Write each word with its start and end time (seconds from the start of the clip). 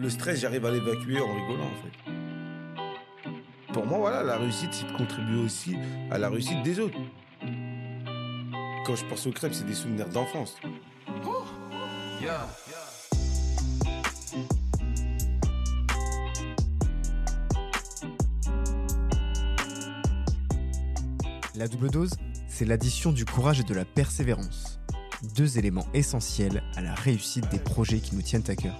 Le 0.00 0.08
stress, 0.08 0.40
j'arrive 0.40 0.64
à 0.64 0.70
l'évacuer 0.70 1.20
en 1.20 1.34
rigolant, 1.34 1.66
en 1.66 1.74
fait. 1.82 1.92
Pour 3.74 3.84
moi, 3.84 3.98
voilà, 3.98 4.22
la 4.22 4.38
réussite, 4.38 4.72
c'est 4.72 4.90
de 4.90 4.96
contribuer 4.96 5.38
aussi 5.38 5.76
à 6.10 6.16
la 6.16 6.30
réussite 6.30 6.62
des 6.62 6.80
autres. 6.80 6.96
Quand 8.86 8.96
je 8.96 9.04
pense 9.04 9.26
aux 9.26 9.30
crêpes, 9.30 9.52
c'est 9.52 9.66
des 9.66 9.74
souvenirs 9.74 10.08
d'enfance. 10.08 10.56
La 21.54 21.68
double 21.68 21.90
dose, 21.90 22.12
c'est 22.48 22.64
l'addition 22.64 23.12
du 23.12 23.26
courage 23.26 23.60
et 23.60 23.64
de 23.64 23.74
la 23.74 23.84
persévérance. 23.84 24.80
Deux 25.36 25.58
éléments 25.58 25.86
essentiels 25.92 26.62
à 26.74 26.80
la 26.80 26.94
réussite 26.94 27.50
des 27.50 27.58
projets 27.58 27.98
qui 27.98 28.16
nous 28.16 28.22
tiennent 28.22 28.48
à 28.48 28.56
cœur. 28.56 28.78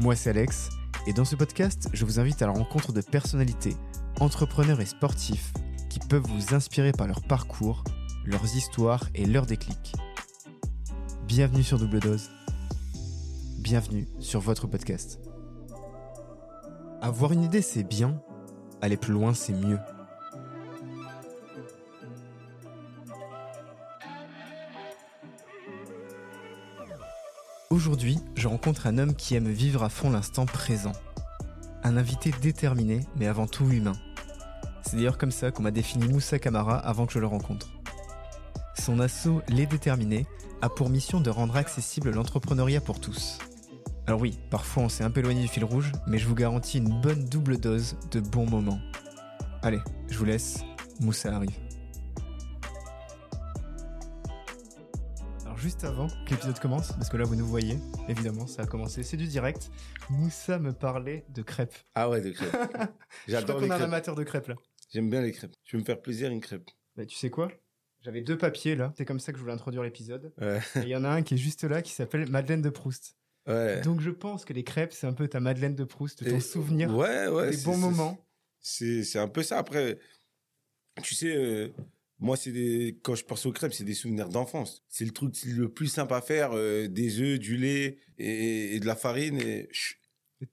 Moi, 0.00 0.14
c'est 0.14 0.30
Alex, 0.30 0.70
et 1.08 1.12
dans 1.12 1.24
ce 1.24 1.34
podcast, 1.34 1.88
je 1.92 2.04
vous 2.04 2.20
invite 2.20 2.40
à 2.40 2.46
la 2.46 2.52
rencontre 2.52 2.92
de 2.92 3.00
personnalités, 3.00 3.74
entrepreneurs 4.20 4.80
et 4.80 4.86
sportifs 4.86 5.52
qui 5.90 5.98
peuvent 5.98 6.22
vous 6.22 6.54
inspirer 6.54 6.92
par 6.92 7.08
leur 7.08 7.20
parcours, 7.20 7.82
leurs 8.24 8.54
histoires 8.54 9.08
et 9.16 9.26
leurs 9.26 9.44
déclics. 9.44 9.96
Bienvenue 11.26 11.64
sur 11.64 11.80
Double 11.80 11.98
Dose. 11.98 12.30
Bienvenue 13.58 14.06
sur 14.20 14.38
votre 14.38 14.68
podcast. 14.68 15.18
Avoir 17.02 17.32
une 17.32 17.42
idée, 17.42 17.60
c'est 17.60 17.82
bien. 17.82 18.22
Aller 18.80 18.96
plus 18.96 19.12
loin, 19.12 19.34
c'est 19.34 19.52
mieux. 19.52 19.80
Aujourd'hui, 27.78 28.18
je 28.34 28.48
rencontre 28.48 28.88
un 28.88 28.98
homme 28.98 29.14
qui 29.14 29.36
aime 29.36 29.46
vivre 29.46 29.84
à 29.84 29.88
fond 29.88 30.10
l'instant 30.10 30.46
présent. 30.46 30.90
Un 31.84 31.96
invité 31.96 32.32
déterminé, 32.42 33.06
mais 33.14 33.28
avant 33.28 33.46
tout 33.46 33.70
humain. 33.70 33.92
C'est 34.82 34.96
d'ailleurs 34.96 35.16
comme 35.16 35.30
ça 35.30 35.52
qu'on 35.52 35.62
m'a 35.62 35.70
défini 35.70 36.08
Moussa 36.08 36.40
Kamara 36.40 36.76
avant 36.76 37.06
que 37.06 37.12
je 37.12 37.20
le 37.20 37.28
rencontre. 37.28 37.70
Son 38.76 38.98
assaut 38.98 39.42
Les 39.46 39.64
Déterminés 39.64 40.26
a 40.60 40.68
pour 40.68 40.90
mission 40.90 41.20
de 41.20 41.30
rendre 41.30 41.54
accessible 41.54 42.10
l'entrepreneuriat 42.10 42.80
pour 42.80 42.98
tous. 42.98 43.38
Alors 44.08 44.20
oui, 44.20 44.36
parfois 44.50 44.82
on 44.82 44.88
s'est 44.88 45.04
un 45.04 45.10
peu 45.12 45.20
éloigné 45.20 45.42
du 45.42 45.48
fil 45.48 45.64
rouge, 45.64 45.92
mais 46.08 46.18
je 46.18 46.26
vous 46.26 46.34
garantis 46.34 46.78
une 46.78 47.00
bonne 47.00 47.26
double 47.26 47.58
dose 47.58 47.94
de 48.10 48.18
bons 48.18 48.50
moments. 48.50 48.80
Allez, 49.62 49.78
je 50.10 50.18
vous 50.18 50.24
laisse, 50.24 50.64
Moussa 50.98 51.32
arrive. 51.32 51.67
Juste 55.68 55.84
avant 55.84 56.06
que 56.24 56.30
l'épisode 56.30 56.58
commence, 56.60 56.92
parce 56.92 57.10
que 57.10 57.18
là 57.18 57.24
vous 57.24 57.36
nous 57.36 57.46
voyez, 57.46 57.76
évidemment 58.08 58.46
ça 58.46 58.62
a 58.62 58.66
commencé, 58.66 59.02
c'est 59.02 59.18
du 59.18 59.26
direct, 59.26 59.70
Moussa 60.08 60.58
me 60.58 60.72
parlait 60.72 61.26
de 61.28 61.42
crêpes. 61.42 61.74
Ah 61.94 62.08
ouais, 62.08 62.22
des 62.22 62.32
crêpes. 62.32 62.50
Je 63.26 63.32
J'adore 63.32 63.60
a 63.62 63.66
un 63.66 63.70
amateur 63.82 64.14
de 64.14 64.24
crêpes 64.24 64.48
là. 64.48 64.54
J'aime 64.94 65.10
bien 65.10 65.20
les 65.20 65.30
crêpes. 65.30 65.52
Tu 65.64 65.76
veux 65.76 65.80
me 65.82 65.84
faire 65.84 66.00
plaisir, 66.00 66.30
une 66.30 66.40
crêpe? 66.40 66.70
Bah, 66.96 67.04
tu 67.04 67.14
sais 67.18 67.28
quoi? 67.28 67.52
J'avais 68.00 68.22
deux 68.22 68.38
papiers 68.38 68.76
là, 68.76 68.94
c'est 68.96 69.04
comme 69.04 69.20
ça 69.20 69.30
que 69.32 69.36
je 69.36 69.42
voulais 69.42 69.52
introduire 69.52 69.82
l'épisode. 69.82 70.32
Ouais. 70.40 70.58
Et 70.76 70.84
il 70.84 70.88
y 70.88 70.96
en 70.96 71.04
a 71.04 71.10
un 71.10 71.20
qui 71.20 71.34
est 71.34 71.38
juste 71.38 71.64
là 71.64 71.82
qui 71.82 71.92
s'appelle 71.92 72.30
Madeleine 72.30 72.62
de 72.62 72.70
Proust. 72.70 73.18
Ouais. 73.46 73.82
Donc 73.82 74.00
je 74.00 74.08
pense 74.10 74.46
que 74.46 74.54
les 74.54 74.64
crêpes 74.64 74.94
c'est 74.94 75.06
un 75.06 75.12
peu 75.12 75.28
ta 75.28 75.38
Madeleine 75.38 75.74
de 75.74 75.84
Proust, 75.84 76.24
ton 76.26 76.34
Et- 76.36 76.40
souvenir 76.40 76.96
Ouais, 76.96 77.28
ouais. 77.28 77.50
des 77.50 77.58
c'est- 77.58 77.66
bons 77.66 77.76
moments. 77.76 78.16
C'est, 78.60 79.04
c'est 79.04 79.18
un 79.18 79.28
peu 79.28 79.42
ça. 79.42 79.58
Après, 79.58 79.98
tu 81.02 81.14
sais, 81.14 81.36
euh, 81.36 81.68
moi, 82.20 82.36
c'est 82.36 82.52
des, 82.52 82.98
quand 83.02 83.14
je 83.14 83.24
pense 83.24 83.46
aux 83.46 83.52
crêpes, 83.52 83.72
c'est 83.72 83.84
des 83.84 83.94
souvenirs 83.94 84.28
d'enfance. 84.28 84.82
C'est 84.88 85.04
le 85.04 85.12
truc 85.12 85.34
le 85.46 85.68
plus 85.68 85.86
simple 85.86 86.14
à 86.14 86.20
faire, 86.20 86.50
euh, 86.52 86.88
des 86.88 87.20
œufs, 87.20 87.38
du 87.38 87.56
lait 87.56 87.98
et, 88.18 88.74
et 88.76 88.80
de 88.80 88.86
la 88.86 88.96
farine. 88.96 89.40
Et, 89.40 89.68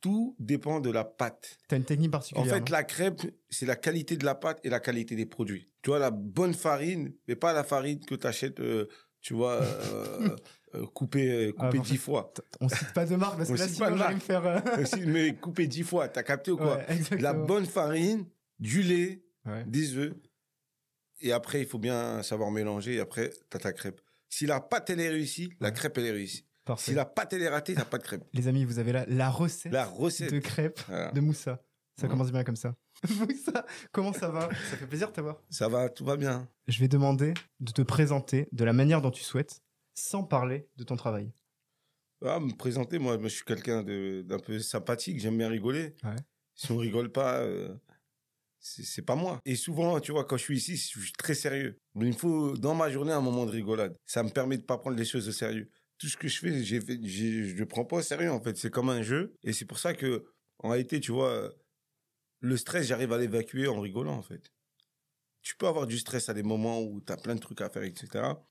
tout 0.01 0.35
dépend 0.39 0.79
de 0.79 0.89
la 0.89 1.03
pâte. 1.03 1.57
T'as 1.67 1.77
une 1.77 1.83
technique 1.85 2.09
En 2.09 2.11
particulière. 2.13 2.47
fait, 2.55 2.61
hein 2.61 2.65
la 2.71 2.83
crêpe, 2.83 3.21
c'est 3.51 3.67
la 3.67 3.75
qualité 3.75 4.17
de 4.17 4.25
la 4.25 4.33
pâte 4.33 4.59
et 4.63 4.69
la 4.69 4.79
qualité 4.79 5.15
des 5.15 5.27
produits. 5.27 5.69
Tu 5.83 5.91
vois, 5.91 5.99
la 5.99 6.09
bonne 6.09 6.55
farine, 6.55 7.13
mais 7.27 7.35
pas 7.35 7.53
la 7.53 7.63
farine 7.63 7.99
que 8.03 8.15
tu 8.15 8.25
achètes, 8.25 8.59
tu 9.21 9.33
vois, 9.35 9.61
euh, 9.61 10.35
euh, 10.75 10.85
coupée, 10.87 11.29
euh, 11.49 11.53
Ah, 11.59 11.69
en 11.69 11.81
dix 11.81 11.97
fois. 11.97 12.33
On 12.61 12.67
cite 12.69 12.93
pas 12.93 13.05
de 13.05 13.15
marque 13.15 13.37
parce 13.37 13.49
que 13.51 13.57
là 13.57 13.67
sinon 13.67 13.95
pas 13.97 14.09
de 14.09 14.13
me 14.15 14.19
faire. 14.19 14.45
euh, 14.45 14.59
mais 15.05 15.35
coupée 15.35 15.67
dix 15.67 15.83
fois, 15.83 16.07
t'as 16.09 16.23
capté 16.23 16.49
ou 16.51 16.57
quoi? 16.57 16.77
Ouais. 16.77 17.19
La 17.19 17.33
bonne 17.33 17.65
farine, 17.65 18.25
du 18.59 18.81
lait, 18.81 19.21
Ouais. 19.45 19.63
des 19.67 19.95
œufs. 19.95 20.13
Et 21.21 21.31
après, 21.31 21.61
il 21.61 21.67
faut 21.67 21.79
bien 21.79 22.21
savoir 22.23 22.51
mélanger. 22.51 22.95
Et 22.95 22.99
après, 22.99 23.31
t'as 23.49 23.59
ta 23.59 23.73
crêpe. 23.73 24.01
Si 24.29 24.45
la 24.45 24.59
pâte, 24.59 24.89
elle 24.89 24.99
est 24.99 25.09
réussie, 25.09 25.51
la 25.59 25.71
crêpe, 25.71 25.97
elle 25.97 26.05
est 26.07 26.11
réussie. 26.11 26.45
Parfait. 26.65 26.91
Si 26.91 26.95
la 26.95 27.05
pâte, 27.05 27.31
elle 27.33 27.43
est 27.43 27.49
ratée, 27.49 27.73
t'as 27.75 27.85
pas 27.85 27.97
de 27.99 28.03
crêpe. 28.03 28.23
Les 28.33 28.47
amis, 28.47 28.65
vous 28.65 28.79
avez 28.79 28.91
là 28.91 29.05
la 29.07 29.29
recette 29.29 29.71
La 29.71 29.85
recette. 29.85 30.31
de 30.33 30.41
Voilà. 30.87 31.11
de 31.11 31.19
Moussa. 31.21 31.61
Ça 31.99 32.07
commence 32.07 32.31
bien 32.31 32.43
comme 32.43 32.55
ça. 32.57 32.75
Moussa, 33.09 33.65
comment 33.91 34.11
ça 34.11 34.29
va? 34.29 34.49
Ça 34.69 34.77
fait 34.77 34.87
plaisir 34.87 35.09
de 35.09 35.13
t'avoir. 35.13 35.41
Ça 35.49 35.67
va, 35.69 35.87
tout 35.89 36.03
va 36.03 36.17
bien. 36.17 36.49
Je 36.67 36.79
vais 36.79 36.87
demander 36.89 37.33
de 37.61 37.71
te 37.71 37.81
présenter 37.81 38.49
de 38.51 38.63
la 38.65 38.73
manière 38.73 39.01
dont 39.01 39.11
tu 39.11 39.23
souhaites, 39.23 39.61
sans 39.93 40.23
parler 40.23 40.67
de 40.75 40.83
ton 40.83 40.97
travail. 40.97 41.31
Ah, 42.25 42.39
me 42.39 42.51
présenter, 42.53 42.97
moi, 42.99 43.17
je 43.21 43.27
suis 43.27 43.45
quelqu'un 43.45 43.83
d'un 43.83 44.39
peu 44.39 44.59
sympathique. 44.59 45.19
J'aime 45.19 45.37
bien 45.37 45.47
rigoler. 45.47 45.95
Ouais. 46.03 46.15
Si 46.55 46.71
on 46.71 46.77
rigole 46.77 47.11
pas, 47.11 47.39
euh, 47.41 47.73
c'est 48.65 49.03
pas 49.03 49.15
moi. 49.15 49.39
Et 49.45 49.55
souvent, 49.55 49.99
tu 49.99 50.11
vois, 50.11 50.25
quand 50.25 50.37
je 50.37 50.43
suis 50.43 50.57
ici, 50.57 50.75
je 50.75 50.99
suis 50.99 51.11
très 51.13 51.35
sérieux. 51.35 51.79
Mais 51.93 52.05
il 52.05 52.13
me 52.13 52.17
faut, 52.17 52.57
dans 52.57 52.73
ma 52.73 52.89
journée, 52.89 53.11
un 53.11 53.21
moment 53.21 53.45
de 53.45 53.51
rigolade. 53.51 53.95
Ça 54.05 54.23
me 54.23 54.29
permet 54.29 54.57
de 54.57 54.63
pas 54.63 54.77
prendre 54.77 54.97
les 54.97 55.05
choses 55.05 55.27
au 55.27 55.31
sérieux. 55.31 55.69
Tout 55.99 56.07
ce 56.07 56.17
que 56.17 56.27
je 56.27 56.39
fais, 56.39 56.63
j'ai 56.63 56.81
fait, 56.81 56.99
je 57.07 57.55
le 57.55 57.65
prends 57.67 57.85
pas 57.85 57.97
au 57.97 58.01
sérieux, 58.01 58.31
en 58.31 58.41
fait. 58.41 58.57
C'est 58.57 58.71
comme 58.71 58.89
un 58.89 59.03
jeu. 59.03 59.35
Et 59.43 59.53
c'est 59.53 59.65
pour 59.65 59.77
ça 59.77 59.93
que, 59.93 60.25
en 60.59 60.69
réalité, 60.69 60.99
tu 60.99 61.11
vois, 61.11 61.53
le 62.39 62.57
stress, 62.57 62.87
j'arrive 62.87 63.13
à 63.13 63.19
l'évacuer 63.19 63.67
en 63.67 63.79
rigolant, 63.79 64.17
en 64.17 64.23
fait. 64.23 64.51
Tu 65.43 65.55
peux 65.55 65.67
avoir 65.67 65.85
du 65.85 65.99
stress 65.99 66.27
à 66.29 66.33
des 66.33 66.41
moments 66.41 66.81
où 66.81 67.01
tu 67.01 67.13
as 67.13 67.17
plein 67.17 67.35
de 67.35 67.39
trucs 67.39 67.61
à 67.61 67.69
faire, 67.69 67.83
etc. 67.83 68.07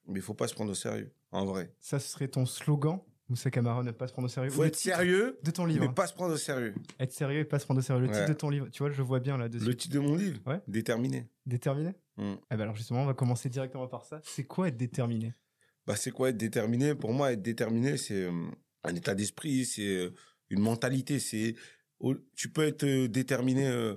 Mais 0.06 0.20
il 0.20 0.22
faut 0.22 0.34
pas 0.34 0.46
se 0.46 0.54
prendre 0.54 0.70
au 0.70 0.76
sérieux, 0.76 1.12
en 1.32 1.44
vrai. 1.44 1.74
Ça, 1.80 1.98
serait 1.98 2.28
ton 2.28 2.46
slogan, 2.46 3.00
Moussa 3.28 3.50
Camara, 3.50 3.82
ne 3.82 3.90
pas 3.90 4.06
se 4.06 4.12
prendre 4.12 4.26
au 4.26 4.30
sérieux. 4.30 4.50
Faut 4.50 4.64
être 4.64 4.76
sérieux, 4.76 5.38
de 5.42 5.50
ton 5.50 5.64
livre. 5.64 5.86
mais 5.88 5.94
pas 5.94 6.06
se 6.06 6.12
prendre 6.12 6.34
au 6.34 6.36
sérieux. 6.36 6.74
Être 7.00 7.12
sérieux 7.12 7.40
et 7.40 7.44
pas 7.44 7.58
se 7.58 7.64
prendre 7.64 7.80
au 7.80 7.82
sérieux. 7.82 8.02
Le 8.06 8.12
titre 8.12 8.28
de 8.28 8.32
ton 8.34 8.50
livre. 8.50 8.68
Tu 8.70 8.82
vois, 8.82 8.90
je 8.90 9.00
vois 9.02 9.20
bien 9.20 9.38
là-dessus. 9.38 9.64
Le 9.64 9.74
titre 9.74 9.94
de 9.94 10.00
mon 10.00 10.14
livre, 10.16 10.40
Ouais. 10.46 10.60
déterminé. 10.68 11.28
Déterminé 11.46 11.94
Mm. 12.16 12.34
Eh 12.52 12.54
ben 12.56 12.60
alors 12.60 12.76
justement, 12.76 13.02
on 13.02 13.06
va 13.06 13.14
commencer 13.14 13.48
directement 13.48 13.88
par 13.88 14.04
ça. 14.04 14.20
C'est 14.24 14.44
quoi 14.44 14.68
être 14.68 14.76
déterminé? 14.76 15.34
Bah, 15.84 15.96
c'est 15.96 16.12
quoi 16.12 16.28
être 16.28 16.36
déterminé? 16.36 16.94
Pour 16.94 17.12
moi, 17.12 17.32
être 17.32 17.42
déterminé, 17.42 17.96
c'est 17.96 18.22
euh, 18.22 18.46
un 18.84 18.94
état 18.94 19.16
d'esprit, 19.16 19.64
c'est 19.64 19.82
euh, 19.96 20.10
une 20.48 20.60
mentalité. 20.60 21.18
C'est 21.18 21.56
tu 22.36 22.50
peux 22.50 22.62
être 22.62 22.84
euh, 22.84 23.08
déterminé 23.08 23.66
à 23.66 23.96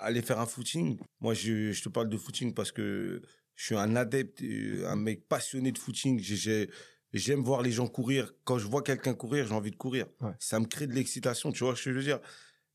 aller 0.00 0.20
faire 0.20 0.38
un 0.38 0.44
footing. 0.46 0.98
Moi, 1.20 1.32
je, 1.32 1.72
je 1.72 1.82
te 1.82 1.88
parle 1.88 2.08
de 2.10 2.16
footing 2.18 2.52
parce 2.52 2.72
que 2.72 3.22
je 3.54 3.64
suis 3.64 3.76
un 3.76 3.96
adepte, 3.96 4.42
un 4.86 4.96
mec 4.96 5.26
passionné 5.28 5.72
de 5.72 5.78
footing. 5.78 6.18
J'ai- 6.20 6.68
J'aime 7.12 7.42
voir 7.42 7.62
les 7.62 7.72
gens 7.72 7.88
courir. 7.88 8.32
Quand 8.44 8.58
je 8.58 8.66
vois 8.66 8.82
quelqu'un 8.82 9.14
courir, 9.14 9.46
j'ai 9.46 9.54
envie 9.54 9.70
de 9.70 9.76
courir. 9.76 10.06
Ouais. 10.20 10.32
Ça 10.38 10.60
me 10.60 10.66
crée 10.66 10.86
de 10.86 10.92
l'excitation, 10.92 11.52
tu 11.52 11.64
vois 11.64 11.74
ce 11.76 11.84
que 11.84 11.90
je 11.92 11.96
veux 11.96 12.04
dire? 12.04 12.20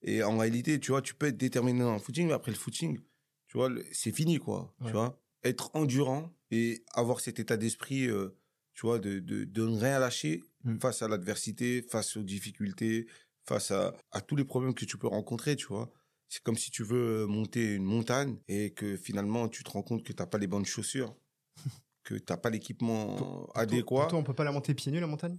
Et 0.02 0.24
en 0.24 0.38
réalité, 0.38 0.80
tu 0.80 0.92
vois, 0.92 1.02
tu 1.02 1.16
peux 1.16 1.28
être 1.28 1.38
déterminé 1.38 1.80
dans 1.80 1.94
le 1.94 2.00
footing, 2.00 2.28
mais 2.28 2.34
après 2.34 2.52
le 2.52 2.58
footing, 2.58 3.00
tu 3.48 3.58
vois, 3.58 3.70
c'est 3.92 4.12
fini, 4.12 4.38
quoi. 4.40 4.76
Ouais. 4.82 4.88
Tu 4.88 4.92
vois, 4.94 5.22
être 5.44 5.72
endurant 5.76 6.32
et 6.52 6.84
avoir 6.94 7.20
cet 7.20 7.40
état 7.40 7.58
d'esprit, 7.58 8.08
euh, 8.08 8.38
tu 8.74 8.82
vois, 8.86 9.00
de, 9.00 9.20
de, 9.20 9.44
de 9.46 9.68
ne 9.68 9.80
rien 9.80 10.00
lâcher 10.00 10.42
Mm. 10.64 10.80
face 10.80 11.04
à 11.04 11.08
l'adversité, 11.08 11.84
face 11.84 12.18
aux 12.18 12.24
difficultés, 12.24 13.06
face 13.48 13.70
à, 13.70 13.94
à 14.12 14.22
tous 14.22 14.36
les 14.36 14.46
problèmes 14.46 14.74
que 14.74 14.84
tu 14.86 14.98
peux 14.98 15.06
rencontrer, 15.08 15.56
tu 15.56 15.68
vois? 15.68 15.92
C'est 16.28 16.42
comme 16.42 16.58
si 16.58 16.72
tu 16.72 16.84
veux 16.84 17.28
monter 17.28 17.76
une 17.76 17.84
montagne 17.84 18.40
et 18.48 18.74
que 18.74 18.98
finalement 18.98 19.48
tu 19.48 19.64
te 19.64 19.70
rends 19.70 19.84
compte 19.84 20.04
que 20.04 20.12
t'as 20.12 20.26
pas 20.26 20.40
les 20.40 20.48
bonnes 20.48 20.66
chaussures, 20.66 21.16
que 22.06 22.16
t'as 22.16 22.38
pas 22.38 22.50
l'équipement 22.50 23.18
Pour 23.18 23.52
adéquat. 23.58 24.06
toi, 24.08 24.20
on 24.20 24.24
peut 24.24 24.34
pas 24.34 24.46
la 24.46 24.54
monter 24.54 24.74
pieds 24.74 24.92
nus, 24.94 25.02
la 25.02 25.08
montagne? 25.08 25.38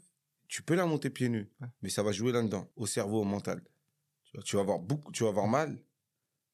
Tu 0.49 0.63
peux 0.63 0.75
la 0.75 0.85
monter 0.85 1.09
pieds 1.09 1.29
nus, 1.31 1.49
Ouais. 1.61 1.69
mais 1.81 1.89
ça 1.89 2.03
va 2.03 2.13
jouer 2.13 2.33
là-dedans, 2.33 2.69
au 2.77 2.87
cerveau, 2.87 3.23
au 3.23 3.25
mental. 3.25 3.63
Tu 4.25 4.37
vas, 4.37 4.43
tu 4.43 4.57
vas 4.57 4.63
avoir 4.63 4.79
beaucoup, 4.81 5.11
tu 5.13 5.23
vas 5.23 5.31
avoir 5.31 5.47
mal, 5.49 5.83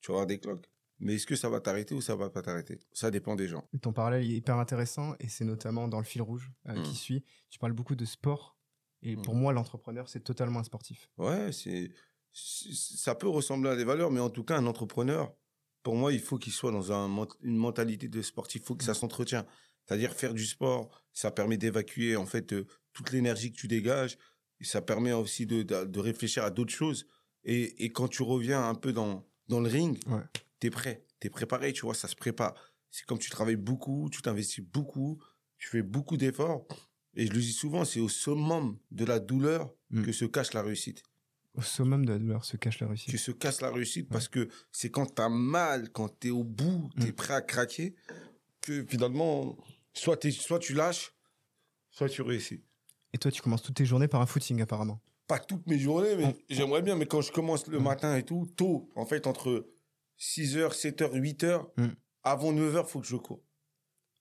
tu 0.00 0.12
vas 0.12 0.16
avoir 0.18 0.26
des 0.26 0.38
cloques. 0.38 0.68
Mais 1.00 1.14
est-ce 1.14 1.26
que 1.26 1.34
ça 1.34 1.48
va 1.48 1.60
t'arrêter 1.60 1.94
ou 1.96 2.00
ça 2.00 2.14
va 2.14 2.30
pas 2.30 2.42
t'arrêter? 2.42 2.78
Ça 2.92 3.10
dépend 3.10 3.34
des 3.34 3.48
gens. 3.48 3.66
Et 3.74 3.78
Ton 3.80 3.92
parallèle 3.92 4.22
est 4.22 4.36
hyper 4.36 4.56
intéressant 4.58 5.14
et 5.18 5.28
c'est 5.28 5.44
notamment 5.44 5.88
dans 5.88 5.98
le 5.98 6.04
fil 6.04 6.22
rouge 6.22 6.52
euh, 6.68 6.74
Mm. 6.78 6.82
qui 6.84 6.94
suit. 6.94 7.24
Tu 7.50 7.58
parles 7.58 7.72
beaucoup 7.72 7.96
de 7.96 8.04
sport 8.04 8.56
et 9.02 9.16
Mm. 9.16 9.22
pour 9.22 9.34
moi, 9.34 9.52
l'entrepreneur, 9.52 10.08
c'est 10.08 10.20
totalement 10.20 10.60
un 10.60 10.64
sportif. 10.64 11.10
Ouais, 11.18 11.50
c'est, 11.52 11.90
ça 12.32 13.14
peut 13.14 13.28
ressembler 13.28 13.70
à 13.70 13.76
des 13.76 13.84
valeurs, 13.84 14.10
mais 14.10 14.20
en 14.20 14.30
tout 14.30 14.44
cas, 14.44 14.56
un 14.58 14.66
entrepreneur, 14.66 15.34
pour 15.82 15.96
moi, 15.96 16.12
il 16.12 16.20
faut 16.20 16.38
qu'il 16.38 16.52
soit 16.52 16.70
dans 16.70 16.92
un, 16.92 17.26
une 17.42 17.56
mentalité 17.56 18.08
de 18.08 18.22
sportif. 18.22 18.62
Il 18.62 18.64
faut 18.66 18.76
que 18.76 18.84
ça 18.84 18.94
s'entretient. 18.94 19.44
C'est-à-dire 19.86 20.12
faire 20.14 20.34
du 20.34 20.46
sport, 20.46 20.90
ça 21.12 21.30
permet 21.30 21.56
d'évacuer 21.58 22.16
en 22.16 22.26
fait 22.26 22.52
euh, 22.52 22.66
toute 22.92 23.10
l'énergie 23.12 23.52
que 23.52 23.56
tu 23.56 23.68
dégages. 23.68 24.16
Et 24.60 24.64
ça 24.64 24.80
permet 24.80 25.12
aussi 25.12 25.44
de, 25.46 25.62
de, 25.62 25.84
de 25.84 26.00
réfléchir 26.00 26.44
à 26.44 26.50
d'autres 26.50 26.72
choses. 26.72 27.06
Et, 27.44 27.84
et 27.84 27.90
quand 27.90 28.08
tu 28.08 28.22
reviens 28.22 28.68
un 28.68 28.74
peu 28.76 28.92
dans, 28.92 29.26
dans 29.48 29.60
le 29.60 29.68
ring, 29.68 29.98
Ouais. 30.06 30.22
t'es 30.60 30.70
prêt, 30.70 31.04
t'es 31.18 31.30
préparé, 31.30 31.72
tu 31.72 31.82
vois, 31.82 31.94
ça 31.94 32.06
se 32.08 32.14
prépare. 32.14 32.54
C'est 32.90 33.04
comme 33.06 33.18
tu 33.18 33.30
travailles 33.30 33.56
beaucoup, 33.56 34.08
tu 34.12 34.22
t'investis 34.22 34.64
beaucoup, 34.64 35.20
tu 35.58 35.68
fais 35.68 35.82
beaucoup 35.82 36.16
d'efforts. 36.16 36.66
Et 37.14 37.26
je 37.26 37.32
le 37.32 37.40
dis 37.40 37.52
souvent, 37.52 37.84
c'est 37.84 38.00
au 38.00 38.08
summum 38.08 38.78
de 38.90 39.04
la 39.04 39.18
douleur 39.18 39.74
Mm. 39.90 40.04
que 40.04 40.12
se 40.12 40.24
cache 40.24 40.54
la 40.54 40.62
réussite. 40.62 41.02
Au 41.54 41.60
summum 41.60 42.06
de 42.06 42.12
la 42.12 42.18
douleur 42.18 42.44
se 42.46 42.56
cache 42.56 42.80
la 42.80 42.86
réussite. 42.86 43.10
Tu 43.10 43.18
se 43.18 43.30
casses 43.30 43.60
la 43.60 43.70
réussite 43.70 44.08
parce 44.08 44.26
que 44.28 44.48
c'est 44.70 44.90
quand 44.90 45.04
t'as 45.04 45.28
mal, 45.28 45.90
quand 45.92 46.08
t'es 46.08 46.30
au 46.30 46.44
bout, 46.44 46.88
t'es 46.98 47.08
Mm. 47.08 47.12
prêt 47.12 47.34
à 47.34 47.42
craquer, 47.42 47.94
que 48.62 48.84
finalement, 48.88 49.56
soit, 49.92 50.16
t'es- 50.16 50.30
soit 50.30 50.58
tu 50.58 50.72
lâches, 50.74 51.12
soit 51.90 52.08
tu 52.08 52.22
réussis. 52.22 52.62
Et 53.12 53.18
toi, 53.18 53.30
tu 53.30 53.42
commences 53.42 53.62
toutes 53.62 53.76
tes 53.76 53.84
journées 53.84 54.08
par 54.08 54.20
un 54.22 54.26
footing, 54.26 54.62
apparemment. 54.62 55.00
Pas 55.26 55.38
toutes 55.38 55.66
mes 55.66 55.78
journées, 55.78 56.16
mais 56.16 56.26
Mm. 56.28 56.34
j'aimerais 56.50 56.82
bien, 56.82 56.96
mais 56.96 57.06
quand 57.06 57.20
je 57.20 57.30
commence 57.32 57.66
le 57.66 57.78
Mm. 57.78 57.82
matin 57.82 58.16
et 58.16 58.22
tout, 58.24 58.46
tôt, 58.56 58.90
en 58.96 59.04
fait, 59.06 59.26
entre 59.26 59.66
6h, 60.16 60.72
7h, 60.74 61.12
8h, 61.14 61.66
Mm. 61.76 61.88
avant 62.22 62.52
9h, 62.52 62.88
faut 62.88 63.00
que 63.00 63.06
je 63.06 63.16
cours. 63.16 63.42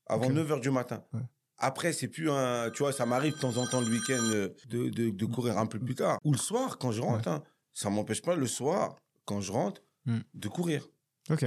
Avant 0.07 0.25
Ok. 0.27 0.33
9h 0.33 0.59
du 0.59 0.71
matin. 0.71 1.03
Ouais. 1.13 1.21
Après, 1.57 1.93
c'est 1.93 2.07
plus 2.07 2.29
un. 2.31 2.69
Tu 2.71 2.79
vois, 2.83 2.91
ça 2.91 3.05
m'arrive 3.05 3.35
de 3.35 3.39
temps 3.39 3.55
en 3.57 3.67
temps 3.67 3.81
le 3.81 3.87
week-end 3.87 4.23
euh, 4.33 4.49
de, 4.67 4.89
de, 4.89 5.09
de 5.11 5.25
courir 5.25 5.57
un 5.59 5.67
peu 5.67 5.79
plus 5.79 5.93
tard. 5.95 6.17
Ou 6.23 6.31
le 6.31 6.37
soir, 6.37 6.77
quand 6.79 6.91
je 6.91 7.01
rentre. 7.01 7.27
hein. 7.27 7.43
Ça 7.73 7.89
m'empêche 7.89 8.21
pas 8.21 8.35
le 8.35 8.47
soir, 8.47 8.95
quand 9.25 9.39
je 9.41 9.51
rentre, 9.51 9.81
Mm. 10.05 10.19
de 10.33 10.47
courir. 10.49 10.89
Ok. 11.29 11.45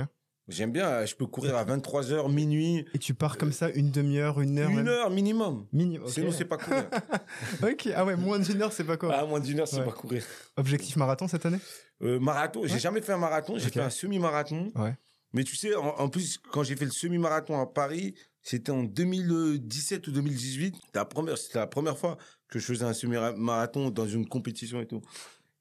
J'aime 0.49 0.73
bien, 0.73 0.87
euh, 0.87 1.07
je 1.07 1.15
peux 1.17 1.27
courir 1.27 1.57
à 1.57 1.65
23h, 1.65 2.31
minuit, 2.31 2.85
Et 2.93 2.99
tu 2.99 3.15
pars 3.15 3.39
comme 3.39 3.53
ça 3.53 3.71
une 3.71 3.91
demi-heure, 3.91 4.41
une 4.43 4.59
heure 4.59 4.69
une 4.69 4.77
même 4.77 4.89
heure 4.89 5.09
minimum. 5.11 5.67
Mini- 5.73 5.99
ok. 5.99 6.11
Sinon, 6.11 6.33
c'est 6.33 6.45
pas 6.45 6.59
courir. 6.59 6.85
Ok, 7.63 7.89
ah 7.97 8.05
ouais, 8.05 8.15
moins 8.17 8.39
d'une 8.39 8.61
heure, 8.61 8.73
c'est 8.73 8.85
pas 8.85 8.99
quoi. 8.99 9.15
ah, 9.15 9.25
moins 9.25 9.41
d'une 9.41 9.61
heure, 9.61 9.69
c'est 9.69 9.79
Ouais. 9.79 9.85
pas 9.87 9.93
courir. 9.93 10.23
Objectif 10.59 10.97
marathon 10.97 11.29
cette 11.29 11.47
année? 11.47 11.61
Euh, 12.03 12.21
marathon, 12.21 12.67
j'ai 12.67 12.79
jamais 12.79 13.01
fait 13.01 13.13
un 13.13 13.19
marathon, 13.19 13.57
j'ai 13.59 13.71
fait 13.71 13.81
un 13.81 13.89
semi-marathon. 13.91 14.71
Ouais. 14.75 14.95
Mais 15.33 15.45
tu 15.45 15.57
sais, 15.57 15.75
en, 15.75 15.87
en 15.99 16.09
plus, 16.11 16.39
quand 16.53 16.63
j'ai 16.63 16.77
fait 16.77 16.85
le 16.85 16.91
semi-marathon 16.91 17.59
à 17.59 17.67
Paris, 17.67 18.15
c'était 18.43 18.71
en 18.71 18.83
2017 18.85 20.07
ou 20.09 20.13
2018. 20.13 20.75
C'était 20.77 20.99
la 20.99 21.05
première, 21.07 21.39
c'était 21.39 21.59
la 21.59 21.67
première 21.67 21.97
fois 21.97 22.19
que 22.49 22.59
je 22.59 22.67
faisais 22.67 22.85
un 22.85 22.93
semi-marathon 22.93 23.89
dans 23.91 24.07
une 24.07 24.29
compétition 24.29 24.81
et 24.83 24.87
tout. 24.87 25.01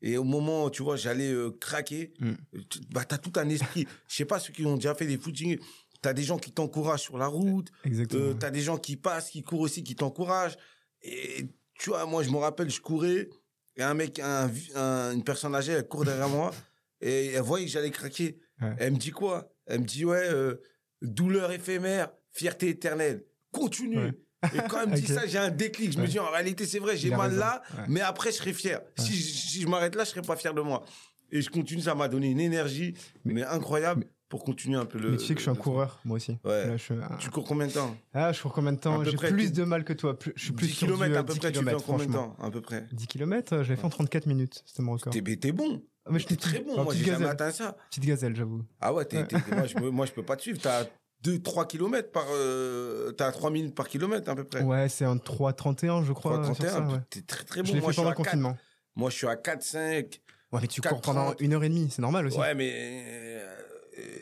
Et 0.06 0.18
au 0.18 0.24
moment, 0.26 0.70
tu 0.70 0.84
vois, 0.84 0.96
j'allais 0.98 1.32
euh, 1.32 1.50
craquer. 1.50 2.14
Mm. 2.20 2.34
tu- 2.70 2.80
Bah, 2.92 3.06
t'as 3.06 3.18
tout 3.18 3.32
un 3.38 3.48
esprit. 3.50 3.88
Je 4.08 4.16
sais 4.16 4.26
pas 4.26 4.38
ceux 4.40 4.54
qui 4.54 4.66
ont 4.66 4.76
déjà 4.76 4.94
fait 4.94 5.08
des 5.08 5.18
footings. 5.18 5.58
T'as 6.02 6.12
des 6.14 6.24
gens 6.24 6.38
qui 6.38 6.52
t'encouragent 6.52 7.02
sur 7.02 7.18
la 7.18 7.28
route. 7.28 7.70
Exactement. 7.86 8.22
Euh, 8.22 8.34
t'as 8.34 8.52
des 8.52 8.60
gens 8.62 8.78
qui 8.78 8.98
passent, 8.98 9.30
qui 9.32 9.42
courent 9.42 9.62
aussi, 9.62 9.84
qui 9.84 9.96
t'encouragent. 9.96 10.58
Et 11.02 11.46
tu 11.80 11.90
vois, 11.90 12.06
moi, 12.06 12.22
je 12.24 12.30
me 12.30 12.38
rappelle, 12.38 12.70
je 12.70 12.82
courais, 12.82 13.30
et 13.78 13.82
un 13.82 13.94
mec, 13.94 14.20
un, 14.20 14.48
vi- 14.48 14.72
un- 14.76 15.14
une 15.14 15.24
personne 15.24 15.56
âgée, 15.56 15.72
elle 15.72 15.88
court 15.88 16.04
derrière 16.06 16.28
moi, 16.30 16.52
et 17.02 17.28
elle 17.28 17.42
voyait 17.42 17.66
que 17.66 17.72
j'allais 17.72 17.90
craquer. 17.92 18.38
Ouais. 18.62 18.76
Elle 18.80 18.94
me 18.94 18.98
dit 18.98 19.12
quoi? 19.12 19.50
Elle 19.66 19.80
me 19.82 19.86
dit, 19.86 20.04
ouais, 20.04 20.28
euh, 20.30 20.56
douleur 21.02 21.52
éphémère, 21.54 22.12
fierté 22.32 22.68
éternelle. 22.70 23.24
Continue. 23.52 23.98
Ouais. 23.98 24.12
Et 24.54 24.58
quand 24.70 24.82
elle 24.84 24.90
me 24.90 24.96
dit 24.96 25.08
ça, 25.08 25.26
j'ai 25.26 25.38
un 25.38 25.50
déclic. 25.50 25.92
Je 25.94 26.00
me 26.00 26.08
dis, 26.08 26.20
en 26.20 26.30
réalité, 26.30 26.66
c'est 26.66 26.80
vrai, 26.80 26.98
j'ai 26.98 27.10
mal 27.10 27.30
raison. 27.30 27.40
là, 27.40 27.62
Ouais. 27.78 27.84
mais 27.88 28.02
après, 28.02 28.32
je 28.32 28.38
serai 28.38 28.54
fier. 28.54 28.82
Si, 28.98 29.14
je- 29.14 29.22
si 29.34 29.62
je 29.62 29.68
m'arrête 29.68 29.96
là, 29.96 30.04
je 30.04 30.10
serai 30.10 30.22
pas 30.22 30.36
fier 30.36 30.54
de 30.54 30.62
moi. 30.62 30.84
Et 31.32 31.42
je 31.42 31.50
continue, 31.50 31.82
ça 31.82 31.96
m'a 31.96 32.08
donné 32.08 32.30
une 32.32 32.40
énergie, 32.40 32.94
Mais- 33.26 33.34
mais, 33.34 33.44
incroyable, 33.44 34.02
mais- 34.06 34.12
pour 34.30 34.44
continuer 34.44 34.78
un 34.78 34.86
peu 34.86 34.98
le. 35.00 35.12
Mais 35.12 35.18
tu 35.18 35.26
sais 35.26 35.34
que 35.36 35.40
je 35.40 35.44
suis 35.44 35.52
un 35.52 35.56
coureur, 35.56 36.00
moi 36.06 36.18
aussi. 36.18 36.38
Ouais. 36.44 36.66
Là, 36.68 36.78
je 36.78 36.94
Tu 37.20 37.30
cours 37.30 37.44
combien 37.46 37.68
de 37.68 37.72
temps? 37.72 37.96
Ah, 38.14 38.32
je 38.34 38.42
cours 38.42 38.52
combien 38.54 38.72
de 38.74 38.80
temps? 38.80 39.04
J'ai 39.04 39.16
plus 39.16 39.52
de 39.54 39.64
mal 39.64 39.84
que 39.84 39.94
toi. 39.94 40.18
Plus- 40.18 40.34
Je 40.36 40.44
suis 40.46 40.54
plus 40.54 40.68
10 40.68 40.74
sur 40.74 40.88
du, 40.88 40.94
km 40.94 41.14
euh, 41.16 41.20
à 41.20 41.24
peu 41.24 41.34
10 41.34 41.40
près, 41.40 41.52
tu 41.52 41.64
fais 41.64 41.74
en 41.76 41.80
combien 41.80 42.06
de 42.08 42.12
temps 42.14 42.36
À 42.42 42.50
peu 42.50 42.62
près? 42.62 42.88
10 42.92 43.08
km, 43.08 43.62
je 43.64 43.70
l'ai 43.70 43.76
fait 43.76 43.86
en 43.86 43.90
34 43.90 44.26
minutes. 44.26 44.64
C'était 44.66 44.82
mon 44.82 44.94
record. 44.94 45.14
T'es 45.14 45.52
bon. 45.52 45.84
Ah, 46.06 46.10
mais 46.12 46.20
je 46.20 46.26
T'es 46.28 46.36
très 46.36 46.60
bon. 46.60 46.76
Moi, 46.84 46.86
petit 46.94 47.00
j'ai 47.00 47.06
jamais 47.06 47.20
gazelle. 47.20 47.32
atteint 47.32 47.52
ça. 47.52 47.78
Petite 47.90 48.06
gazelle, 48.06 48.36
j'avoue. 48.36 48.64
Ah 48.82 48.94
ouais, 48.94 49.08
moi, 49.52 49.66
je, 49.68 49.78
moi, 49.90 50.06
je 50.06 50.12
peux 50.12 50.24
pas 50.24 50.36
te 50.36 50.42
suivre. 50.42 50.60
T'as 51.24 51.32
2-3 51.32 51.68
km 51.68 52.12
par. 52.12 52.26
Euh, 52.32 53.12
T'as 53.14 53.32
3 53.32 53.50
minutes 53.52 53.76
par 53.76 53.88
kilomètre 53.88 54.30
à 54.30 54.36
peu 54.36 54.44
près. 54.44 54.62
Ouais, 54.62 54.90
c'est 54.90 55.06
un 55.06 55.16
3,31, 55.18 56.04
je 56.06 56.14
crois. 56.14 56.34
3, 56.42 56.46
sur 56.46 56.56
31, 56.56 56.70
ça, 56.72 56.82
ouais. 56.94 57.00
t'es 57.10 57.22
très 57.22 57.44
très 57.44 57.62
bon. 57.62 57.68
Je 57.70 57.74
l'ai 57.74 57.80
moi, 57.80 57.90
fait 57.90 57.94
je 57.94 57.94
suis 57.94 58.02
pendant 58.02 58.10
à 58.10 58.12
le 58.12 58.16
4. 58.18 58.26
confinement. 58.26 58.58
Moi, 58.96 59.10
je 59.10 59.16
suis 59.16 59.28
à 59.28 59.36
4-5. 59.36 60.20
Ouais, 60.52 60.60
mais 60.62 60.68
tu 60.68 60.82
4,30. 60.82 60.90
cours 60.90 61.02
pendant 61.02 61.34
une 61.40 61.54
heure 61.54 61.64
et 61.64 61.70
demie, 61.70 61.90
c'est 61.90 62.02
normal 62.02 62.28
aussi. 62.28 62.38
Ouais, 62.38 62.54
mais 62.54 62.72
euh, 62.76 63.48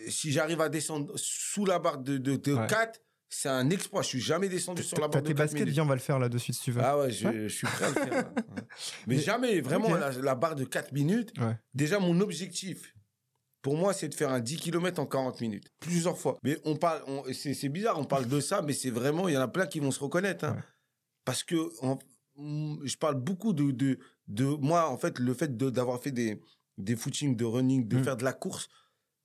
si 0.09 0.31
j'arrive 0.31 0.61
à 0.61 0.69
descendre 0.69 1.11
sous 1.15 1.65
la 1.65 1.79
barre 1.79 1.97
de, 1.97 2.17
de, 2.17 2.35
de 2.37 2.53
Ouais. 2.53 2.67
4, 2.67 3.01
c'est 3.33 3.49
un 3.49 3.69
exploit. 3.69 4.01
Je 4.01 4.07
suis 4.09 4.21
jamais 4.21 4.47
descendu 4.49 4.83
sur 4.83 4.99
la 4.99 5.07
barre 5.07 5.21
de 5.21 5.27
tes 5.27 5.33
4 5.33 5.37
baskets, 5.37 5.59
minutes. 5.61 5.73
viens, 5.73 5.83
on 5.83 5.87
va 5.87 5.95
le 5.95 6.01
faire 6.01 6.19
là 6.19 6.29
de 6.29 6.37
suite 6.37 6.55
si 6.55 6.61
tu 6.63 6.71
veux. 6.71 6.81
Ah 6.83 6.97
ouais, 6.97 7.11
je, 7.11 7.27
Ouais. 7.27 7.33
je 7.43 7.47
suis 7.47 7.67
prêt 7.67 7.85
à 7.85 7.89
le 7.89 7.93
faire. 7.95 8.09
là. 8.13 8.31
Mais, 9.07 9.15
Mais- 9.15 9.17
jamais, 9.21 9.61
vraiment, 9.61 9.87
Ok. 9.89 9.99
la, 9.99 10.11
la 10.11 10.35
barre 10.35 10.55
de 10.55 10.63
4 10.65 10.91
minutes, 10.93 11.33
déjà 11.73 11.99
mon 11.99 12.19
objectif, 12.21 12.93
pour 13.61 13.77
moi, 13.77 13.93
c'est 13.93 14.09
de 14.09 14.15
faire 14.15 14.31
un 14.31 14.39
10 14.39 14.57
km 14.57 14.99
en 14.99 15.05
40 15.05 15.39
minutes. 15.41 15.67
Plusieurs 15.79 16.17
fois. 16.17 16.37
Mais 16.43 16.59
on 16.65 16.75
parle, 16.75 17.01
c'est 17.33 17.69
bizarre, 17.69 17.99
on 17.99 18.05
parle 18.05 18.27
de 18.27 18.39
ça, 18.39 18.61
mais 18.61 18.73
c'est 18.73 18.89
vraiment, 18.89 19.27
il 19.27 19.33
y 19.33 19.37
en 19.37 19.41
a 19.41 19.47
plein 19.47 19.67
qui 19.67 19.79
vont 19.79 19.91
se 19.91 19.99
reconnaître. 19.99 20.45
hein. 20.45 20.55
Ouais. 20.55 20.63
Parce 21.25 21.43
que 21.43 21.55
mm, 22.37 22.85
je 22.85 22.97
parle 22.97 23.15
beaucoup 23.15 23.53
de, 23.53 23.71
de, 23.71 23.99
de 24.27 24.45
moi, 24.45 24.89
en 24.89 24.97
fait, 24.97 25.19
le 25.19 25.33
fait 25.33 25.55
de- 25.55 25.69
d'avoir 25.69 26.01
fait 26.01 26.11
des, 26.11 26.41
des 26.77 26.95
footings, 26.95 27.35
de 27.35 27.45
running, 27.45 27.87
de 27.87 27.97
Mm. 27.97 28.03
faire 28.03 28.17
de 28.17 28.23
la 28.23 28.33
course, 28.33 28.69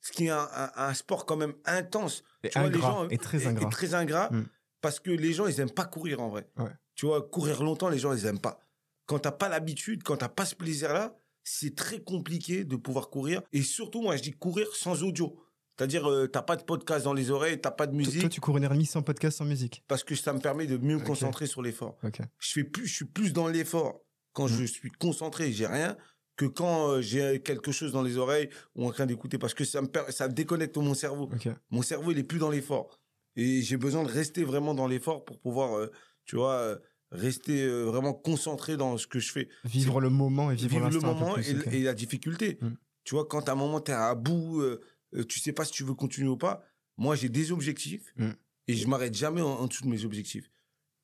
ce 0.01 0.11
qui 0.11 0.25
est 0.25 0.29
un, 0.29 0.47
un- 0.53 0.71
un 0.75 0.93
sport 0.93 1.25
quand 1.25 1.37
même 1.37 1.53
intense. 1.65 2.23
Et 2.43 2.49
Tu 2.49 2.59
vois, 2.59 2.69
les 2.69 2.75
ingrat, 2.77 2.91
gens- 2.91 3.09
et 3.09 3.17
très 3.17 3.47
ingrat. 3.47 3.67
Et 3.67 3.71
très 3.71 3.93
ingrat, 3.95 4.29
Mm. 4.31 4.45
parce 4.81 4.99
que 4.99 5.09
les 5.11 5.33
gens, 5.33 5.47
ils 5.47 5.59
aiment 5.59 5.71
pas 5.71 5.85
courir 5.85 6.21
en 6.21 6.29
vrai. 6.29 6.47
Ouais. 6.57 6.69
Tu 6.95 7.05
vois, 7.07 7.21
courir 7.27 7.63
longtemps, 7.63 7.89
les 7.89 7.97
gens, 7.99 8.13
ils 8.13 8.25
aiment 8.25 8.39
pas. 8.41 8.59
Quand 9.07 9.19
t'as 9.19 9.31
pas 9.31 9.49
l'habitude, 9.49 10.03
quand 10.03 10.17
t'as 10.17 10.29
pas 10.29 10.45
ce 10.45 10.53
plaisir-là, 10.55 11.17
c'est 11.47 11.75
très 11.75 12.01
compliqué 12.01 12.65
de 12.65 12.75
pouvoir 12.75 13.09
courir. 13.09 13.41
Et 13.53 13.61
surtout, 13.61 14.01
moi, 14.01 14.17
je 14.17 14.23
dis 14.23 14.33
courir 14.33 14.67
sans 14.75 15.03
audio. 15.03 15.39
C'est-à-dire, 15.77 16.09
euh, 16.09 16.27
t'as 16.27 16.41
pas 16.41 16.55
de 16.55 16.63
podcast 16.63 17.05
dans 17.05 17.13
les 17.13 17.29
oreilles, 17.29 17.61
t'as 17.61 17.71
pas 17.71 17.87
de 17.87 17.95
musique, 17.95 18.19
toi, 18.21 18.29
tu 18.29 18.41
cours 18.41 18.57
une 18.57 18.65
heure 18.65 18.71
et 18.71 18.75
demie 18.75 18.87
sans 18.87 19.03
podcast, 19.03 19.37
sans 19.37 19.45
musique. 19.45 19.83
parce 19.87 20.03
que 20.03 20.15
ça 20.15 20.33
me 20.33 20.39
permet 20.39 20.65
de 20.65 20.77
mieux 20.77 20.97
me 20.97 21.03
concentrer 21.03 21.45
sur 21.45 21.61
l'effort. 21.61 21.97
Je 22.39 22.51
fais 22.51 22.63
plus, 22.63 22.87
je 22.87 22.93
suis 22.95 23.05
plus 23.05 23.31
dans 23.31 23.47
l'effort 23.47 24.01
quand 24.33 24.47
je 24.47 24.65
suis 24.65 24.91
concentré, 24.91 25.51
j'ai 25.51 25.67
rien, 25.67 25.95
que 26.35 26.45
quand 26.45 26.89
euh, 26.89 27.01
j'ai 27.01 27.41
quelque 27.41 27.71
chose 27.71 27.91
dans 27.91 28.03
les 28.03 28.17
oreilles 28.17 28.49
ou 28.75 28.87
en 28.87 28.91
train 28.91 29.05
d'écouter, 29.05 29.37
parce 29.37 29.53
que 29.53 29.65
ça 29.65 29.81
me 29.81 29.87
ça 30.09 30.27
déconnecte 30.27 30.77
mon 30.77 30.93
cerveau. 30.93 31.29
Mon 31.69 31.81
cerveau, 31.81 32.11
il 32.11 32.19
est 32.19 32.23
plus 32.23 32.39
dans 32.39 32.49
l'effort. 32.51 32.99
Et 33.35 33.61
j'ai 33.61 33.77
besoin 33.77 34.03
de 34.03 34.09
rester 34.09 34.43
vraiment 34.43 34.73
dans 34.73 34.87
l'effort 34.87 35.23
pour 35.25 35.39
pouvoir, 35.39 35.77
euh, 35.77 35.91
tu 36.25 36.35
vois, 36.35 36.53
euh, 36.53 36.77
rester 37.11 37.63
euh, 37.63 37.83
vraiment 37.83 38.13
concentré 38.13 38.77
dans 38.77 38.97
ce 38.97 39.07
que 39.07 39.19
je 39.19 39.31
fais. 39.31 39.49
Vivre 39.63 40.01
le 40.01 40.09
moment 40.09 40.51
et 40.51 40.55
vivre, 40.55 40.75
Vivre 40.75 40.89
le 40.89 40.99
moment 40.99 41.33
plus, 41.33 41.49
et, 41.71 41.83
la 41.83 41.93
difficulté. 41.93 42.57
Mm. 42.61 42.69
Tu 43.03 43.15
vois, 43.15 43.25
quand 43.25 43.47
à 43.47 43.53
un 43.53 43.55
moment, 43.55 43.79
tu 43.79 43.91
es 43.91 43.93
à 43.93 44.13
bout, 44.15 44.61
euh, 44.61 44.81
euh, 45.15 45.23
tu 45.23 45.39
sais 45.39 45.53
pas 45.53 45.65
si 45.65 45.71
tu 45.71 45.83
veux 45.83 45.93
continuer 45.93 46.29
ou 46.29 46.37
pas. 46.37 46.63
Moi, 46.97 47.15
j'ai 47.15 47.29
des 47.29 47.51
objectifs 47.51 48.13
Mm. 48.17 48.31
et 48.67 48.75
je 48.75 48.87
m'arrête 48.87 49.15
jamais 49.15 49.41
en, 49.41 49.47
en 49.51 49.67
dessous 49.67 49.83
de 49.83 49.89
mes 49.89 50.03
objectifs. 50.05 50.49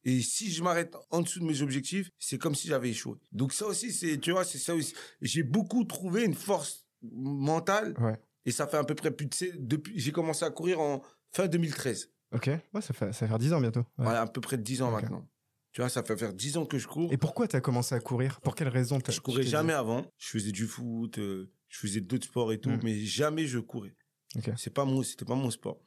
Et 0.05 0.21
si 0.21 0.51
je 0.51 0.61
m'arrête 0.63 0.95
en 1.11 1.21
dessous 1.21 1.39
de 1.39 1.45
mes 1.45 1.61
objectifs, 1.61 2.11
c'est 2.19 2.37
comme 2.37 2.55
si 2.55 2.67
j'avais 2.67 2.89
échoué. 2.89 3.15
Donc 3.31 3.53
ça 3.53 3.65
aussi, 3.65 3.93
c'est, 3.93 4.17
tu 4.17 4.31
vois, 4.31 4.43
c'est 4.43 4.57
ça 4.57 4.75
aussi. 4.75 4.93
J'ai 5.21 5.43
beaucoup 5.43 5.85
trouvé 5.85 6.25
une 6.25 6.33
force 6.33 6.85
mentale 7.01 7.93
Ouais. 7.99 8.19
et 8.45 8.51
ça 8.51 8.67
fait 8.67 8.77
à 8.77 8.83
peu 8.83 8.95
près 8.95 9.11
plus 9.11 9.27
de, 9.27 9.51
depuis, 9.57 9.97
j'ai 9.97 10.11
commencé 10.11 10.43
à 10.43 10.49
courir 10.49 10.81
en 10.81 11.01
fin 11.31 11.47
2013. 11.47 12.09
Ok. 12.33 12.47
Ouais, 12.47 12.81
ça 12.81 12.93
fait, 12.93 13.13
ça 13.13 13.25
va 13.25 13.29
faire 13.29 13.39
10 13.39 13.53
ans 13.53 13.61
bientôt. 13.61 13.81
Ouais. 13.97 14.03
Voilà, 14.05 14.21
à 14.21 14.27
peu 14.27 14.41
près 14.41 14.57
10 14.57 14.81
ans 14.81 14.91
maintenant. 14.91 15.25
Tu 15.73 15.81
vois, 15.81 15.89
ça 15.89 16.03
fait 16.03 16.15
faire 16.15 16.33
10 16.33 16.57
ans 16.57 16.65
que 16.65 16.77
je 16.77 16.87
cours. 16.87 17.11
Et 17.11 17.17
pourquoi 17.17 17.47
t'as 17.47 17.59
commencé 17.61 17.95
à 17.95 17.99
courir? 17.99 18.39
Pour 18.41 18.55
quelle 18.55 18.67
raison 18.69 18.99
t'as- 18.99 19.11
Je 19.11 19.17
tu 19.17 19.21
courais 19.21 19.43
jamais 19.43 19.73
avant. 19.73 20.05
Je 20.19 20.27
faisais 20.29 20.51
du 20.51 20.67
foot, 20.67 21.17
euh, 21.17 21.51
je 21.67 21.79
faisais 21.79 21.99
d'autres 22.01 22.25
sports 22.27 22.53
et 22.53 22.59
tout, 22.59 22.69
Mm. 22.69 22.79
mais 22.83 22.99
jamais 22.99 23.47
je 23.47 23.57
courais. 23.59 23.95
Ok. 24.35 24.51
C'est 24.57 24.73
pas 24.73 24.85
mon, 24.85 25.01
c'était 25.03 25.25
pas 25.25 25.35
mon 25.35 25.49
sport. 25.49 25.81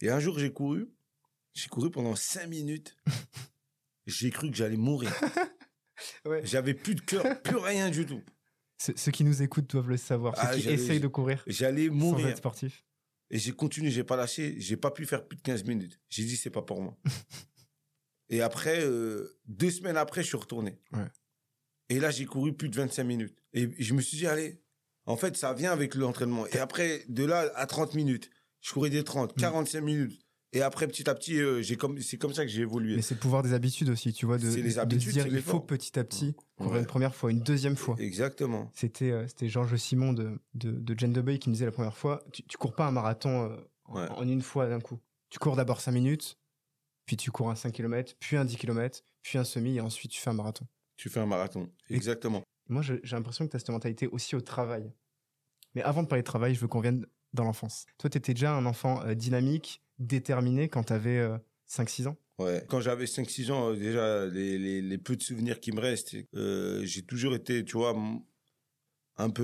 Et 0.00 0.10
un 0.10 0.20
jour, 0.20 0.38
j'ai 0.38 0.52
couru. 0.52 0.88
J'ai 1.54 1.68
couru 1.68 1.90
pendant 1.90 2.14
5 2.16 2.46
minutes. 2.46 2.96
j'ai 4.06 4.30
cru 4.30 4.50
que 4.50 4.56
j'allais 4.56 4.76
mourir. 4.76 5.10
Ouais. 6.24 6.40
J'avais 6.44 6.74
plus 6.74 6.96
de 6.96 7.00
cœur, 7.00 7.42
plus 7.42 7.56
rien 7.58 7.88
du 7.88 8.04
tout. 8.06 8.22
Ceux 8.78 8.94
ceux 8.96 9.12
qui 9.12 9.22
nous 9.22 9.40
écoutent 9.42 9.70
doivent 9.70 9.88
le 9.90 9.96
savoir. 9.96 10.34
Ceux 10.36 10.42
Ah, 10.44 10.56
qui 10.56 10.68
essayent 10.68 10.98
de 10.98 11.06
courir 11.06 11.44
J'allais 11.46 11.86
sans 11.88 11.94
mourir. 11.94 12.26
être 12.26 12.38
sportif. 12.38 12.84
Et 13.30 13.38
j'ai 13.38 13.52
continué, 13.52 13.90
j'ai 13.92 14.02
pas 14.02 14.16
lâché. 14.16 14.56
J'ai 14.58 14.76
pas 14.76 14.90
pu 14.90 15.06
faire 15.06 15.24
plus 15.28 15.36
de 15.36 15.42
15 15.42 15.62
minutes. 15.64 16.00
J'ai 16.08 16.24
dit, 16.24 16.36
c'est 16.36 16.50
pas 16.50 16.62
pour 16.62 16.82
moi. 16.82 16.98
Et 18.32 18.40
après, 18.42 18.80
euh, 18.82 19.38
deux 19.46 19.70
semaines 19.70 19.96
après, 19.96 20.22
je 20.22 20.28
suis 20.28 20.36
retourné. 20.36 20.78
Ouais. 20.92 21.06
Et 21.88 22.00
là, 22.00 22.10
j'ai 22.10 22.24
couru 22.24 22.52
plus 22.52 22.68
de 22.68 22.76
25 22.76 23.04
minutes. 23.04 23.36
Et 23.52 23.68
je 23.78 23.94
me 23.94 24.00
suis 24.00 24.16
dit, 24.16 24.26
allez, 24.26 24.60
en 25.06 25.16
fait, 25.16 25.36
ça 25.36 25.52
vient 25.52 25.70
avec 25.72 25.94
l'entraînement. 25.94 26.46
Et 26.46 26.58
après, 26.58 27.04
de 27.08 27.24
là 27.24 27.50
à 27.54 27.66
30 27.66 27.94
minutes, 27.94 28.30
je 28.60 28.72
courais 28.72 28.90
des 28.90 29.04
30, 29.04 29.36
Mm. 29.36 29.40
45 29.40 29.80
minutes. 29.82 30.18
Et 30.54 30.60
après, 30.60 30.86
petit 30.86 31.08
à 31.08 31.14
petit, 31.14 31.38
euh, 31.40 31.62
j'ai 31.62 31.76
comme, 31.76 31.98
c'est 32.02 32.18
comme 32.18 32.34
ça 32.34 32.44
que 32.44 32.50
j'ai 32.50 32.60
évolué. 32.60 32.96
Mais 32.96 33.02
c'est 33.02 33.14
le 33.14 33.20
pouvoir 33.20 33.42
des 33.42 33.54
habitudes 33.54 33.88
aussi, 33.88 34.12
tu 34.12 34.26
vois, 34.26 34.36
de, 34.36 34.48
les 34.48 34.74
de 34.74 34.78
habitudes, 34.78 35.12
dire 35.12 35.26
il 35.26 35.40
faut 35.40 35.60
petit 35.60 35.98
à 35.98 36.04
petit 36.04 36.34
courir 36.56 36.72
Ouais. 36.74 36.78
une 36.80 36.86
première 36.86 37.14
fois, 37.14 37.30
une 37.30 37.40
deuxième 37.40 37.76
fois. 37.76 37.96
Exactement. 37.98 38.70
C'était 38.74 39.10
euh, 39.12 39.26
c'était 39.28 39.48
Georges 39.48 39.76
Simon 39.76 40.12
de, 40.12 40.38
de, 40.54 40.70
de 40.72 40.98
Jane 40.98 41.14
qui 41.38 41.48
me 41.48 41.54
disait 41.54 41.64
la 41.64 41.72
première 41.72 41.96
fois 41.96 42.22
tu, 42.32 42.42
tu 42.42 42.58
cours 42.58 42.74
pas 42.74 42.86
un 42.86 42.90
marathon 42.92 43.50
euh, 43.50 43.56
en, 43.86 43.98
Ouais. 44.00 44.08
en 44.10 44.28
une 44.28 44.42
fois 44.42 44.68
d'un 44.68 44.80
coup. 44.80 44.98
Tu 45.30 45.38
cours 45.38 45.56
d'abord 45.56 45.80
5 45.80 45.90
minutes, 45.92 46.38
puis 47.06 47.16
tu 47.16 47.30
cours 47.30 47.50
un 47.50 47.54
5 47.54 47.72
km, 47.72 48.14
puis 48.20 48.36
un 48.36 48.44
10 48.44 48.56
km, 48.56 49.02
puis 49.22 49.38
un 49.38 49.44
semi, 49.44 49.76
et 49.76 49.80
ensuite 49.80 50.10
tu 50.12 50.20
fais 50.20 50.30
un 50.30 50.34
marathon. 50.34 50.66
Tu 50.96 51.08
fais 51.08 51.20
un 51.20 51.26
marathon. 51.26 51.68
Et- 51.90 51.94
Exactement. 51.94 52.42
Moi, 52.68 52.82
j'ai 52.82 53.00
l'impression 53.10 53.44
que 53.46 53.50
tu 53.50 53.56
as 53.56 53.58
cette 53.58 53.70
mentalité 53.70 54.06
aussi 54.06 54.36
au 54.36 54.40
travail. 54.40 54.92
Mais 55.74 55.82
avant 55.82 56.02
de 56.02 56.08
parler 56.08 56.22
de 56.22 56.26
travail, 56.26 56.54
je 56.54 56.60
veux 56.60 56.68
qu'on 56.68 56.80
vienne 56.80 57.06
dans 57.32 57.44
l'enfance. 57.44 57.86
Toi, 57.98 58.08
tu 58.10 58.18
étais 58.18 58.34
déjà 58.34 58.54
un 58.54 58.66
enfant 58.66 59.02
euh, 59.04 59.14
dynamique, 59.14 59.82
déterminé 59.98 60.68
quand 60.68 60.84
tu 60.84 60.92
avais 60.92 61.26
5-6 61.68 62.06
ans? 62.06 62.16
Ouais. 62.38 62.64
Quand 62.68 62.80
j'avais 62.80 63.06
5-6 63.06 63.50
ans, 63.50 63.70
euh, 63.70 63.76
déjà, 63.76 64.26
les, 64.26 64.58
les, 64.58 64.80
les 64.82 64.98
peu 64.98 65.16
de 65.16 65.22
souvenirs 65.22 65.60
qui 65.60 65.72
me 65.72 65.80
restent, 65.80 66.16
euh, 66.34 66.84
j'ai 66.84 67.02
toujours 67.02 67.34
été, 67.34 67.64
tu 67.64 67.76
vois, 67.76 67.94
un 69.16 69.30
peu. 69.30 69.42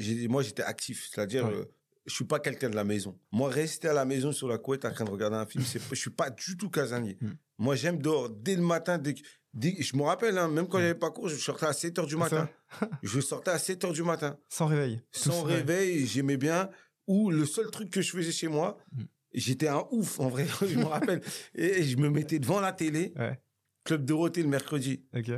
euh, 0.00 0.28
moi, 0.28 0.42
j'étais 0.42 0.62
actif, 0.62 1.08
c'est-à-dire, 1.10 1.46
Ouais. 1.46 1.64
Je 2.10 2.14
suis 2.16 2.24
pas 2.24 2.40
quelqu'un 2.40 2.68
de 2.70 2.74
la 2.76 2.84
maison. 2.84 3.18
Moi, 3.32 3.48
rester 3.48 3.88
à 3.88 3.92
la 3.92 4.04
maison 4.04 4.32
sur 4.32 4.48
la 4.48 4.58
couette 4.58 4.84
en 4.84 4.92
train 4.92 5.04
de 5.04 5.10
regarder 5.10 5.36
un 5.36 5.46
film, 5.46 5.64
c'est, 5.64 5.80
je 5.90 5.94
suis 5.94 6.10
pas 6.10 6.28
du 6.30 6.56
tout 6.56 6.68
casanier. 6.70 7.16
Hmm. 7.20 7.32
Moi, 7.58 7.76
j'aime 7.76 8.00
dehors 8.02 8.28
dès 8.30 8.56
le 8.56 8.62
matin. 8.62 8.98
Dès, 8.98 9.14
que- 9.14 9.20
dès- 9.54 9.76
je 9.80 9.96
me 9.96 10.02
rappelle, 10.02 10.36
hein, 10.38 10.48
même 10.48 10.66
quand 10.68 10.78
Hmm. 10.78 10.82
j'avais 10.82 10.94
pas 10.94 11.10
cours, 11.10 11.28
je 11.28 11.36
sortais 11.36 11.66
à 11.66 11.72
7 11.72 11.96
h 11.98 12.06
du 12.06 12.16
matin. 12.16 12.48
je 13.02 13.20
sortais 13.20 13.50
à 13.52 13.58
7 13.58 13.84
h 13.84 13.92
du 13.92 14.02
matin, 14.02 14.36
Sans 14.48 14.66
réveil. 14.66 15.00
sans 15.12 15.42
réveil. 15.42 16.06
J'aimais 16.06 16.36
bien. 16.36 16.68
Ou 17.06 17.30
le 17.30 17.46
seul 17.46 17.70
truc 17.70 17.90
que 17.90 18.02
je 18.02 18.10
faisais 18.10 18.32
chez 18.32 18.48
moi, 18.48 18.76
Hmm. 18.92 19.02
j'étais 19.32 19.68
un 19.68 19.84
ouf 19.90 20.20
en 20.20 20.28
vrai. 20.28 20.46
je 20.68 20.76
me 20.76 20.84
rappelle. 20.84 21.22
Et 21.54 21.82
je 21.84 21.96
me 21.96 22.10
mettais 22.10 22.38
devant 22.38 22.60
la 22.60 22.72
télé, 22.72 23.12
Ouais. 23.16 23.40
Club 23.84 24.04
Dorothée 24.04 24.42
le 24.42 24.48
mercredi. 24.48 25.04
Ok. 25.16 25.30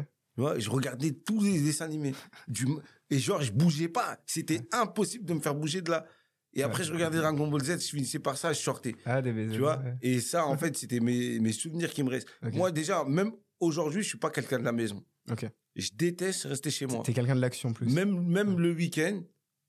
Je 0.59 0.71
regardais 0.71 1.13
tous 1.13 1.43
les 1.43 1.61
dessins 1.61 1.85
animés. 1.85 2.15
Du... 2.49 2.67
Et 3.11 3.19
genre, 3.19 3.43
je 3.43 3.53
bougeais 3.53 3.89
pas. 3.89 4.19
C'était 4.27 4.63
impossible 4.73 5.27
de 5.27 5.35
me 5.35 5.41
faire 5.41 5.55
bouger 5.55 5.83
de 5.83 5.91
là. 5.91 6.07
Et 6.55 6.63
après, 6.63 6.83
Ouais. 6.83 6.89
je 6.89 6.93
regardais 6.93 7.19
Dragon 7.19 7.47
Ball 7.49 7.63
Z, 7.63 7.81
je 7.81 7.89
finissais 7.89 8.19
par 8.19 8.37
ça, 8.37 8.53
je 8.53 8.59
sortais. 8.61 8.95
Ah, 9.07 9.23
des 9.23 9.33
baisers. 9.33 9.53
Tu 9.55 9.59
vois 9.61 9.79
ouais. 9.79 9.95
Et 10.03 10.21
ça, 10.21 10.47
en 10.47 10.57
fait, 10.59 10.77
c'était 10.77 11.01
mes, 11.01 11.39
mes 11.41 11.53
souvenirs 11.53 11.91
qui 11.91 12.03
me 12.03 12.11
restent. 12.11 12.29
Moi, 12.53 12.71
déjà, 12.71 13.05
même 13.05 13.33
aujourd'hui, 13.61 14.03
je 14.03 14.09
suis 14.09 14.19
pas 14.19 14.31
quelqu'un 14.31 14.59
de 14.59 14.65
la 14.65 14.73
maison. 14.73 15.03
Ok. 15.31 15.47
Je 15.77 15.89
déteste 15.95 16.45
rester 16.45 16.71
chez 16.71 16.87
moi. 16.87 17.03
T'es 17.05 17.15
quelqu'un 17.15 17.35
de 17.37 17.41
l'action 17.41 17.73
plus. 17.73 17.87
Même, 17.87 18.23
même 18.27 18.59
le 18.59 18.73
week-end, 18.73 19.23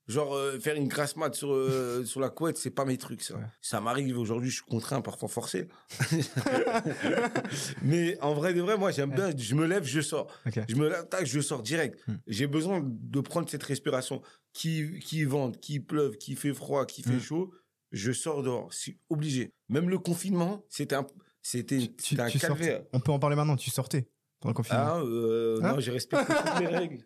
genre 0.06 0.34
euh, 0.34 0.58
faire 0.58 0.74
une 0.76 0.88
grasse 0.88 1.16
mat 1.16 1.34
sur, 1.34 1.52
euh, 1.52 2.04
sur 2.04 2.20
la 2.20 2.28
couette, 2.30 2.56
c'est 2.58 2.70
pas 2.70 2.84
mes 2.84 2.98
trucs, 2.98 3.22
ça. 3.22 3.34
Ouais. 3.36 3.44
Ça 3.62 3.80
m'arrive 3.80 4.18
aujourd'hui, 4.18 4.50
je 4.50 4.56
suis 4.56 4.64
contraint, 4.64 5.00
parfois 5.00 5.28
forcé. 5.28 5.68
Mais 7.82 8.18
en 8.20 8.34
vrai 8.34 8.54
de 8.54 8.60
vrai, 8.60 8.76
moi, 8.76 8.90
j'aime 8.90 9.10
bien, 9.10 9.30
je 9.36 9.54
me 9.54 9.66
lève, 9.66 9.84
je 9.84 10.00
sors. 10.00 10.28
Je 10.68 10.74
me 10.76 10.88
lève, 10.88 11.08
tac, 11.08 11.26
je 11.26 11.40
sors 11.40 11.62
direct. 11.62 11.98
Hmm. 12.06 12.14
J'ai 12.26 12.46
besoin 12.46 12.82
de 12.84 13.20
prendre 13.20 13.48
cette 13.48 13.62
respiration. 13.62 14.22
Qui, 14.52 15.00
qui 15.00 15.24
vente, 15.24 15.58
qui 15.58 15.80
pleuve, 15.80 16.16
qui 16.16 16.36
fait 16.36 16.54
froid, 16.54 16.86
qui 16.86 17.02
fait 17.02 17.14
Hmm. 17.14 17.20
chaud, 17.20 17.54
je 17.90 18.12
sors 18.12 18.42
dehors. 18.44 18.72
C'est 18.72 18.96
obligé. 19.10 19.52
Même 19.68 19.88
le 19.90 19.98
confinement, 19.98 20.64
c'était 20.68 20.94
un, 20.94 21.04
c'était, 21.42 21.90
un 22.18 22.30
calvaire. 22.30 22.84
On 22.92 23.00
peut 23.00 23.10
en 23.10 23.18
parler 23.18 23.34
maintenant. 23.34 23.56
Tu 23.56 23.70
sortais 23.70 24.06
pendant 24.38 24.52
le 24.52 24.54
confinement. 24.54 24.84
Ah, 24.86 25.00
euh, 25.00 25.58
Hein 25.60 25.72
non, 25.72 25.80
j'ai 25.80 25.90
respecté 25.90 26.24
toutes 26.32 26.60
les 26.60 26.66
règles. 26.76 26.98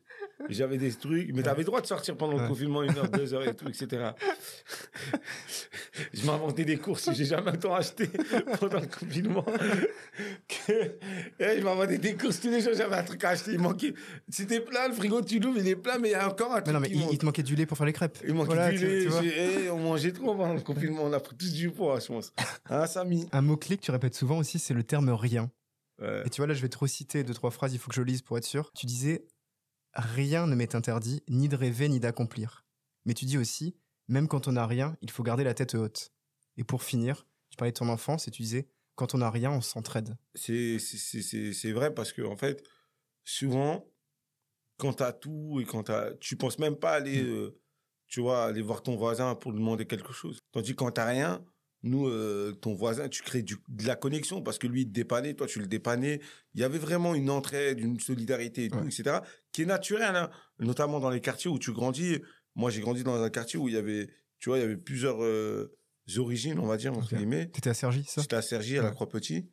J'avais 0.49 0.79
des 0.79 0.93
trucs, 0.93 1.35
mais 1.35 1.43
t'avais 1.43 1.61
le 1.61 1.65
droit 1.65 1.81
de 1.81 1.87
sortir 1.87 2.17
pendant 2.17 2.39
le 2.39 2.47
confinement, 2.47 2.83
une 2.83 2.97
heure, 2.97 3.09
deux 3.09 3.35
heures 3.35 3.47
et 3.47 3.55
tout, 3.55 3.69
etc. 3.69 4.13
je 6.15 6.27
m'inventais 6.27 6.65
des 6.65 6.77
courses 6.77 7.07
que 7.07 7.15
j'ai 7.15 7.25
jamais 7.25 7.57
temps 7.59 7.75
acheté 7.75 8.09
pendant 8.61 8.81
le 8.81 8.87
confinement. 8.87 9.45
Eh, 10.69 11.59
je 11.59 11.65
m'inventais 11.65 11.99
des 11.99 12.15
courses 12.15 12.41
tous 12.41 12.51
les 12.51 12.61
jours, 12.61 12.73
j'avais 12.77 12.97
un 12.97 13.03
truc 13.03 13.25
à 13.25 13.31
acheter. 13.31 13.53
Il 13.53 13.59
manquait. 13.59 13.95
C'était 14.29 14.61
plein, 14.61 14.89
le 14.89 14.95
frigo, 14.95 15.23
tu 15.23 15.41
l'ouvres, 15.41 15.59
il 15.59 15.69
est 15.69 15.77
plein, 15.77 15.99
mais 15.99 16.11
il 16.11 16.13
y 16.13 16.15
a 16.15 16.29
encore 16.29 16.53
un 16.53 16.57
Mais 16.57 16.63
truc 16.63 16.75
non, 16.75 16.81
mais 16.81 16.91
il, 16.91 17.19
te 17.19 17.27
manquait 17.27 17.43
du 17.43 17.57
lait 17.57 17.67
pour 17.67 17.77
faire 17.77 17.87
les 17.87 17.93
crêpes. 17.93 18.19
Il 18.27 18.35
manquait 18.35 18.55
Voilà, 18.55 18.71
du 18.71 18.79
lait. 18.79 19.07
tu 19.07 19.29
eh, 19.29 19.71
on 19.71 19.79
mangeait 19.79 20.13
trop 20.13 20.35
pendant 20.35 20.55
le 20.55 20.61
confinement, 20.69 21.03
on 21.05 21.13
a 21.13 21.21
pris 21.21 21.37
tous 21.37 21.53
du 21.53 21.71
poids, 21.71 21.99
je 21.99 22.07
pense. 22.07 22.33
Hein, 22.71 22.87
Samy? 22.87 23.29
Un 23.33 23.43
mot-clé 23.43 23.77
que 23.77 23.83
tu 23.83 23.91
répètes 23.91 24.15
souvent 24.15 24.39
aussi, 24.39 24.59
c'est 24.59 24.75
le 24.75 24.85
terme 24.85 25.11
rien. 25.11 25.51
Ouais. 26.01 26.23
Et 26.25 26.31
tu 26.31 26.41
vois, 26.41 26.47
là, 26.47 26.55
je 26.55 26.63
vais 26.63 26.69
te 26.69 26.79
reciter 26.79 27.25
deux, 27.25 27.35
trois 27.35 27.51
phrases, 27.51 27.75
il 27.75 27.79
faut 27.79 27.89
que 27.89 27.97
je 27.97 28.03
lise 28.03 28.23
pour 28.23 28.39
être 28.39 28.45
sûr. 28.45 28.71
Tu 28.73 28.87
disais 28.87 29.25
Rien 29.99 30.47
ne 30.47 30.55
m'est 30.55 30.75
interdit, 30.77 31.23
ni 31.29 31.49
de 31.49 31.57
rêver, 31.57 31.89
ni 31.89 31.99
d'accomplir. 32.01 32.65
Mais 33.05 33.15
tu 33.15 33.25
dis 33.25 33.37
aussi 33.39 33.77
Même 34.07 34.29
quand 34.29 34.49
on 34.49 34.53
n'a 34.53 34.67
rien, 34.67 34.97
il 35.03 35.11
faut 35.11 35.23
garder 35.23 35.45
la 35.45 35.53
tête 35.55 35.75
haute. 35.75 36.13
Et 36.57 36.65
pour 36.65 36.83
finir, 36.83 37.27
tu 37.51 37.57
parlais 37.57 37.73
de 37.73 37.77
ton 37.79 37.89
enfance 37.89 38.27
et 38.29 38.31
tu 38.31 38.43
disais 38.43 38.69
Quand 38.95 39.15
on 39.15 39.19
n'a 39.19 39.31
rien, 39.31 39.51
on 39.51 39.61
s'entraide. 39.61 40.17
C'est 40.35 40.79
c'est- 40.79 41.53
c'est- 41.53 41.73
vrai 41.73 41.93
parce 41.93 42.13
que, 42.13 42.23
en 42.23 42.37
fait, 42.37 42.65
souvent, 43.25 43.85
quand 44.79 44.95
tu 44.95 45.03
as 45.03 45.13
tout 45.13 45.59
et 45.61 45.65
quand 45.65 45.85
t'as- 45.85 46.15
tu 46.21 46.37
penses 46.37 46.59
même 46.59 46.77
pas 46.77 46.93
aller, 46.93 47.23
euh, 47.23 47.61
tu 48.07 48.21
vois, 48.21 48.45
aller 48.47 48.63
voir 48.63 48.83
ton 48.83 48.97
voisin 48.97 49.35
pour 49.35 49.53
lui 49.53 49.59
demander 49.59 49.87
quelque 49.87 50.13
chose. 50.13 50.41
Tandis 50.53 50.71
que 50.71 50.77
quand 50.77 50.93
tu 50.93 51.01
rien, 51.01 51.45
nous, 51.83 52.09
euh, 52.09 52.53
ton 52.61 52.75
voisin, 52.75 53.09
tu 53.09 53.23
crées 53.23 53.43
du- 53.43 53.57
de 53.69 53.87
la 53.87 53.95
connexion 53.97 54.43
parce 54.43 54.59
que 54.59 54.67
lui, 54.67 54.83
il 54.83 54.87
te 54.89 54.93
dépannait, 54.93 55.35
toi, 55.35 55.47
tu 55.47 55.61
le 55.61 55.67
dépannais. 55.67 56.21
Il 56.55 56.61
y 56.61 56.65
avait 56.65 56.79
vraiment 56.79 57.15
une 57.15 57.31
entraide, 57.31 57.79
une 57.79 58.01
solidarité 58.01 58.65
et 58.65 58.69
tout, 58.69 58.79
Ouais. 58.79 58.87
etc., 58.87 59.19
qui 59.53 59.63
est 59.63 59.67
naturelle, 59.67 60.17
hein, 60.17 60.31
notamment 60.59 60.99
dans 61.01 61.11
les 61.11 61.21
quartiers 61.21 61.51
où 61.51 61.59
tu 61.59 61.73
grandis. 61.73 62.19
Moi, 62.57 62.71
j'ai 62.71 62.81
grandi 62.81 63.05
dans 63.05 63.23
un 63.23 63.31
quartier 63.31 63.59
où 63.59 63.69
il 63.69 63.75
y 63.75 63.79
avait, 63.79 64.09
tu 64.41 64.49
vois, 64.49 64.59
il 64.59 64.63
y 64.63 64.65
avait 64.65 64.77
plusieurs 64.77 65.23
euh, 65.23 65.73
origines, 66.17 66.59
on 66.59 66.67
va 66.67 66.77
dire, 66.77 66.93
entre 66.93 67.13
Ok. 67.13 67.19
guillemets. 67.19 67.49
T'étais 67.51 67.71
à 67.71 67.75
Sergi, 67.75 68.03
ça? 68.09 68.23
J'étais 68.23 68.37
à 68.37 68.43
Cergy, 68.43 68.79
à 68.79 68.83
la. 68.83 68.91
Croix-Petit. 68.91 69.49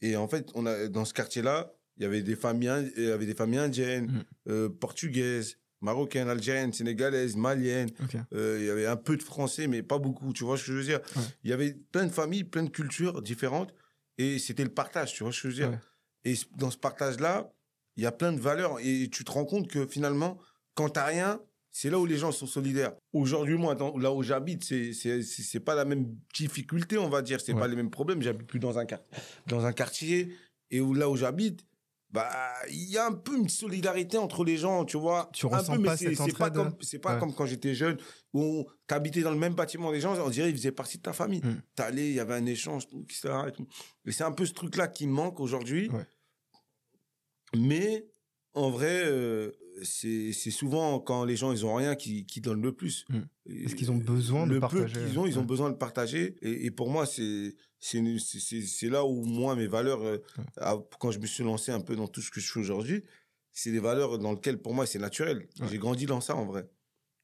Et 0.00 0.16
en 0.16 0.28
fait, 0.28 0.50
on 0.54 0.66
a, 0.66 0.86
dans 0.88 1.04
ce 1.04 1.14
quartier-là, 1.14 1.72
il 1.96 2.02
y 2.02 2.06
avait 2.06 2.22
des 2.22 2.36
familles, 2.36 2.92
il 2.96 3.04
y 3.04 3.10
avait 3.10 3.26
des 3.26 3.34
familles 3.34 3.58
indiennes, 3.60 4.06
Mm. 4.06 4.50
euh, 4.50 4.68
portugaises, 4.68 5.56
marocaines, 5.84 6.28
algériennes, 6.28 6.72
sénégalaises, 6.72 7.36
maliennes. 7.36 7.90
Ok. 8.02 8.16
Euh, 8.32 8.56
il 8.60 8.66
y 8.66 8.70
avait 8.70 8.86
un 8.86 8.96
peu 8.96 9.16
de 9.16 9.22
français, 9.22 9.66
mais 9.68 9.82
pas 9.82 9.98
beaucoup. 9.98 10.32
Tu 10.32 10.42
vois 10.44 10.56
ce 10.56 10.62
que 10.64 10.72
je 10.72 10.76
veux 10.78 10.84
dire? 10.84 11.00
Ouais. 11.16 11.22
Il 11.44 11.50
y 11.50 11.52
avait 11.52 11.74
plein 11.92 12.06
de 12.06 12.12
familles, 12.12 12.44
plein 12.44 12.64
de 12.64 12.70
cultures 12.70 13.22
différentes. 13.22 13.72
Et 14.18 14.38
c'était 14.38 14.64
le 14.64 14.70
partage, 14.70 15.12
tu 15.12 15.22
vois 15.22 15.32
ce 15.32 15.42
que 15.42 15.50
je 15.50 15.54
veux 15.54 15.60
dire? 15.68 15.70
Ouais. 15.70 16.32
Et 16.32 16.34
dans 16.56 16.70
ce 16.70 16.78
partage-là, 16.78 17.52
il 17.96 18.02
y 18.02 18.06
a 18.06 18.12
plein 18.12 18.32
de 18.32 18.40
valeurs. 18.40 18.78
Et 18.80 19.08
tu 19.12 19.24
te 19.24 19.30
rends 19.30 19.44
compte 19.44 19.68
que 19.68 19.86
finalement, 19.86 20.38
quand 20.74 20.88
t'as 20.88 21.04
rien, 21.04 21.40
c'est 21.70 21.90
là 21.90 21.98
où 21.98 22.06
les 22.06 22.16
gens 22.16 22.30
sont 22.32 22.46
solidaires. 22.46 22.92
Aujourd'hui, 23.12 23.56
moi, 23.56 23.74
dans- 23.74 23.96
là 23.98 24.12
où 24.12 24.22
j'habite, 24.22 24.62
c'est 24.64 24.92
c'est 25.22 25.60
pas 25.60 25.74
la 25.74 25.84
même 25.84 26.06
difficulté, 26.34 26.96
on 26.98 27.08
va 27.08 27.20
dire. 27.20 27.40
C'est 27.40 27.52
Ouais. 27.52 27.60
pas 27.60 27.68
les 27.68 27.76
mêmes 27.76 27.90
problèmes. 27.90 28.22
J'habite 28.22 28.46
plus 28.46 28.60
dans 28.60 28.78
un 28.78 28.84
quart- 28.86 29.02
dans 29.48 29.64
un 29.66 29.72
quartier 29.72 30.32
et 30.70 30.80
où 30.80 30.94
là 30.94 31.10
où 31.10 31.16
j'habite, 31.16 31.64
bah 32.14 32.30
il 32.70 32.88
y 32.90 32.96
a 32.96 33.06
un 33.06 33.12
peu 33.12 33.36
une 33.36 33.48
solidarité 33.48 34.18
entre 34.18 34.44
les 34.44 34.56
gens, 34.56 34.84
tu 34.84 34.96
vois. 34.96 35.28
Tu 35.32 35.46
un 35.46 35.48
ressens 35.48 35.72
peu, 35.72 35.78
mais 35.80 35.88
pas 35.88 35.96
c'est 35.96 36.14
cette 36.14 36.26
c'est 36.30 36.38
pas 36.38 36.48
comme 36.50 36.76
c'est 36.80 37.00
pas 37.00 37.14
Ouais. 37.14 37.18
comme 37.20 37.34
quand 37.34 37.44
j'étais 37.44 37.74
jeune 37.74 37.98
où 38.32 38.64
t'habitais 38.86 39.22
dans 39.22 39.32
le 39.32 39.36
même 39.36 39.54
bâtiment 39.54 39.90
des 39.90 40.00
gens, 40.00 40.16
on 40.24 40.30
dirait 40.30 40.48
ils 40.50 40.56
faisaient 40.56 40.70
partie 40.70 40.98
de 40.98 41.02
ta 41.02 41.12
famille. 41.12 41.40
Mm. 41.42 41.60
T'allais, 41.74 42.08
il 42.10 42.14
y 42.14 42.20
avait 42.20 42.34
un 42.34 42.46
échange, 42.46 42.88
tout, 42.88 43.02
etc. 43.02 43.34
Et, 43.48 43.52
tout. 43.52 43.66
Et 44.06 44.12
c'est 44.12 44.22
un 44.22 44.30
peu 44.30 44.46
ce 44.46 44.52
truc-là 44.52 44.86
qui 44.86 45.08
me 45.08 45.12
manque 45.12 45.40
aujourd'hui. 45.40 45.88
Ouais. 45.90 46.06
Mais 47.56 48.06
en 48.54 48.70
vrai, 48.70 49.02
euh, 49.06 49.50
c'est 49.82 50.32
c'est 50.32 50.50
souvent 50.52 51.00
quand 51.00 51.24
les 51.24 51.34
gens 51.36 51.50
ils 51.52 51.66
ont 51.66 51.74
rien 51.74 51.96
qui, 51.96 52.26
qui 52.26 52.40
donnent 52.40 52.62
le 52.62 52.72
plus. 52.72 53.04
Est-ce 53.46 53.74
qu'ils 53.74 53.90
ont 53.90 53.96
besoin 53.96 54.46
de 54.46 54.54
le 54.54 54.60
partager 54.60 54.84
peu 55.00 55.06
qu'ils 55.08 55.18
ont, 55.18 55.26
ils 55.26 55.36
ont 55.36 55.40
Ouais. 55.40 55.46
besoin 55.46 55.70
de 55.70 55.76
partager. 55.76 56.36
Et, 56.42 56.66
et 56.66 56.70
pour 56.70 56.90
moi, 56.90 57.06
c'est 57.06 57.56
c'est 57.86 58.88
là 58.88 59.04
où 59.04 59.24
moi 59.24 59.54
mes 59.56 59.66
valeurs, 59.66 60.02
euh, 60.02 60.18
quand 60.98 61.10
je 61.10 61.18
me 61.18 61.26
suis 61.26 61.44
lancé 61.44 61.70
un 61.70 61.80
peu 61.80 61.96
dans 61.96 62.08
tout 62.08 62.22
ce 62.22 62.30
que 62.30 62.40
je 62.40 62.50
fais 62.50 62.60
aujourd'hui, 62.60 63.04
c'est 63.52 63.70
des 63.72 63.78
valeurs 63.80 64.18
dans 64.18 64.32
lesquelles 64.32 64.58
pour 64.60 64.74
moi 64.74 64.86
c'est 64.86 64.98
naturel. 64.98 65.46
Ouais. 65.60 65.68
J'ai 65.70 65.78
grandi 65.78 66.06
dans 66.06 66.20
ça 66.20 66.34
en 66.34 66.46
vrai. 66.46 66.68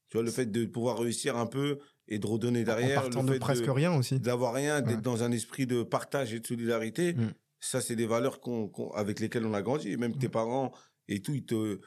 Tu 0.09 0.17
vois 0.17 0.23
le 0.23 0.31
fait 0.31 0.45
de 0.45 0.65
pouvoir 0.65 0.99
réussir 0.99 1.35
un 1.37 1.45
peu 1.47 1.79
et 2.07 2.19
de 2.19 2.27
redonner 2.27 2.61
En 2.61 2.65
derrière, 2.65 3.01
partant 3.03 3.21
le 3.23 3.27
de 3.29 3.33
fait 3.33 3.39
presque 3.39 3.65
rien 3.67 3.95
aussi. 3.97 4.19
d'avoir 4.19 4.53
rien, 4.53 4.81
d'être 4.81 4.97
Ouais. 4.97 5.01
dans 5.01 5.23
un 5.23 5.31
esprit 5.31 5.65
de 5.65 5.83
partage 5.83 6.33
et 6.33 6.39
de 6.39 6.45
solidarité. 6.45 7.13
Mm. 7.13 7.33
Ça, 7.59 7.79
c'est 7.79 7.95
des 7.95 8.05
valeurs 8.07 8.39
qu'on, 8.39 8.69
avec 8.93 9.19
lesquelles 9.19 9.45
on 9.45 9.53
a 9.53 9.61
grandi. 9.61 9.89
Et 9.89 9.97
même 9.97 10.17
tes 10.17 10.27
Mm. 10.27 10.31
parents 10.31 10.71
et 11.07 11.21
tout, 11.21 11.33
ils 11.33 11.45
te, 11.45 11.79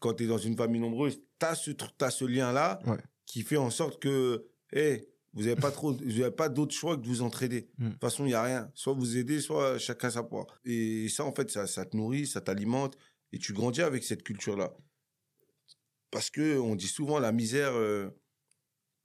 quand 0.00 0.14
tu 0.14 0.24
es 0.24 0.26
dans 0.26 0.38
une 0.38 0.56
famille 0.56 0.80
nombreuse, 0.80 1.20
tu 1.38 1.46
as 1.46 1.54
ce, 1.54 1.70
ce 2.10 2.24
lien-là 2.24 2.80
Ouais. 2.86 2.98
qui 3.26 3.42
fait 3.42 3.56
en 3.56 3.70
sorte 3.70 4.00
que, 4.02 4.46
hey, 4.72 5.06
vous 5.36 5.42
n'avez 5.42 5.54
pas 5.54 5.70
trop, 5.70 5.92
vous 5.92 6.20
avez 6.20 6.30
pas 6.30 6.48
d'autre 6.48 6.74
choix 6.74 6.96
que 6.96 7.02
de 7.02 7.06
vous 7.06 7.22
entraider. 7.22 7.68
Mm. 7.78 7.84
De 7.86 7.90
toute 7.92 8.00
façon, 8.00 8.24
il 8.24 8.28
n'y 8.28 8.34
a 8.34 8.42
rien. 8.42 8.70
Soit 8.74 8.94
vous 8.94 9.16
aidez, 9.18 9.40
soit 9.40 9.78
chacun 9.78 10.10
sa 10.10 10.22
part. 10.24 10.46
Et 10.64 11.08
ça, 11.08 11.24
en 11.24 11.32
fait, 11.32 11.50
ça, 11.50 11.66
ça 11.66 11.84
te 11.84 11.96
nourrit, 11.96 12.26
ça 12.26 12.40
t'alimente 12.40 12.96
et 13.32 13.38
tu 13.38 13.52
grandis 13.52 13.82
avec 13.82 14.02
cette 14.02 14.22
culture-là. 14.22 14.74
Parce 16.10 16.30
que 16.30 16.58
on 16.58 16.74
dit 16.74 16.88
souvent 16.88 17.18
la 17.18 17.32
misère, 17.32 17.72
euh, 17.74 18.08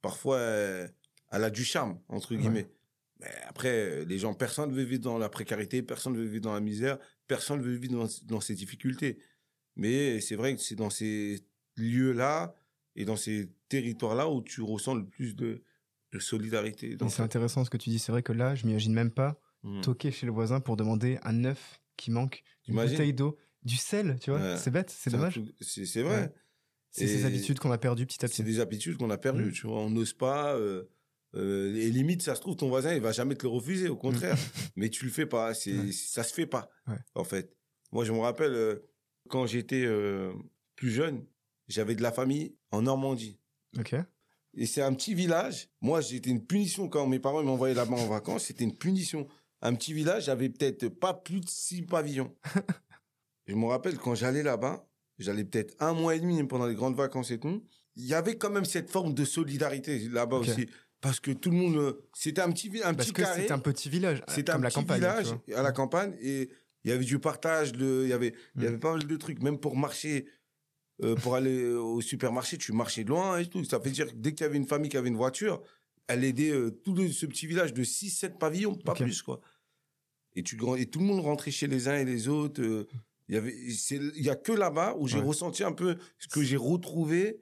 parfois, 0.00 0.36
euh, 0.38 0.88
elle 1.30 1.44
a 1.44 1.50
du 1.50 1.64
charme, 1.64 2.00
entre 2.08 2.32
Ouais. 2.32 2.40
guillemets. 2.40 2.70
Mais 3.20 3.28
après, 3.46 4.04
les 4.04 4.18
gens, 4.18 4.34
personne 4.34 4.70
ne 4.70 4.74
veut 4.74 4.82
vivre 4.82 5.02
dans 5.02 5.18
la 5.18 5.28
précarité, 5.28 5.82
personne 5.82 6.14
ne 6.14 6.18
veut 6.18 6.24
vivre 6.26 6.42
dans 6.42 6.54
la 6.54 6.60
misère, 6.60 6.98
personne 7.28 7.58
ne 7.58 7.64
veut 7.64 7.74
vivre 7.74 7.92
dans, 7.94 8.08
dans 8.24 8.40
ces 8.40 8.54
difficultés. 8.54 9.18
Mais 9.76 10.20
c'est 10.20 10.34
vrai 10.34 10.56
que 10.56 10.60
c'est 10.62 10.74
dans 10.74 10.90
ces 10.90 11.44
lieux-là 11.76 12.54
et 12.96 13.04
dans 13.04 13.16
ces 13.16 13.50
territoires-là 13.68 14.28
où 14.28 14.42
tu 14.42 14.60
ressens 14.62 14.94
le 14.94 15.06
plus 15.06 15.34
de, 15.36 15.62
de 16.12 16.18
solidarité. 16.18 16.96
C'est 17.00 17.08
ça. 17.08 17.22
intéressant 17.22 17.64
ce 17.64 17.70
que 17.70 17.76
tu 17.76 17.90
dis. 17.90 17.98
C'est 17.98 18.12
vrai 18.12 18.22
que 18.22 18.32
là, 18.32 18.54
je 18.54 18.66
m'imagine 18.66 18.92
même 18.94 19.10
pas 19.10 19.38
Mm. 19.64 19.80
toquer 19.82 20.10
chez 20.10 20.26
le 20.26 20.32
voisin 20.32 20.58
pour 20.60 20.76
demander 20.76 21.18
un 21.22 21.44
œuf 21.44 21.80
qui 21.96 22.10
manque, 22.10 22.42
une 22.66 22.74
bouteille 22.74 23.12
d'eau, 23.14 23.38
du 23.62 23.76
sel, 23.76 24.18
tu 24.20 24.30
vois. 24.32 24.40
Ouais. 24.40 24.56
C'est 24.56 24.70
bête, 24.72 24.90
c'est 24.90 25.10
dommage. 25.10 25.34
truc- 25.34 25.54
C'est 25.60 25.86
c'est 25.86 26.02
vrai. 26.02 26.22
Ouais. 26.22 26.32
C'est 26.90 27.06
ces 27.06 27.24
habitudes 27.24 27.58
qu'on 27.60 27.70
a 27.70 27.78
perdues 27.78 28.04
petit 28.06 28.24
à 28.24 28.28
C'est 28.28 28.42
petit. 28.42 28.52
des 28.52 28.60
habitudes 28.60 28.96
qu'on 28.98 29.08
a 29.10 29.16
perdues, 29.18 29.46
Mm. 29.46 29.52
tu 29.52 29.66
vois. 29.68 29.78
On 29.80 29.90
n'ose 29.90 30.12
pas. 30.14 30.54
euh, 30.56 30.84
euh, 31.34 31.74
et 31.76 31.90
limite, 31.90 32.20
ça 32.22 32.34
se 32.34 32.40
trouve, 32.42 32.56
ton 32.56 32.68
voisin, 32.68 32.92
il 32.92 33.00
va 33.00 33.12
jamais 33.12 33.34
te 33.36 33.44
le 33.44 33.48
refuser, 33.48 33.88
au 33.88 33.96
contraire. 33.96 34.36
Mais 34.76 34.90
tu 34.90 35.04
le 35.06 35.10
fais 35.10 35.24
pas. 35.26 35.54
C'est, 35.54 35.72
Mm. 35.72 35.86
Ouais. 35.86 35.92
Ça 35.92 36.22
se 36.24 36.34
fait 36.34 36.46
pas, 36.46 36.68
en 37.14 37.24
fait. 37.24 37.56
Moi, 37.92 38.04
je 38.04 38.12
me 38.12 38.18
rappelle, 38.18 38.52
euh, 38.52 38.90
quand 39.30 39.46
j'étais 39.46 39.84
euh, 39.86 40.32
plus 40.76 40.90
jeune, 40.90 41.24
j'avais 41.68 41.94
de 41.94 42.02
la 42.02 42.10
famille 42.12 42.56
en 42.72 42.82
Normandie. 42.82 43.38
Ok. 43.78 43.94
Et 44.54 44.66
c'est 44.66 44.82
un 44.82 44.92
petit 44.92 45.14
village. 45.14 45.68
Moi, 45.80 46.02
c'était 46.02 46.30
une 46.30 46.44
punition 46.44 46.88
quand 46.88 47.06
mes 47.06 47.18
parents 47.18 47.42
m'envoyaient 47.42 47.74
là-bas 47.74 47.96
en 47.96 48.06
vacances. 48.06 48.44
C'était 48.44 48.64
une 48.64 48.76
punition. 48.76 49.26
Un 49.62 49.74
petit 49.74 49.92
village, 49.94 50.24
j'avais 50.24 50.48
peut-être 50.50 50.88
pas 50.88 51.14
plus 51.14 51.40
de 51.40 51.48
six 51.48 51.82
pavillons. 51.82 52.34
je 53.46 53.54
me 53.54 53.66
rappelle 53.66 53.96
quand 53.98 54.14
j'allais 54.14 54.42
là-bas, 54.42 54.86
J'allais 55.18 55.44
peut-être 55.44 55.76
un 55.78 55.92
mois 55.92 56.16
et 56.16 56.20
demi 56.20 56.42
pendant 56.44 56.66
les 56.66 56.74
grandes 56.74 56.96
vacances 56.96 57.30
et 57.30 57.38
tout. 57.38 57.62
Il 57.94 58.04
y 58.06 58.14
avait 58.14 58.38
quand 58.38 58.50
même 58.50 58.64
cette 58.64 58.90
forme 58.90 59.14
de 59.14 59.24
solidarité 59.24 60.08
là-bas 60.08 60.38
aussi. 60.38 60.66
Parce 61.00 61.20
que 61.20 61.30
tout 61.30 61.50
le 61.50 61.56
monde, 61.56 61.76
euh, 61.76 62.08
c'était 62.14 62.40
un 62.40 62.50
petit, 62.50 62.68
un 62.82 62.92
Parce 62.94 63.06
petit 63.08 63.12
que 63.12 63.22
carré. 63.22 63.42
c'est 63.46 63.52
un 63.52 63.58
petit 63.58 63.88
village, 63.88 64.22
C'était 64.26 64.50
un 64.52 64.58
la 64.58 64.68
petit 64.68 64.74
campagne. 64.76 64.98
village 64.98 65.34
à 65.54 65.62
la 65.62 65.70
campagne 65.70 66.16
et 66.20 66.48
il 66.82 66.90
y 66.90 66.92
avait 66.94 67.04
du 67.04 67.18
partage, 67.20 67.72
de, 67.72 68.00
il 68.04 68.08
y 68.08 68.12
avait, 68.12 68.34
il 68.56 68.62
y 68.62 68.64
Mm. 68.64 68.68
avait 68.68 68.78
pas 68.78 68.92
mal 68.96 69.06
de 69.06 69.16
trucs. 69.16 69.40
Même 69.42 69.58
pour 69.58 69.76
marcher, 69.76 70.26
euh, 71.02 71.14
pour 71.16 71.34
aller 71.34 71.64
au 71.72 72.00
supermarché, 72.00 72.58
tu 72.58 72.72
marchais 72.72 73.04
de 73.04 73.08
loin 73.10 73.38
et 73.38 73.46
tout. 73.46 73.64
Ça 73.64 73.80
fait 73.80 73.90
dire 73.90 74.06
que 74.08 74.14
dès 74.16 74.32
qu'il 74.32 74.44
y 74.44 74.48
avait 74.48 74.56
une 74.56 74.66
famille 74.66 74.90
qui 74.90 74.96
avait 74.96 75.08
une 75.08 75.16
voiture, 75.16 75.62
elle 76.08 76.24
aidait 76.24 76.50
euh, 76.50 76.70
tout 76.70 76.94
le- 76.94 77.08
ce 77.10 77.26
petit 77.26 77.46
village 77.46 77.72
de 77.74 77.84
6-7 77.84 78.38
pavillons, 78.38 78.74
pas 78.74 78.94
plus 78.94 79.22
quoi. 79.22 79.40
Et, 80.34 80.42
tu, 80.42 80.56
grand- 80.56 80.76
et 80.76 80.86
tout 80.86 80.98
le 80.98 81.04
monde 81.04 81.20
rentrait 81.20 81.50
chez 81.50 81.66
les 81.66 81.88
uns 81.88 81.96
et 81.98 82.04
les 82.04 82.28
autres. 82.28 82.62
euh, 82.62 82.86
Il 83.28 83.36
y 83.36 83.38
avait, 83.38 83.54
c'est- 83.70 84.00
il 84.16 84.22
y 84.24 84.30
a 84.30 84.34
que 84.36 84.52
là-bas 84.52 84.94
où 84.98 85.06
j'ai 85.08 85.18
Ouais. 85.18 85.24
ressenti 85.24 85.62
un 85.64 85.72
peu 85.72 85.96
ce 86.18 86.26
que 86.28 86.42
j'ai 86.42 86.56
retrouvé 86.56 87.38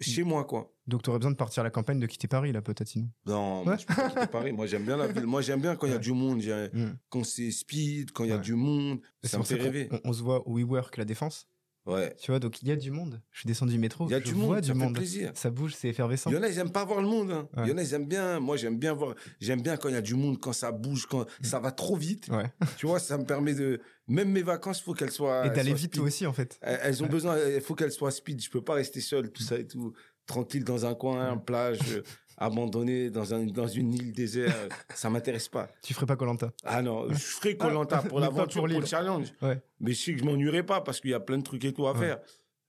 chez 0.00 0.22
moi 0.24 0.44
quoi. 0.44 0.72
Donc, 0.86 1.02
tu 1.02 1.10
aurais 1.10 1.18
besoin 1.18 1.32
de 1.32 1.36
partir 1.36 1.60
à 1.60 1.64
la 1.64 1.70
campagne, 1.70 2.00
de 2.00 2.06
quitter 2.06 2.26
Paris, 2.28 2.50
là, 2.50 2.62
peut-être, 2.62 2.88
sinon. 2.88 3.10
Non, 3.26 3.58
Ouais. 3.60 3.64
moi, 3.66 3.76
je 3.76 3.84
peux 3.84 3.94
pas 3.94 4.08
quitter 4.08 4.26
Paris. 4.26 4.52
Moi, 4.52 4.66
j'aime 4.66 4.84
bien 4.84 4.96
la 4.96 5.06
ville. 5.06 5.26
Moi, 5.26 5.42
j'aime 5.42 5.60
bien 5.60 5.76
quand 5.76 5.86
il 5.86 5.92
y 5.92 5.96
a 5.96 5.98
du 5.98 6.12
monde. 6.12 6.38
Mm. 6.42 6.96
Quand 7.10 7.24
c'est 7.24 7.50
speed, 7.50 8.10
quand 8.12 8.24
il 8.24 8.30
y 8.30 8.32
a 8.32 8.38
du 8.38 8.54
monde. 8.54 9.00
Ça 9.22 9.38
me 9.38 9.42
fait 9.44 9.56
rêver. 9.56 9.88
On, 9.92 10.00
on 10.04 10.12
se 10.14 10.22
voit 10.22 10.48
au 10.48 10.56
WeWork, 10.56 10.96
la 10.96 11.04
Défense? 11.04 11.46
Ouais. 11.88 12.14
Tu 12.20 12.30
vois, 12.30 12.38
donc 12.38 12.60
il 12.62 12.68
y 12.68 12.70
a 12.70 12.76
du 12.76 12.90
monde. 12.90 13.20
Je 13.32 13.40
suis 13.40 13.46
descendu 13.46 13.72
du 13.72 13.78
métro. 13.78 14.06
Il 14.08 14.12
y 14.12 14.14
a 14.14 14.18
je 14.20 14.24
du 14.24 14.32
vois 14.32 14.56
monde, 14.56 14.60
du 14.60 14.68
ça 14.68 14.74
fait 14.74 14.92
plaisir. 14.92 15.30
Ça 15.34 15.50
bouge, 15.50 15.74
c'est 15.74 15.88
effervescent. 15.88 16.30
Il 16.30 16.34
y 16.34 16.38
en 16.38 16.42
a, 16.42 16.48
ils 16.48 16.58
aiment 16.58 16.70
pas 16.70 16.84
voir 16.84 17.00
le 17.00 17.08
monde. 17.08 17.30
hein. 17.32 17.48
Ouais. 17.56 17.62
Il 17.66 17.70
y 17.70 17.72
en 17.72 17.78
a, 17.78 17.82
ils 17.82 17.94
aiment 17.94 18.06
bien. 18.06 18.38
Moi, 18.40 18.56
j'aime 18.56 18.78
bien 18.78 18.92
voir. 18.92 19.14
J'aime 19.40 19.62
bien 19.62 19.76
quand 19.76 19.88
il 19.88 19.94
y 19.94 19.98
a 19.98 20.02
du 20.02 20.14
monde, 20.14 20.38
quand 20.38 20.52
ça 20.52 20.70
bouge, 20.70 21.06
quand 21.06 21.24
ça 21.42 21.58
va 21.60 21.72
trop 21.72 21.96
vite. 21.96 22.28
Ouais. 22.28 22.44
Tu 22.76 22.86
vois, 22.86 22.98
ça 23.00 23.16
me 23.18 23.24
permet 23.24 23.54
de. 23.54 23.80
Même 24.06 24.30
mes 24.30 24.42
vacances, 24.42 24.80
il 24.80 24.84
faut 24.84 24.94
qu'elles 24.94 25.10
soient. 25.10 25.46
Et 25.46 25.50
d'aller 25.50 25.72
vite 25.74 25.94
toi 25.94 26.04
aussi, 26.04 26.26
en 26.26 26.32
fait. 26.32 26.58
Elles 26.62 26.78
elles 26.82 27.02
ont 27.02 27.06
Ouais. 27.06 27.10
besoin. 27.12 27.36
Il 27.56 27.60
faut 27.60 27.74
qu'elles 27.74 27.92
soient 27.92 28.10
speed. 28.10 28.42
Je 28.42 28.50
peux 28.50 28.62
pas 28.62 28.74
rester 28.74 29.00
seul, 29.00 29.30
tout 29.32 29.42
ça 29.42 29.58
et 29.58 29.66
tout. 29.66 29.92
Tranquille 30.26 30.64
dans 30.64 30.84
un 30.84 30.94
coin, 30.94 31.32
Ouais. 31.32 31.40
plage, 31.44 32.02
abandonné 32.38 33.10
dans 33.10 33.34
un 33.34 33.44
dans 33.46 33.66
une 33.66 33.92
île 33.94 34.12
désert. 34.12 34.54
euh, 34.56 34.68
ça 34.94 35.10
m'intéresse 35.10 35.48
pas. 35.48 35.68
Tu 35.82 35.92
ferais 35.94 36.06
pas 36.06 36.16
Colanta. 36.16 36.52
Ah 36.64 36.82
non, 36.82 37.08
je 37.10 37.14
ferai 37.18 37.56
Colanta 37.56 37.98
pour 38.02 38.20
Mais 38.20 38.26
pas 38.26 38.32
l'aventure, 38.32 38.62
pour 38.62 38.70
pour, 38.70 38.80
le 38.80 38.86
challenge. 38.86 39.32
Ouais. 39.42 39.60
Mais 39.80 39.92
je 39.92 40.02
sais 40.02 40.12
que 40.14 40.18
je 40.20 40.24
m'ennuierai 40.24 40.62
pas 40.62 40.80
parce 40.80 41.00
qu'il 41.00 41.10
y 41.10 41.14
a 41.14 41.20
plein 41.20 41.38
de 41.38 41.42
trucs 41.42 41.64
et 41.64 41.72
tout 41.72 41.86
à 41.86 41.92
Ouais. 41.92 41.98
faire. 41.98 42.18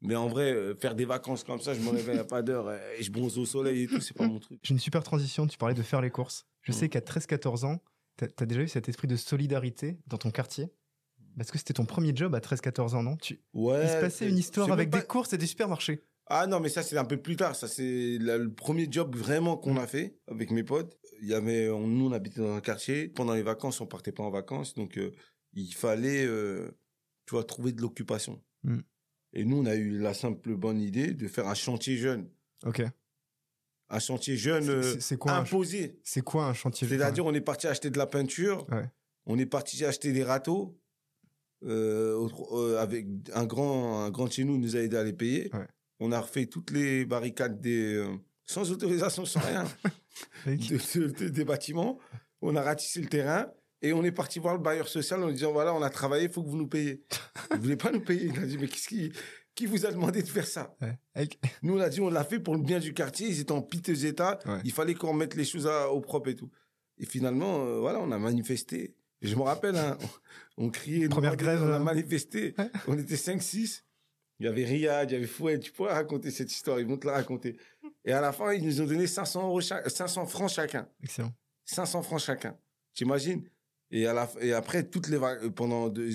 Mais 0.01 0.15
en 0.15 0.27
vrai, 0.27 0.53
euh, 0.53 0.75
faire 0.75 0.95
des 0.95 1.03
vacances 1.05 1.43
comme 1.43 1.59
ça, 1.59 1.73
je 1.73 1.81
me 1.81 1.89
réveille 1.89 2.19
à 2.19 2.23
pas 2.23 2.41
d'heure 2.41 2.67
euh, 2.69 2.77
et 2.97 3.03
je 3.03 3.11
bronze 3.11 3.38
au 3.38 3.45
soleil 3.45 3.83
et 3.83 3.88
tout, 3.88 3.99
c'est 3.99 4.15
pas 4.15 4.25
mon 4.27 4.39
truc. 4.39 4.59
J'ai 4.63 4.73
une 4.73 4.79
super 4.79 5.03
transition. 5.03 5.45
Tu 5.45 5.57
parlais 5.57 5.75
de 5.75 5.81
faire 5.83 5.99
les 6.01 6.09
courses. 6.09 6.45
Je 6.61 6.71
sais 6.71 6.88
qu'à 6.88 7.01
13-14 7.01 7.65
ans, 7.65 7.79
t'as 8.15 8.27
as 8.39 8.45
déjà 8.45 8.61
eu 8.61 8.67
cet 8.67 8.88
esprit 8.88 9.07
de 9.07 9.15
solidarité 9.17 9.99
dans 10.07 10.17
ton 10.17 10.31
quartier? 10.31 10.69
Parce 11.38 11.51
que 11.51 11.57
c'était 11.57 11.73
ton 11.73 11.85
premier 11.85 12.13
job 12.15 12.33
à 12.33 12.39
13-14 12.39 12.95
ans, 12.95 13.03
non? 13.03 13.15
Tu... 13.17 13.39
Ouais. 13.53 13.83
Il 13.83 13.89
se 13.89 13.99
passait 14.01 14.29
une 14.29 14.38
histoire 14.38 14.71
avec 14.71 14.89
des 14.89 15.01
courses 15.01 15.31
et 15.33 15.38
des 15.38 15.45
supermarchés. 15.47 16.01
Ah 16.31 16.45
non, 16.48 16.59
mais 16.59 16.69
ça, 16.69 16.83
c'est 16.83 16.98
un 16.98 17.05
peu 17.05 17.17
plus 17.17 17.36
tard. 17.36 17.55
Ça, 17.55 17.67
c'est 17.67 18.17
le 18.19 18.53
premier 18.53 18.88
job 18.89 19.15
vraiment 19.15 19.57
qu'on 19.57 19.77
a 19.77 19.88
fait 19.88 20.17
avec 20.27 20.51
mes 20.51 20.63
potes. 20.63 20.95
Il 21.21 21.27
y 21.27 21.33
avait, 21.33 21.69
on- 21.69 21.88
nous, 21.88 22.07
on 22.07 22.12
habitait 22.12 22.39
dans 22.41 22.53
un 22.55 22.62
quartier. 22.62 23.07
Pendant 23.09 23.33
les 23.33 23.41
vacances, 23.41 23.81
on 23.81 23.88
partait 23.88 24.12
pas 24.12 24.24
en 24.24 24.29
vacances. 24.29 24.75
Donc, 24.75 24.98
euh, 24.98 25.12
il 25.53 25.74
fallait, 25.74 26.25
euh, 26.25 26.69
tu 27.25 27.31
vois, 27.31 27.43
trouver 27.43 27.71
de 27.71 27.81
l'occupation. 27.81 28.41
Mm. 28.63 28.77
Et 29.33 29.43
nous, 29.45 29.57
on 29.57 29.65
a 29.65 29.75
eu 29.75 29.89
la 30.00 30.13
simple 30.13 30.55
bonne 30.55 30.79
idée 30.79 31.13
de 31.13 31.27
faire 31.27 31.48
un 31.48 31.55
chantier 31.55 31.98
jeune. 31.98 32.29
Ok. 32.65 32.83
Un 33.89 34.00
chantier 34.00 34.38
jeune 34.38 34.63
C'est- 34.65 34.69
euh, 34.69 35.00
c'est- 35.00 35.17
quoi, 35.17 35.31
imposé. 35.33 36.00
c'est 36.03 36.21
quoi 36.21 36.45
un 36.45 36.53
chantier 36.53 36.88
C'est-à-dire, 36.88 37.25
on 37.25 37.33
est 37.33 37.41
parti 37.41 37.65
acheter 37.65 37.89
de 37.89 37.98
la 37.98 38.05
peinture. 38.05 38.67
Ouais. 38.71 38.88
On 39.25 39.38
est 39.39 39.48
parti 39.48 39.83
acheter 39.83 40.12
des 40.13 40.24
râteaux. 40.24 40.79
euh, 41.65 42.15
au- 42.15 42.57
euh, 42.57 42.77
avec 42.79 43.05
un 43.33 43.45
grand, 43.45 44.05
un 44.05 44.09
grand 44.12 44.31
chez 44.31 44.45
nous 44.45 44.57
nous 44.57 44.77
a 44.77 44.79
aidé 44.79 44.95
à 44.95 45.03
les 45.03 45.12
payer. 45.12 45.50
Ouais. 45.53 45.67
On 46.00 46.12
a 46.12 46.20
refait 46.22 46.46
toutes 46.46 46.72
les 46.72 47.06
barricades 47.06 47.60
des, 47.62 47.96
euh, 47.96 48.08
sans 48.46 48.72
autorisation, 48.72 49.25
sans 49.25 49.41
rien, 49.41 49.65
Avec- 50.45 50.67
de- 50.69 51.00
de- 51.00 51.08
de- 51.26 51.30
des 51.30 51.43
bâtiments. 51.45 52.00
On 52.41 52.56
a 52.56 52.62
ratissé 52.62 53.02
le 53.02 53.08
terrain 53.08 53.47
et 53.82 53.91
on 53.93 54.04
est 54.04 54.12
parti 54.12 54.39
voir 54.39 54.54
le 54.56 54.62
bailleur 54.62 54.88
social 54.88 55.21
en 55.23 55.28
lui 55.28 55.34
disant 55.34 55.52
voilà, 55.52 55.73
on 55.73 55.82
a 55.82 55.89
travaillé, 55.89 56.26
il 56.26 56.32
faut 56.32 56.41
que 56.43 56.50
vous 56.50 56.58
nous 56.58 56.67
payiez. 56.67 57.04
Il 57.54 57.58
voulait 57.60 57.76
pas 57.78 57.91
nous 57.91 58.02
payer? 58.02 58.32
Il 58.34 58.39
a 58.39 58.45
dit 58.45 58.58
mais 58.58 58.67
qu'est-ce 58.67 58.88
qui, 58.88 59.12
qui 59.56 59.65
vous 59.65 59.86
a 59.86 59.91
demandé 59.91 60.21
de 60.21 60.28
faire 60.28 60.47
ça? 60.47 60.76
Ouais. 60.82 60.97
Nous, 61.63 61.76
on 61.78 61.80
a 61.82 61.89
dit 61.89 62.00
on 62.00 62.10
l'a 62.10 62.23
fait 62.23 62.39
pour 62.39 62.56
le 62.56 62.62
bien 62.62 62.80
du 62.80 62.93
quartier. 62.93 63.28
Ils 63.28 63.39
étaient 63.41 63.52
en 63.52 63.62
piteux 63.62 64.06
état. 64.06 64.39
Ouais. 64.45 64.60
Il 64.63 64.71
fallait 64.71 64.93
qu'on 64.95 65.13
mette 65.13 65.36
les 65.36 65.43
choses 65.45 65.67
à- 65.67 65.89
au 65.91 66.00
propre 66.00 66.30
et 66.30 66.36
tout. 66.36 66.50
Et 66.97 67.06
finalement, 67.06 67.65
euh, 67.65 67.80
voilà, 67.80 68.00
on 68.00 68.12
a 68.12 68.17
manifesté. 68.19 68.95
Et 69.21 69.28
je 69.28 69.36
me 69.36 69.41
rappelle, 69.41 69.76
hein, 69.76 69.97
on, 70.58 70.65
on 70.67 70.69
criait. 70.69 71.10
Première 71.10 71.36
grève, 71.36 71.62
On 71.62 71.71
a 71.73 71.76
euh. 71.76 71.80
manifesté. 71.80 72.56
On 72.88 72.97
était 72.97 73.15
5-6. 73.17 73.84
Il 74.39 74.45
y 74.45 74.49
avait 74.49 74.63
Riyad, 74.63 75.10
il 75.12 75.13
y 75.13 75.17
avait 75.17 75.28
Fouet. 75.28 75.60
Tu 75.60 75.71
pourrais 75.71 75.93
raconter 75.93 76.32
cette 76.32 76.52
histoire. 76.52 76.80
Ils 76.80 76.88
vont 76.88 76.97
te 76.97 77.06
la 77.08 77.13
raconter. 77.13 77.58
Et 78.06 78.12
à 78.13 78.21
la 78.21 78.32
fin, 78.32 78.54
ils 78.54 78.63
nous 78.65 78.82
ont 78.82 78.86
donné 78.86 79.06
500, 79.08 79.47
euros 79.47 79.60
cha- 79.62 79.88
500 79.89 80.25
francs 80.28 80.49
chacun. 80.49 80.88
Excellent. 81.04 81.34
500 81.65 82.04
francs 82.04 82.21
chacun. 82.21 82.58
T'imagines 82.93 83.43
et, 83.91 84.06
à 84.08 84.13
la, 84.13 84.30
et 84.39 84.54
après, 84.54 84.84
toutes 84.88 85.08
les 85.10 85.17
euh, 85.17 85.49
pendant 85.49 85.89
de, 85.89 86.10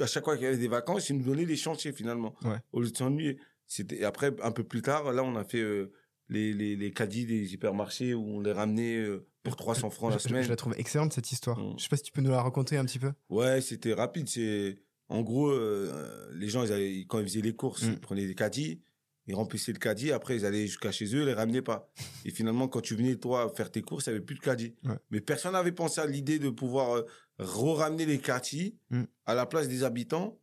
à 0.00 0.06
chaque 0.06 0.24
fois 0.24 0.36
qu'il 0.36 0.44
y 0.44 0.48
avait 0.48 0.56
des 0.56 0.68
vacances, 0.68 1.08
ils 1.10 1.16
nous 1.18 1.24
donnaient 1.24 1.44
les 1.44 1.56
chantiers 1.56 1.92
finalement. 1.92 2.34
Ouais. 2.44 2.58
Au 2.72 2.80
lieu 2.80 2.90
de 2.90 2.96
s'ennuyer. 2.96 3.38
C'était, 3.66 3.96
et 4.00 4.04
après, 4.04 4.32
un 4.42 4.52
peu 4.52 4.62
plus 4.64 4.82
tard, 4.82 5.12
là, 5.12 5.22
on 5.24 5.36
a 5.36 5.44
fait 5.44 5.60
euh, 5.60 5.92
les, 6.28 6.52
les, 6.52 6.76
les 6.76 6.92
caddies 6.92 7.26
des 7.26 7.52
hypermarchés 7.54 8.14
où 8.14 8.24
on 8.24 8.40
les 8.40 8.52
ramenait 8.52 8.96
euh, 8.96 9.26
pour 9.42 9.56
300 9.56 9.90
francs 9.90 10.10
la 10.12 10.18
Je- 10.18 10.22
je, 10.22 10.28
semaine. 10.28 10.42
je 10.44 10.48
la 10.48 10.56
trouve 10.56 10.74
excellente 10.78 11.12
cette 11.12 11.30
histoire. 11.32 11.58
Mm. 11.58 11.74
Je 11.78 11.82
sais 11.82 11.88
pas 11.88 11.96
si 11.96 12.04
tu 12.04 12.12
peux 12.12 12.20
nous 12.22 12.30
la 12.30 12.40
raconter 12.42 12.76
un 12.76 12.84
petit 12.84 12.98
peu. 13.00 13.12
Ouais, 13.28 13.60
c'était 13.60 13.92
rapide. 13.92 14.28
C'est 14.28 14.78
en 15.08 15.22
gros, 15.22 15.48
euh, 15.50 16.30
les 16.34 16.48
gens, 16.48 16.64
ils 16.64 16.72
allaient- 16.72 17.04
quand 17.06 17.18
ils 17.20 17.24
faisaient 17.28 17.40
les 17.42 17.54
courses, 17.54 17.82
Mm. 17.84 17.92
ils 17.92 18.00
prenaient 18.00 18.26
des 18.26 18.34
caddies, 18.34 18.80
ils 19.26 19.34
remplissaient 19.34 19.72
le 19.72 19.78
caddie. 19.78 20.12
Après, 20.12 20.36
ils 20.36 20.44
allaient 20.46 20.66
jusqu'à 20.66 20.92
chez 20.92 21.06
eux, 21.14 21.20
ils 21.22 21.26
les 21.26 21.32
ramenaient 21.34 21.62
pas. 21.62 21.90
Et 22.24 22.30
finalement, 22.30 22.68
quand 22.68 22.80
tu 22.80 22.94
venais 22.96 23.16
toi 23.16 23.52
faire 23.56 23.70
tes 23.70 23.82
courses, 23.82 24.06
il 24.06 24.10
n'y 24.10 24.16
avait 24.16 24.24
plus 24.24 24.36
de 24.36 24.40
caddie. 24.40 24.74
Ouais. 24.84 24.96
Mais 25.10 25.20
personne 25.20 25.52
n'avait 25.52 25.72
pensé 25.72 26.00
à 26.00 26.06
l'idée 26.06 26.38
de 26.38 26.50
pouvoir 26.50 26.96
euh, 26.96 27.02
re-ramener 27.38 28.06
les 28.06 28.18
caddies 28.18 28.78
Mm. 28.90 29.02
à 29.26 29.34
la 29.34 29.46
place 29.46 29.68
des 29.68 29.82
habitants 29.84 30.40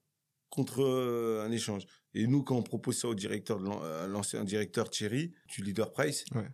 contre 0.50 0.84
euh, 0.84 1.44
un 1.46 1.52
échange. 1.52 1.86
Et 2.14 2.28
nous, 2.28 2.44
quand 2.44 2.56
on 2.56 2.62
propose 2.62 2.98
ça 2.98 3.08
au 3.08 3.16
directeur, 3.16 3.60
de 3.60 4.08
l'ancien 4.08 4.44
directeur 4.44 4.90
Thierry, 4.90 5.34
du 5.50 5.64
leader 5.64 5.92
Price, 5.92 6.26
Ouais. 6.36 6.48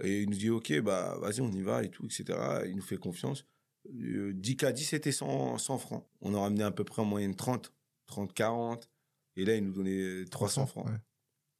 et 0.00 0.22
il 0.22 0.30
nous 0.30 0.36
dit 0.38 0.48
ok, 0.50 0.80
bah 0.80 1.18
vas-y, 1.20 1.42
on 1.42 1.52
y 1.52 1.60
va 1.60 1.84
et 1.84 1.90
tout, 1.90 2.06
etc. 2.06 2.24
Il 2.66 2.76
nous 2.76 2.82
fait 2.82 2.96
confiance. 2.96 3.44
Euh, 3.90 4.32
10 4.34 4.56
caddies, 4.56 4.84
c'était 4.84 5.12
100, 5.12 5.58
100 5.58 5.78
francs. 5.78 6.06
On 6.20 6.34
en 6.34 6.42
ramenait 6.42 6.64
à 6.64 6.70
peu 6.70 6.84
près 6.84 7.02
en 7.02 7.04
moyenne 7.04 7.34
30, 7.34 7.72
30, 8.06 8.32
40. 8.32 8.88
Et 9.36 9.44
là, 9.44 9.54
il 9.56 9.64
nous 9.64 9.72
donnait 9.72 10.24
300 10.30 10.66
francs. 10.66 10.86
Ouais. 10.86 10.96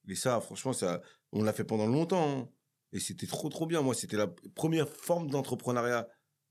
Et 0.08 0.14
ça, 0.14 0.40
franchement, 0.40 0.72
ça, 0.72 1.00
on 1.32 1.42
l'a 1.42 1.52
fait 1.52 1.64
pendant 1.64 1.86
longtemps. 1.86 2.40
hein. 2.40 2.48
Et 2.92 3.00
c'était 3.00 3.26
trop, 3.26 3.48
trop 3.48 3.66
bien. 3.66 3.80
Moi, 3.82 3.94
c'était 3.94 4.16
la 4.18 4.28
première 4.54 4.88
forme 4.88 5.30
d'entrepreneuriat 5.30 6.08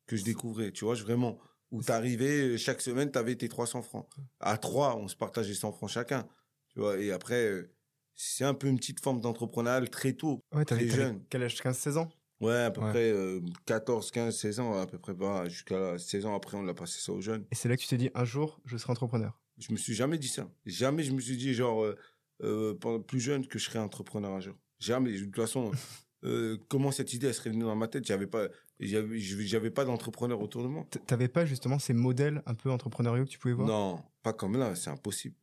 que 0.08 0.16
je 0.18 0.24
découvrais. 0.24 0.72
Tu 0.72 0.84
vois, 0.86 0.96
je- 0.96 1.04
vraiment. 1.04 1.40
Où 1.72 1.82
t'arrivais, 1.82 2.58
chaque 2.58 2.82
semaine, 2.82 3.12
t'avais 3.12 3.36
tes 3.38 3.48
300 3.48 3.82
francs. 3.82 4.06
À 4.42 4.58
trois, 4.58 4.98
on 4.98 5.08
se 5.08 5.16
partageait 5.16 5.54
100 5.54 5.72
francs 5.72 5.90
chacun. 5.90 6.28
Tu 6.70 6.80
vois, 6.80 7.00
et 7.00 7.12
après, 7.14 7.46
euh, 7.46 7.72
c'est 8.14 8.44
un 8.44 8.54
peu 8.54 8.68
une 8.68 8.78
petite 8.78 9.00
forme 9.00 9.22
d'entrepreneuriat 9.22 9.88
très 9.88 10.12
tôt. 10.14 10.42
Ouais, 10.54 10.66
t'avais 10.66 10.90
jeune. 10.90 11.24
quel 11.30 11.44
âge? 11.44 11.56
15-16 11.62 11.96
ans? 11.98 12.10
Ouais, 12.41 12.56
à 12.63 12.71
peu 12.71 12.82
Ouais. 12.82 12.89
près 12.89 13.12
euh, 13.12 13.39
14, 13.65 14.12
15, 14.12 14.36
16 14.36 14.60
ans, 14.60 14.80
à 14.80 14.88
peu 14.88 14.97
près 14.97 15.13
pas. 15.15 15.47
Jusqu'à 15.47 15.97
16 15.97 16.25
ans 16.25 16.36
après, 16.36 16.58
on 16.58 16.63
l'a 16.63 16.73
passé 16.73 16.99
ça 16.99 17.12
aux 17.13 17.21
jeunes. 17.21 17.45
Et 17.51 17.56
c'est 17.56 17.69
là 17.69 17.77
que 17.77 17.82
tu 17.82 17.88
t'es 17.88 17.97
dit 17.97 18.10
un 18.15 18.25
jour, 18.25 18.60
je 18.65 18.77
serai 18.77 18.91
entrepreneur. 18.91 19.39
Je 19.60 19.71
me 19.71 19.77
suis 19.77 19.93
jamais 19.93 20.17
dit 20.17 20.27
ça. 20.27 20.49
Jamais 20.65 21.04
je 21.04 21.12
me 21.13 21.21
suis 21.21 21.38
dit, 21.38 21.54
genre, 21.54 21.84
euh, 21.84 21.95
euh, 22.43 22.99
plus 22.99 23.19
jeune, 23.19 23.45
que 23.45 23.60
je 23.60 23.65
serais 23.65 23.80
entrepreneur 23.80 24.32
un 24.32 24.39
jour. 24.39 24.56
Jamais. 24.80 25.12
De 25.12 25.25
toute 25.25 25.36
façon, 25.36 25.71
euh, 26.23 26.58
comment 26.67 26.91
cette 26.91 27.13
idée, 27.13 27.27
elle 27.27 27.34
serait 27.36 27.51
venue 27.51 27.63
dans 27.63 27.75
ma 27.75 27.88
tête? 27.88 28.06
J'avais 28.06 28.25
pas, 28.27 28.47
j'avais, 28.80 29.19
j'avais 29.19 29.69
pas 29.69 29.86
d'entrepreneur 29.86 30.41
autour 30.41 30.63
de 30.63 30.67
moi. 30.67 30.88
T'avais 31.06 31.27
pas 31.27 31.45
justement 31.45 31.77
ces 31.77 31.93
modèles 31.93 32.41
un 32.47 32.56
peu 32.56 32.71
entrepreneuriaux 32.71 33.25
que 33.25 33.30
tu 33.30 33.38
pouvais 33.38 33.54
voir? 33.54 33.67
Non, 33.67 34.01
pas 34.23 34.34
comme 34.34 34.58
là, 34.58 34.73
c'est 34.75 34.89
impossible. 34.89 35.36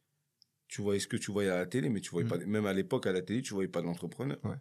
Tu 0.67 0.83
voyais 0.83 0.99
ce 1.01 1.07
que 1.07 1.17
tu 1.17 1.31
voyais 1.31 1.49
à 1.51 1.57
la 1.59 1.67
télé, 1.67 1.89
mais 1.89 2.01
tu 2.01 2.11
voyais 2.11 2.27
Mm. 2.27 2.31
pas, 2.31 2.39
même 2.39 2.67
à 2.67 2.73
l'époque, 2.73 3.07
à 3.07 3.13
la 3.13 3.23
télé, 3.23 3.41
tu 3.41 3.55
voyais 3.55 3.69
pas 3.71 3.81
d'entrepreneur. 3.83 4.39
Ouais. 4.45 4.57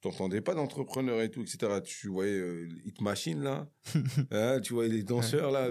T'entendais 0.00 0.40
pas 0.40 0.54
d'entrepreneur 0.54 1.20
et 1.22 1.30
tout, 1.30 1.42
etc. 1.42 1.80
Tu 1.84 2.08
voyais 2.08 2.38
euh, 2.38 2.68
Hit 2.84 3.00
Machine, 3.00 3.42
là. 3.42 3.68
Hein, 4.30 4.60
tu 4.60 4.72
voyais 4.74 4.90
les 4.92 5.02
danseurs, 5.02 5.50
là. 5.50 5.70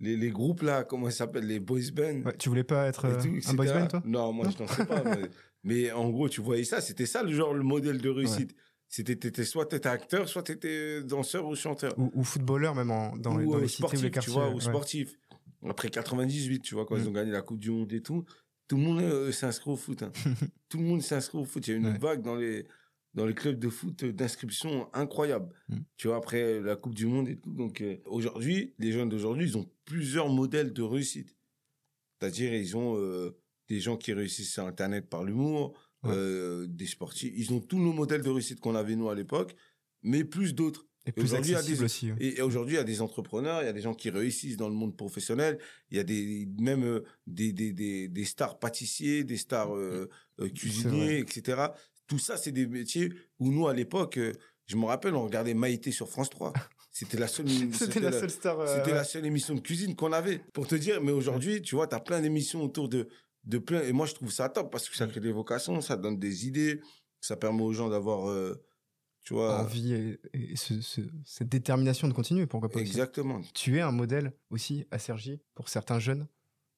Les, 0.00 0.16
les 0.16 0.30
groupes, 0.30 0.62
là, 0.62 0.84
comment 0.84 1.10
ça 1.10 1.18
s'appelle 1.18 1.46
Les 1.46 1.58
boys 1.60 1.80
band. 1.92 2.22
Ouais, 2.22 2.36
tu 2.38 2.48
voulais 2.48 2.64
pas 2.64 2.86
être 2.86 3.04
euh, 3.06 3.20
tout, 3.20 3.28
un 3.50 3.54
boys 3.54 3.66
band, 3.72 3.86
toi? 3.88 4.02
Non, 4.06 4.32
moi, 4.32 4.46
Non 4.46 4.50
je 4.52 4.58
dansais 4.58 4.86
pas. 4.86 5.02
mais, 5.04 5.22
mais 5.64 5.92
en 5.92 6.08
gros, 6.10 6.28
tu 6.28 6.40
voyais 6.40 6.64
ça. 6.64 6.80
C'était 6.80 7.04
ça, 7.04 7.22
le 7.22 7.32
genre, 7.32 7.52
le 7.52 7.64
modèle 7.64 8.00
de 8.00 8.08
réussite. 8.08 8.54
C'était, 8.88 9.16
t'étais, 9.16 9.44
soit 9.44 9.66
t'étais 9.66 9.88
acteur, 9.90 10.28
soit 10.28 10.44
t'étais 10.44 11.02
danseur 11.02 11.46
ou 11.46 11.54
chanteur. 11.54 11.92
ou, 11.98 12.10
ou 12.14 12.24
footballeur 12.24 12.74
même 12.74 12.90
en- 12.90 13.16
dans, 13.16 13.36
les, 13.36 13.44
dans 13.44 13.58
euh, 13.58 13.66
cités 13.66 13.98
ou 13.98 14.08
tu 14.20 14.30
vois, 14.30 14.48
ou 14.48 14.54
ouais. 14.54 14.60
sportif. 14.62 15.12
Après 15.68 15.90
98, 15.90 16.60
tu 16.62 16.74
vois, 16.74 16.86
quand 16.86 16.94
Mm. 16.96 17.00
ils 17.00 17.08
ont 17.08 17.12
gagné 17.12 17.32
la 17.32 17.42
Coupe 17.42 17.58
du 17.58 17.70
Monde 17.70 17.92
et 17.92 18.00
tout, 18.00 18.24
tout 18.68 18.76
le 18.76 18.82
monde 18.82 19.00
euh, 19.00 19.30
s'inscrit 19.32 19.70
au 19.72 19.76
foot. 19.76 20.02
hein. 20.04 20.12
tout 20.70 20.78
le 20.78 20.84
monde 20.84 21.02
s'inscrit 21.02 21.36
au 21.36 21.44
foot. 21.44 21.66
Il 21.66 21.70
y 21.72 21.74
a 21.74 21.76
une 21.76 21.86
Ouais. 21.88 21.98
vague 21.98 22.22
dans 22.22 22.36
les, 22.36 22.64
dans 23.14 23.26
les 23.26 23.34
clubs 23.34 23.58
de 23.58 23.68
foot 23.68 24.04
d'inscription 24.04 24.88
incroyable. 24.94 25.48
Mm. 25.68 25.76
Tu 25.96 26.08
vois, 26.08 26.16
après 26.16 26.60
la 26.60 26.76
Coupe 26.76 26.94
du 26.94 27.06
Monde 27.06 27.28
et 27.28 27.38
tout. 27.38 27.52
Donc, 27.52 27.80
euh, 27.80 27.96
aujourd'hui, 28.06 28.74
les 28.78 28.92
jeunes 28.92 29.08
d'aujourd'hui, 29.08 29.46
ils 29.46 29.58
ont 29.58 29.68
plusieurs 29.84 30.28
modèles 30.28 30.72
de 30.72 30.82
réussite. 30.82 31.34
C'est-à-dire, 32.20 32.52
ils 32.54 32.76
ont, 32.76 32.96
euh, 32.98 33.36
des 33.68 33.80
gens 33.80 33.96
qui 33.96 34.12
réussissent 34.12 34.52
sur 34.52 34.64
Internet 34.66 35.08
par 35.08 35.24
l'humour, 35.24 35.78
Ouais. 36.04 36.10
euh, 36.14 36.66
des 36.68 36.86
sportifs. 36.86 37.32
Ils 37.36 37.52
ont 37.52 37.60
tous 37.60 37.78
nos 37.78 37.92
modèles 37.92 38.22
de 38.22 38.30
réussite 38.30 38.60
qu'on 38.60 38.74
avait 38.76 38.94
nous 38.96 39.08
à 39.08 39.14
l'époque, 39.14 39.54
mais 40.02 40.22
plus 40.24 40.54
d'autres. 40.54 40.86
Et 41.06 41.12
plus 41.12 41.24
aujourd'hui, 41.24 41.54
il 41.66 41.76
des- 41.76 41.82
aussi. 41.82 42.12
ouais. 42.12 42.16
Et, 42.20 42.38
et 42.38 42.42
aujourd'hui, 42.42 42.74
il 42.74 42.76
y 42.76 42.80
a 42.80 42.84
des 42.84 43.00
entrepreneurs, 43.00 43.62
il 43.62 43.66
y 43.66 43.68
a 43.68 43.72
des 43.72 43.80
gens 43.80 43.94
qui 43.94 44.10
réussissent 44.10 44.56
dans 44.58 44.68
le 44.68 44.74
monde 44.74 44.96
professionnel, 44.96 45.58
il 45.90 45.96
y 45.96 46.00
a 46.00 46.04
des 46.04 46.46
même 46.60 46.84
euh, 46.84 47.00
des, 47.26 47.52
des, 47.52 47.72
des, 47.72 48.08
des 48.08 48.24
stars 48.24 48.58
pâtissiers, 48.58 49.24
des 49.24 49.38
stars 49.38 49.74
euh, 49.74 50.08
euh, 50.40 50.48
cuisiniers, 50.50 51.18
etc. 51.18 51.68
Tout 52.08 52.18
ça, 52.18 52.36
c'est 52.36 52.50
des 52.52 52.66
métiers 52.66 53.12
où 53.38 53.52
nous, 53.52 53.68
à 53.68 53.74
l'époque, 53.74 54.16
euh, 54.18 54.32
je 54.66 54.76
me 54.76 54.84
rappelle, 54.86 55.14
on 55.14 55.22
regardait 55.24 55.54
Maïté 55.54 55.92
sur 55.92 56.08
France 56.08 56.30
3. 56.30 56.52
C'était 56.90 57.18
la 57.18 57.28
seule, 57.28 57.46
C'était 57.72 58.00
la 58.00 58.10
seule 58.12 58.30
star. 58.30 58.58
euh, 58.58 58.66
c'était 58.66 58.90
ouais. 58.90 58.96
la 58.96 59.04
seule 59.04 59.24
émission 59.26 59.54
de 59.54 59.60
cuisine 59.60 59.94
qu'on 59.94 60.12
avait. 60.12 60.40
Pour 60.52 60.66
te 60.66 60.74
dire, 60.74 61.00
mais 61.00 61.12
aujourd'hui, 61.12 61.62
tu 61.62 61.76
vois, 61.76 61.86
tu 61.86 61.94
as 61.94 62.00
plein 62.00 62.20
d'émissions 62.20 62.62
autour 62.62 62.88
de, 62.88 63.08
de 63.44 63.58
plein. 63.58 63.82
Et 63.82 63.92
moi, 63.92 64.06
je 64.06 64.14
trouve 64.14 64.32
ça 64.32 64.48
top 64.48 64.72
parce 64.72 64.88
que 64.88 64.96
ça 64.96 65.06
crée 65.06 65.20
des 65.20 65.30
vocations, 65.32 65.80
ça 65.80 65.96
donne 65.96 66.18
des 66.18 66.46
idées, 66.46 66.80
ça 67.20 67.36
permet 67.36 67.62
aux 67.62 67.72
gens 67.72 67.88
d'avoir, 67.88 68.28
euh, 68.30 68.54
tu 69.22 69.34
vois. 69.34 69.60
envie 69.60 69.92
et, 69.92 70.18
et 70.32 70.56
ce- 70.56 70.80
ce- 70.80 71.02
cette 71.24 71.48
détermination 71.50 72.08
de 72.08 72.14
continuer, 72.14 72.46
pourquoi 72.46 72.68
pas 72.70 72.80
aussi. 72.80 72.88
Exactement. 72.90 73.40
Tu 73.54 73.76
es 73.76 73.80
un 73.82 73.92
modèle 73.92 74.32
aussi 74.50 74.86
à 74.90 74.98
Sergi 74.98 75.38
pour 75.54 75.68
certains 75.68 75.98
jeunes. 75.98 76.26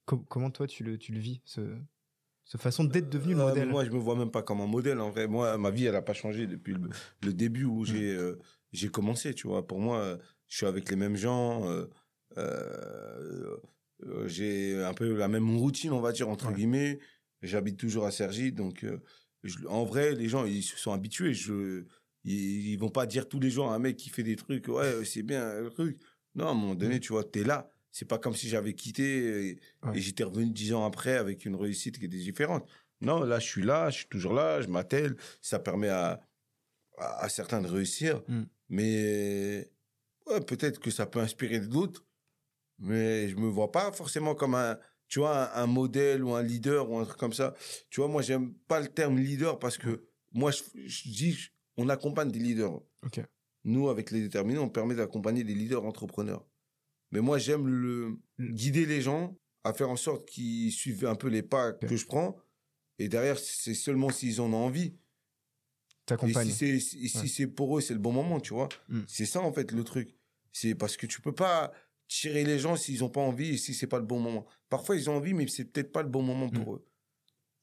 Com- 0.07 0.25
comment 0.29 0.51
toi 0.51 0.67
tu 0.67 0.83
le, 0.83 0.99
tu 0.99 1.13
le 1.13 1.21
vis, 1.21 1.41
ce, 1.45 1.61
ce 2.51 2.57
façon 2.57 2.83
d'être 2.83 3.09
devenu 3.09 3.35
le 3.35 3.41
Euh, 3.41 3.49
modèle 3.49 3.69
Moi, 3.69 3.85
je 3.85 3.91
me 3.91 3.99
vois 3.99 4.17
même 4.17 4.33
pas 4.33 4.43
comme 4.43 4.61
un 4.61 4.67
modèle. 4.67 4.99
En 4.99 5.11
vrai, 5.11 5.29
moi, 5.29 5.57
ma 5.57 5.71
vie, 5.71 5.85
elle 5.85 5.95
a 5.95 6.03
pas 6.03 6.15
changé 6.15 6.49
depuis 6.49 6.75
le, 6.75 6.89
le 7.23 7.33
début 7.33 7.65
Mm. 7.65 7.71
où 7.71 7.85
j'ai 7.85 8.11
euh, 8.13 8.39
j'ai 8.73 8.89
commencé. 8.89 9.35
Tu 9.35 9.47
vois, 9.47 9.65
pour 9.65 9.79
moi, 9.79 9.99
euh, 10.01 10.17
je 10.49 10.57
suis 10.57 10.67
avec 10.67 10.91
les 10.91 10.97
mêmes 10.97 11.17
gens. 11.17 11.65
euh, 11.69 11.87
j'ai 14.27 14.83
un 14.83 14.95
peu 14.95 15.15
la 15.15 15.29
même 15.29 15.57
routine, 15.57 15.93
on 15.93 16.01
va 16.01 16.11
dire 16.11 16.29
entre 16.29 16.49
Ouais. 16.49 16.55
guillemets. 16.55 16.99
J'habite 17.43 17.79
toujours 17.79 18.05
à 18.07 18.11
Cergy, 18.11 18.51
donc 18.53 18.85
je- 19.45 19.67
en 19.67 19.85
vrai, 19.85 20.15
les 20.15 20.29
gens 20.29 20.45
ils 20.45 20.63
se 20.65 20.77
sont 20.77 20.93
habitués. 20.93 21.33
Je, 21.35 21.85
ils, 22.25 22.71
ils 22.73 22.77
vont 22.79 22.89
pas 22.91 23.07
dire 23.07 23.29
tous 23.29 23.39
les 23.41 23.51
jours 23.51 23.71
à 23.71 23.75
un 23.75 23.79
mec 23.79 23.97
qui 23.97 24.09
fait 24.11 24.23
des 24.25 24.37
trucs. 24.37 24.67
Ouais, 24.69 25.05
c'est 25.05 25.23
bien 25.23 25.61
le 25.61 25.71
truc. 25.71 25.99
Non, 26.35 26.49
à 26.49 26.51
un 26.51 26.55
moment 26.55 26.75
donné, 26.75 26.99
tu 26.99 27.13
vois, 27.13 27.23
t'es 27.25 27.45
là. 27.45 27.70
C'est 27.93 28.05
pas 28.07 28.19
comme 28.19 28.35
si 28.35 28.49
j'avais 28.49 28.75
quitté 28.75 29.49
et, 29.49 29.61
Ouais. 29.83 29.99
et 29.99 30.01
j'étais 30.01 30.25
revenu 30.25 30.47
dix 30.51 30.73
ans 30.75 30.85
après 30.85 31.17
avec 31.17 31.45
une 31.45 31.57
réussite 31.57 31.99
qui 31.99 32.05
était 32.07 32.17
différente. 32.17 32.69
Non, 33.01 33.25
là, 33.25 33.39
je 33.39 33.47
suis 33.47 33.63
là, 33.63 33.91
je 33.91 33.99
suis 33.99 34.09
toujours 34.09 34.33
là, 34.35 34.61
je 34.61 34.69
m'attelle. 34.69 35.17
Ça 35.41 35.59
permet 35.59 35.89
à, 35.89 36.21
à, 36.99 37.25
à 37.25 37.29
certains 37.29 37.61
de 37.63 37.67
réussir. 37.69 38.23
Mm. 38.29 38.43
Mais 38.69 39.71
ouais, 40.27 40.41
peut-être 40.41 40.79
que 40.79 40.91
ça 40.91 41.07
peut 41.07 41.21
inspirer 41.21 41.61
d'autres. 41.61 42.07
Mais 42.79 43.29
je 43.29 43.37
me 43.37 43.49
vois 43.49 43.73
pas 43.73 43.91
forcément 43.93 44.35
comme 44.35 44.55
un, 44.55 44.79
tu 45.09 45.19
vois, 45.19 45.55
un, 45.59 45.63
un 45.65 45.67
modèle 45.67 46.23
ou 46.25 46.35
un 46.35 46.43
leader 46.43 46.91
ou 46.91 46.99
un 46.99 47.05
truc 47.05 47.19
comme 47.19 47.33
ça. 47.33 47.55
Tu 47.91 48.01
vois, 48.01 48.09
moi, 48.09 48.23
j'aime 48.23 48.55
pas 48.69 48.81
le 48.81 48.89
terme 48.89 49.19
leader 49.19 49.59
parce 49.59 49.77
que 49.79 50.05
moi, 50.33 50.51
je, 50.51 50.63
je 50.87 51.09
dis, 51.09 51.39
on 51.77 51.89
accompagne 51.89 52.31
des 52.31 52.39
leaders. 52.39 52.81
Ok. 53.03 53.21
Nous, 53.65 53.89
avec 53.91 54.11
les 54.11 54.21
déterminés, 54.23 54.59
on 54.59 54.71
permet 54.71 54.95
d'accompagner 54.95 55.43
des 55.45 55.55
leaders 55.55 55.85
entrepreneurs. 55.85 56.47
Mais 57.13 57.21
moi, 57.21 57.39
j'aime 57.39 57.67
le 57.67 58.19
Mm. 58.39 58.53
guider 58.55 58.87
les 58.87 59.03
gens 59.03 59.37
à 59.65 59.73
faire 59.75 59.91
en 59.91 59.97
sorte 59.97 60.27
qu'ils 60.29 60.73
suivent 60.73 61.05
un 61.07 61.15
peu 61.17 61.29
les 61.29 61.43
pas 61.43 61.73
que 61.73 61.97
je 61.97 62.07
prends. 62.07 62.37
Et 62.99 63.09
derrière, 63.09 63.39
c'est 63.39 63.75
seulement 63.75 64.11
s'ils 64.11 64.41
en 64.41 64.53
ont 64.53 64.65
envie. 64.65 64.87
Et 64.87 64.97
T'accompagnes. 66.07 66.49
si 66.49 66.53
c'est 66.53 66.81
si, 66.81 67.19
Ouais. 67.19 67.27
c'est 67.29 67.47
pour 67.47 67.77
eux, 67.79 67.81
c'est 67.81 67.95
le 67.95 68.01
bon 68.01 68.13
moment, 68.13 68.41
tu 68.41 68.53
vois. 68.55 68.69
Mm. 68.89 69.01
C'est 69.07 69.27
ça 69.27 69.41
en 69.41 69.53
fait 69.53 69.71
le 69.73 69.85
truc. 69.85 70.15
C'est 70.53 70.75
parce 70.75 70.97
que 70.97 71.07
tu 71.07 71.21
peux 71.21 71.35
pas 71.35 71.73
tirer 72.09 72.43
les 72.45 72.59
gens 72.59 72.75
s'ils 72.77 73.05
ont 73.05 73.09
pas 73.11 73.21
envie 73.21 73.51
et 73.51 73.57
si 73.57 73.73
c'est 73.75 73.87
pas 73.87 73.99
le 74.01 74.05
bon 74.07 74.19
moment. 74.19 74.45
Parfois 74.69 74.97
ils 74.97 75.09
ont 75.09 75.17
envie, 75.17 75.35
mais 75.35 75.47
c'est 75.47 75.65
peut-être 75.67 75.93
pas 75.93 76.03
le 76.03 76.09
bon 76.09 76.23
moment 76.23 76.49
pour 76.49 76.75
eux. 76.75 76.87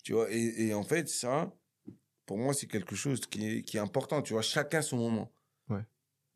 Tu 0.03 0.13
vois. 0.13 0.31
Et, 0.31 0.67
et 0.67 0.73
en 0.73 0.83
fait 0.83 1.09
ça, 1.09 1.53
pour 2.25 2.37
moi 2.37 2.53
c'est 2.53 2.67
quelque 2.67 2.95
chose 2.95 3.19
qui 3.21 3.45
est, 3.45 3.63
qui 3.63 3.75
est 3.77 3.81
important. 3.81 4.21
Tu 4.21 4.31
vois, 4.33 4.41
chacun 4.41 4.81
son 4.81 4.97
moment. 4.97 5.33
Ouais. 5.69 5.81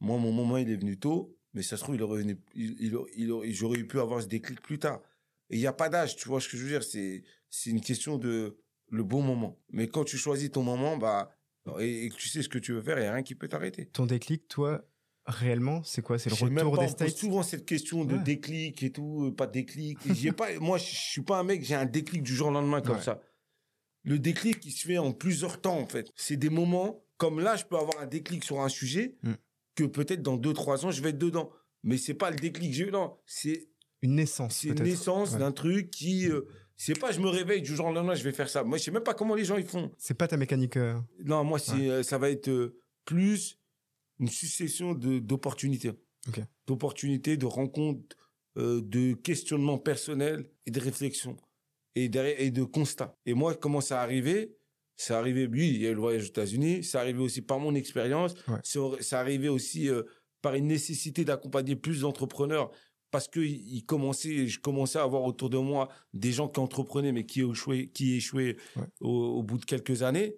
Moi 0.01 0.17
mon 0.17 0.33
moment 0.33 0.57
il 0.57 0.69
est 0.69 0.75
venu 0.75 0.99
tôt, 0.99 1.37
mais 1.53 1.61
ça 1.61 1.77
se 1.77 1.83
trouve 1.83 1.95
il 1.95 2.01
aurait 2.03 2.19
venu, 2.21 2.37
il, 2.55 2.95
il, 3.15 3.53
j'aurais 3.53 3.83
pu 3.83 3.99
avoir 3.99 4.21
ce 4.21 4.27
déclic 4.27 4.61
plus 4.61 4.79
tard. 4.79 5.01
Et 5.49 5.55
il 5.55 5.59
y 5.61 5.67
a 5.67 5.73
pas 5.73 5.89
d'âge, 5.89 6.15
tu 6.15 6.27
vois 6.29 6.39
ce 6.39 6.47
que 6.47 6.55
je 6.57 6.63
veux 6.63 6.69
dire. 6.69 6.83
C'est 6.83 7.23
c'est 7.49 7.69
une 7.69 7.81
question 7.81 8.17
de 8.17 8.57
le 8.89 9.03
bon 9.03 9.21
moment. 9.21 9.59
Mais 9.71 9.87
quand 9.87 10.03
tu 10.05 10.17
choisis 10.17 10.49
ton 10.51 10.63
moment, 10.63 10.97
bah 10.97 11.35
et, 11.79 12.09
que 12.09 12.15
tu 12.15 12.29
sais 12.29 12.41
ce 12.41 12.49
que 12.49 12.57
tu 12.59 12.71
veux 12.73 12.81
faire, 12.81 12.97
il 12.97 13.01
n'y 13.01 13.07
a 13.07 13.13
rien 13.13 13.23
qui 13.23 13.35
peut 13.35 13.47
t'arrêter. 13.49 13.85
Ton 13.87 14.05
déclic, 14.05 14.47
toi, 14.47 14.83
réellement, 15.25 15.83
c'est 15.83 16.01
quoi? 16.01 16.17
C'est 16.17 16.29
le 16.29 16.35
retour 16.35 16.77
des 16.79 16.87
States? 16.87 17.15
souvent 17.17 17.43
cette 17.43 17.65
question 17.65 18.05
de 18.05 18.15
Ouais. 18.15 18.23
déclic 18.23 18.81
et 18.83 18.91
tout, 18.91 19.25
euh, 19.27 19.35
pas 19.35 19.45
de 19.47 19.51
déclic. 19.51 19.99
Et 20.09 20.15
j'y 20.15 20.29
ai 20.29 20.31
pas, 20.31 20.57
moi, 20.59 20.77
je 20.77 20.85
suis 20.85 21.21
pas 21.21 21.37
un 21.39 21.43
mec, 21.43 21.63
j'ai 21.63 21.75
un 21.75 21.85
déclic 21.85 22.23
du 22.23 22.33
jour 22.33 22.47
au 22.47 22.51
lendemain 22.51 22.81
comme 22.81 22.95
Ouais. 22.97 23.01
ça. 23.03 23.21
Le 24.03 24.17
déclic, 24.17 24.65
il 24.65 24.71
se 24.71 24.87
fait 24.87 24.97
en 24.97 25.11
plusieurs 25.11 25.61
temps, 25.61 25.77
en 25.79 25.85
fait. 25.87 26.07
C'est 26.15 26.37
des 26.37 26.49
moments, 26.49 27.03
comme 27.17 27.39
là, 27.39 27.55
je 27.57 27.65
peux 27.65 27.77
avoir 27.77 27.99
un 27.99 28.07
déclic 28.07 28.43
sur 28.43 28.61
un 28.61 28.69
sujet, 28.69 29.17
Mm. 29.21 29.33
Que 29.75 29.83
peut-être 29.85 30.21
dans 30.21 30.37
deux, 30.37 30.53
trois 30.53 30.85
ans, 30.85 30.91
je 30.91 31.01
vais 31.01 31.09
être 31.09 31.17
dedans. 31.17 31.51
Mais 31.83 31.97
c'est 31.97 32.13
pas 32.13 32.29
le 32.29 32.35
déclic 32.37 32.71
que 32.71 32.75
j'ai 32.77 32.87
eu, 32.87 32.91
non. 32.91 33.17
C'est 33.25 33.67
Une 34.01 34.15
naissance, 34.15 34.57
c'est 34.57 34.69
une 34.69 34.83
naissance 34.83 35.33
Ouais. 35.33 35.39
d'un 35.39 35.51
truc 35.51 35.89
qui, 35.91 36.27
euh, 36.29 36.41
c'est 36.75 36.97
pas 36.99 37.11
je 37.11 37.19
me 37.19 37.27
réveille 37.29 37.61
du 37.61 37.75
jour 37.75 37.85
au 37.87 37.93
lendemain, 37.93 38.15
je 38.15 38.23
vais 38.23 38.31
faire 38.31 38.49
ça. 38.49 38.63
Moi, 38.63 38.77
je 38.77 38.83
sais 38.83 38.91
même 38.91 39.03
pas 39.03 39.13
comment 39.13 39.35
les 39.35 39.45
gens 39.45 39.57
ils 39.57 39.65
font. 39.65 39.91
C'est 39.97 40.13
pas 40.15 40.27
ta 40.27 40.37
mécanique. 40.37 40.77
euh, 40.77 40.95
Non, 41.23 41.43
moi, 41.43 41.59
c'est, 41.59 41.71
Ouais. 41.73 41.89
euh, 41.89 42.03
ça 42.03 42.17
va 42.17 42.29
être 42.29 42.49
euh, 42.49 42.79
plus 43.05 43.59
une 44.19 44.27
succession 44.27 44.93
de, 44.93 45.19
d'opportunités. 45.19 45.91
D'opportunités, 46.67 47.37
de 47.37 47.45
rencontres, 47.45 48.15
de 48.55 49.13
questionnements 49.13 49.77
personnels 49.79 50.49
et 50.65 50.71
de 50.71 50.79
réflexions. 50.79 51.37
Et, 51.95 52.07
derrière, 52.09 52.39
et 52.39 52.51
de 52.51 52.63
constats. 52.63 53.17
Et 53.25 53.33
moi, 53.33 53.55
comment 53.55 53.81
ça 53.81 54.01
arrivé? 54.01 54.55
C'est 55.03 55.13
arrivé, 55.15 55.47
oui, 55.51 55.71
il 55.73 55.81
y 55.81 55.87
a 55.87 55.89
eu 55.89 55.93
le 55.95 55.99
voyage 55.99 56.23
aux 56.23 56.27
États-Unis. 56.27 56.83
C'est 56.83 56.97
arrivé 56.99 57.19
aussi 57.19 57.41
par 57.41 57.59
mon 57.59 57.73
expérience. 57.73 58.33
Ouais. 58.47 58.59
C'est 58.63 59.15
arrivé 59.15 59.49
aussi 59.49 59.89
euh, 59.89 60.03
par 60.43 60.53
une 60.53 60.67
nécessité 60.67 61.25
d'accompagner 61.25 61.75
plus 61.75 62.01
d'entrepreneurs 62.01 62.69
parce 63.09 63.27
que 63.27 63.39
il 63.39 63.83
commençait, 63.85 64.45
je 64.47 64.59
commençais 64.59 64.99
à 64.99 65.03
avoir 65.03 65.23
autour 65.23 65.49
de 65.49 65.57
moi 65.57 65.89
des 66.13 66.31
gens 66.31 66.47
qui 66.47 66.59
entreprenaient 66.59 67.11
mais 67.11 67.25
qui 67.25 67.41
échouaient, 67.41 67.87
qui 67.87 68.15
échouaient 68.17 68.57
Ouais. 68.75 68.83
au, 69.01 69.09
au 69.39 69.43
bout 69.43 69.57
de 69.57 69.65
quelques 69.65 70.03
années 70.03 70.35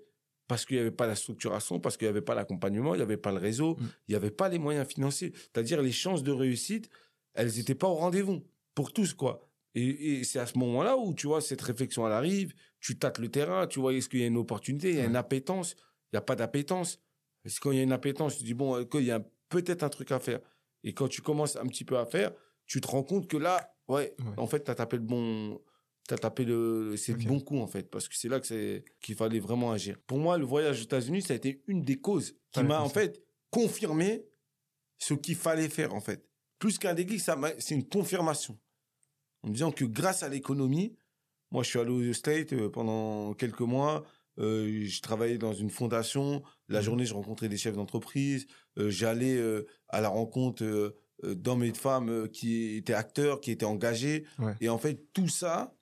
parce 0.47 0.65
qu'il 0.65 0.78
n'y 0.78 0.82
avait 0.82 0.91
pas 0.91 1.08
la 1.08 1.15
structuration, 1.15 1.80
parce 1.80 1.97
qu'il 1.97 2.06
n'y 2.08 2.10
avait 2.12 2.21
pas 2.21 2.36
l'accompagnement, 2.36 2.95
il 2.95 2.97
n'y 2.97 3.04
avait 3.04 3.17
pas 3.17 3.32
le 3.32 3.38
réseau, 3.39 3.76
Mm. 3.76 3.84
il 4.08 4.12
n'y 4.12 4.15
avait 4.15 4.32
pas 4.32 4.49
les 4.49 4.60
moyens 4.60 4.88
financiers. 4.88 5.32
C'est-à-dire 5.36 5.82
les 5.82 5.91
chances 5.91 6.23
de 6.23 6.32
réussite, 6.32 6.89
elles 7.34 7.52
n'étaient 7.58 7.76
pas 7.76 7.88
au 7.88 7.95
rendez-vous 7.95 8.43
pour 8.76 8.91
tous 8.93 9.13
quoi. 9.13 9.49
Et, 9.76 10.20
et 10.20 10.24
c'est 10.24 10.40
à 10.40 10.46
ce 10.46 10.58
moment-là 10.60 10.98
où 10.98 11.14
tu 11.14 11.28
vois 11.28 11.42
cette 11.42 11.62
réflexion 11.62 12.06
elle 12.06 12.14
arrive, 12.14 12.54
tu 12.80 12.98
tâtes 12.98 13.18
le 13.20 13.30
terrain, 13.30 13.66
tu 13.68 13.80
vois 13.80 13.94
est-ce 13.94 14.08
qu'il 14.10 14.20
y 14.20 14.24
a 14.24 14.28
une 14.28 14.38
opportunité, 14.38 14.90
il 14.92 14.98
y 14.98 15.02
a 15.02 15.06
une 15.06 15.16
appétence, 15.16 15.76
il 16.12 16.16
n'y 16.16 16.18
a 16.18 16.22
pas 16.22 16.36
d'appétence. 16.36 17.00
Parce 17.44 17.56
que 17.56 17.64
quand 17.64 17.72
il 17.72 17.78
y 17.78 17.80
a 17.80 17.84
une 17.84 17.92
appétence, 17.92 18.36
tu 18.36 18.42
te 18.42 18.46
dis 18.46 18.54
bon, 18.54 18.76
euh, 18.78 18.84
qu'il 18.86 19.04
y 19.04 19.12
a 19.12 19.20
peut-être 19.50 19.84
un 19.84 19.90
truc 19.90 20.12
à 20.12 20.20
faire. 20.20 20.40
Et 20.84 20.94
quand 20.94 21.08
tu 21.08 21.22
commences 21.22 21.56
un 21.56 21.66
petit 21.66 21.86
peu 21.86 21.98
à 21.98 22.06
faire, 22.06 22.32
tu 22.66 22.82
te 22.82 22.88
rends 22.88 23.04
compte 23.04 23.28
que 23.28 23.38
là, 23.38 23.76
ouais, 23.88 24.16
Ouais. 24.20 24.34
en 24.38 24.48
fait, 24.48 24.64
tu 24.64 24.72
as 24.72 24.76
tapé 24.76 24.98
le 24.98 25.04
bon. 25.04 25.60
T'as 26.08 26.18
tapé 26.18 26.44
le, 26.44 26.96
c'est 26.98 27.14
le 27.14 27.24
bon 27.30 27.40
coup, 27.40 27.60
en 27.60 27.68
fait, 27.68 27.90
parce 27.90 28.10
que 28.10 28.16
c'est 28.18 28.28
là 28.28 28.42
que 28.42 28.46
c'est, 28.46 28.84
qu'il 29.02 29.16
fallait 29.16 29.40
vraiment 29.40 29.72
agir. 29.72 29.98
Pour 30.06 30.18
moi, 30.18 30.38
le 30.38 30.44
voyage 30.46 30.82
aux 30.82 30.84
États-Unis, 30.84 31.22
ça 31.22 31.32
a 31.34 31.38
été 31.38 31.64
une 31.68 31.82
des 31.82 31.96
causes 31.96 32.36
qui 32.52 32.62
m'a, 32.62 32.82
en 32.82 32.90
fait, 32.90 33.24
confirmé 33.50 34.26
ce 35.00 35.14
qu'il 35.14 35.36
fallait 35.36 35.70
faire, 35.70 35.94
en 35.94 36.02
fait. 36.02 36.28
Plus 36.60 36.78
qu'un 36.78 36.94
déclic, 36.94 37.22
ça 37.22 37.38
c'est 37.58 37.76
une 37.76 37.88
confirmation. 37.88 38.60
En 39.44 39.50
me 39.50 39.54
disant 39.54 39.72
que 39.72 39.86
grâce 39.86 40.24
à 40.24 40.30
l'économie, 40.30 40.96
moi, 41.52 41.64
je 41.64 41.70
suis 41.70 41.80
allé 41.80 41.92
aux 41.92 42.14
States 42.14 42.54
euh, 42.54 42.70
pendant 42.70 43.34
quelques 43.34 43.62
mois, 43.62 44.04
euh, 44.40 44.84
je 44.86 45.02
travaillais 45.02 45.38
dans 45.38 45.54
une 45.54 45.70
fondation, 45.70 46.42
la 46.68 46.80
Mhm. 46.80 46.86
journée, 46.86 47.06
je 47.06 47.14
rencontrais 47.14 47.50
des 47.50 47.58
chefs 47.58 47.76
d'entreprise, 47.76 48.48
euh, 48.80 48.90
j'allais 48.90 49.36
euh, 49.36 49.68
à 49.90 50.02
la 50.02 50.10
rencontre 50.10 50.96
d'hommes 51.24 51.64
et 51.64 51.72
de 51.72 51.78
femmes 51.78 52.28
qui 52.30 52.76
étaient 52.76 52.94
acteurs, 52.96 53.40
qui 53.40 53.52
étaient 53.52 53.66
engagés. 53.66 54.26
Ouais. 54.40 54.56
Et 54.60 54.68
en 54.70 54.78
fait, 54.78 55.14
tout 55.14 55.28
ça, 55.30 55.74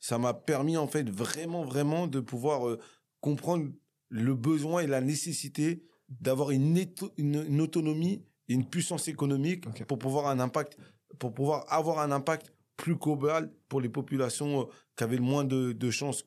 ça 0.00 0.18
m'a 0.18 0.32
permis, 0.34 0.76
en 0.76 0.88
fait, 0.88 1.08
vraiment, 1.10 1.64
vraiment 1.64 2.06
de 2.06 2.18
pouvoir 2.20 2.78
comprendre 3.20 3.70
le 4.08 4.34
besoin 4.34 4.80
et 4.80 4.86
la 4.86 5.00
nécessité 5.00 5.82
d'avoir 6.08 6.50
une, 6.50 6.76
éto- 6.78 7.12
une, 7.18 7.44
une 7.46 7.60
autonomie 7.60 8.24
et 8.48 8.54
une 8.54 8.64
puissance 8.66 9.06
économique 9.08 9.66
pour 9.86 9.98
pouvoir 9.98 10.26
un 10.28 10.40
impact, 10.40 10.78
pour 11.18 11.34
pouvoir 11.34 11.64
avoir 11.68 11.98
un 12.00 12.10
impact 12.10 12.52
plus 12.78 12.94
global 12.94 13.52
pour 13.68 13.82
les 13.82 13.90
populations 13.90 14.62
euh, 14.62 14.64
qui 14.96 15.04
avaient 15.04 15.16
le 15.16 15.22
moins 15.22 15.44
de, 15.44 15.72
de 15.72 15.90
chances 15.90 16.24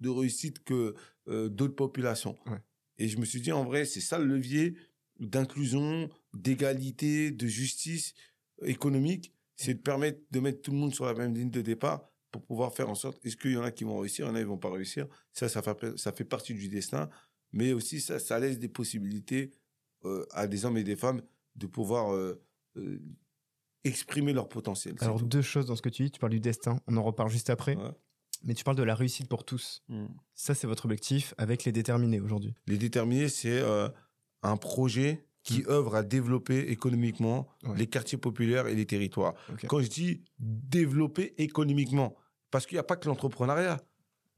de 0.00 0.10
réussite 0.10 0.62
que 0.62 0.94
euh, 1.28 1.48
d'autres 1.48 1.76
populations. 1.76 2.36
Ouais. 2.46 2.58
Et 2.98 3.08
je 3.08 3.16
me 3.16 3.24
suis 3.24 3.40
dit, 3.40 3.52
en 3.52 3.64
vrai, 3.64 3.86
c'est 3.86 4.02
ça 4.02 4.18
le 4.18 4.26
levier 4.26 4.76
d'inclusion, 5.18 6.10
d'égalité, 6.34 7.30
de 7.30 7.46
justice 7.46 8.14
économique, 8.62 9.32
c'est 9.56 9.74
de 9.74 9.78
permettre 9.78 10.20
de 10.30 10.40
mettre 10.40 10.60
tout 10.60 10.72
le 10.72 10.76
monde 10.76 10.94
sur 10.94 11.06
la 11.06 11.14
même 11.14 11.32
ligne 11.34 11.50
de 11.50 11.62
départ 11.62 12.10
pour 12.32 12.42
pouvoir 12.42 12.74
faire 12.74 12.90
en 12.90 12.96
sorte, 12.96 13.24
est-ce 13.24 13.36
qu'il 13.36 13.52
y 13.52 13.56
en 13.56 13.62
a 13.62 13.70
qui 13.70 13.84
vont 13.84 13.98
réussir, 14.00 14.26
il 14.26 14.28
y 14.28 14.32
en 14.32 14.34
a 14.34 14.40
qui 14.40 14.44
vont 14.44 14.58
pas 14.58 14.72
réussir. 14.72 15.06
Ça, 15.32 15.48
ça 15.48 15.62
fait, 15.62 15.96
ça 15.96 16.10
fait 16.10 16.24
partie 16.24 16.52
du 16.52 16.68
destin, 16.68 17.08
mais 17.52 17.72
aussi 17.72 18.00
ça, 18.00 18.18
ça 18.18 18.40
laisse 18.40 18.58
des 18.58 18.68
possibilités 18.68 19.52
euh, 20.04 20.26
à 20.32 20.48
des 20.48 20.64
hommes 20.64 20.76
et 20.76 20.82
des 20.82 20.96
femmes 20.96 21.22
de 21.54 21.68
pouvoir 21.68 22.12
euh, 22.12 22.42
exprimer 23.84 24.32
leur 24.32 24.48
potentiel. 24.48 24.94
Alors, 25.00 25.18
tout. 25.18 25.26
deux 25.26 25.42
choses 25.42 25.66
dans 25.66 25.76
ce 25.76 25.82
que 25.82 25.88
tu 25.88 26.04
dis. 26.04 26.10
Tu 26.10 26.18
parles 26.20 26.32
du 26.32 26.40
destin. 26.40 26.78
On 26.86 26.96
en 26.96 27.02
reparle 27.02 27.30
juste 27.30 27.50
après. 27.50 27.76
Ouais. 27.76 27.90
Mais 28.42 28.54
tu 28.54 28.64
parles 28.64 28.76
de 28.76 28.82
la 28.82 28.94
réussite 28.94 29.28
pour 29.28 29.44
tous. 29.44 29.82
Mm. 29.88 30.06
Ça, 30.34 30.54
c'est 30.54 30.66
votre 30.66 30.84
objectif 30.84 31.34
avec 31.38 31.64
les 31.64 31.72
déterminés 31.72 32.20
aujourd'hui. 32.20 32.54
Les 32.66 32.76
déterminés, 32.78 33.28
c'est 33.28 33.60
euh, 33.60 33.88
un 34.42 34.56
projet 34.56 35.26
qui 35.42 35.62
œuvre 35.68 35.94
à 35.94 36.02
développer 36.02 36.58
économiquement 36.70 37.46
Ouais. 37.64 37.76
les 37.76 37.86
quartiers 37.86 38.16
populaires 38.18 38.66
et 38.66 38.74
les 38.74 38.86
territoires. 38.86 39.34
Quand 39.68 39.80
je 39.80 39.88
dis 39.88 40.24
développer 40.38 41.34
économiquement, 41.42 42.16
parce 42.50 42.66
qu'il 42.66 42.76
n'y 42.76 42.80
a 42.80 42.84
pas 42.84 42.96
que 42.96 43.08
l'entrepreneuriat. 43.08 43.80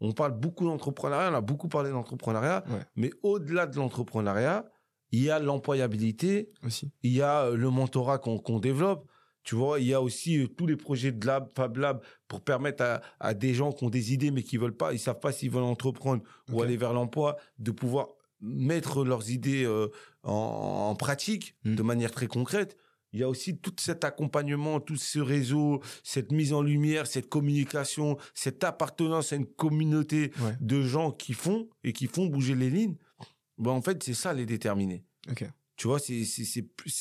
On 0.01 0.13
parle 0.13 0.33
beaucoup 0.39 0.65
d'entrepreneuriat, 0.65 1.31
on 1.31 1.35
a 1.35 1.41
beaucoup 1.41 1.69
parlé 1.69 1.91
d'entrepreneuriat, 1.91 2.65
Ouais. 2.69 2.81
mais 2.97 3.11
au-delà 3.23 3.67
de 3.67 3.77
l'entrepreneuriat, 3.77 4.71
il 5.13 5.23
y 5.23 5.31
a 5.31 5.39
l'employabilité, 5.39 6.51
Aussi. 6.65 6.91
il 7.03 7.13
y 7.13 7.23
a 7.23 7.45
euh, 7.47 7.57
le 7.57 7.71
mentorat 7.71 8.19
qu'on 8.19 8.39
qu'on 8.39 8.59
développe. 8.59 9.09
Tu 9.47 9.55
vois, 9.55 9.79
il 9.79 9.87
y 9.87 9.95
a 9.95 10.03
aussi 10.03 10.39
euh, 10.39 10.49
tous 10.49 10.67
les 10.67 10.77
projets 10.77 11.13
de 11.13 11.25
lab, 11.25 11.49
Fab 11.55 11.77
Lab, 11.77 12.03
pour 12.27 12.41
permettre 12.43 12.83
à, 12.83 13.01
à 13.21 13.33
des 13.33 13.55
gens 13.55 13.71
qui 13.73 13.85
ont 13.85 13.91
des 13.91 14.13
idées 14.13 14.33
mais 14.33 14.43
qui 14.43 14.57
veulent 14.57 14.77
pas, 14.77 14.93
ils 14.93 14.99
savent 14.99 15.21
pas 15.21 15.31
s'ils 15.31 15.51
veulent 15.51 15.63
entreprendre 15.63 16.23
ou 16.51 16.61
aller 16.63 16.77
vers 16.77 16.93
l'emploi, 16.93 17.37
de 17.61 17.71
pouvoir 17.71 18.09
mettre 18.41 19.05
leurs 19.05 19.31
idées 19.31 19.65
euh, 19.65 19.89
en, 20.25 20.89
en 20.91 20.95
pratique 20.97 21.55
Mm. 21.65 21.75
de 21.77 21.83
manière 21.83 22.11
très 22.11 22.27
concrète. 22.27 22.77
Il 23.13 23.21
y 23.21 23.23
a 23.23 23.29
aussi 23.29 23.57
tout 23.57 23.73
cet 23.79 24.03
accompagnement, 24.05 24.81
tout 24.81 24.97
ce 24.97 25.21
réseau, 25.21 25.81
cette 26.03 26.33
mise 26.33 26.53
en 26.53 26.61
lumière, 26.61 27.07
cette 27.07 27.29
communication, 27.29 28.19
cette 28.35 28.65
appartenance 28.65 29.33
à 29.33 29.37
une 29.37 29.47
communauté 29.47 30.33
Ouais. 30.43 30.57
de 30.61 30.83
gens 30.83 31.13
qui 31.13 31.33
font 31.35 31.69
et 31.85 31.93
qui 31.93 32.09
font 32.09 32.27
bouger 32.27 32.57
les 32.57 32.69
lignes. 32.69 32.97
Ben, 33.59 33.71
en 33.71 33.81
fait, 33.81 34.03
c'est 34.03 34.13
ça 34.13 34.35
les 34.35 34.45
déterminés. 34.45 35.05
Ok. 35.31 35.45
Tu 35.77 35.87
vois, 35.89 35.99
c'est 36.01 36.25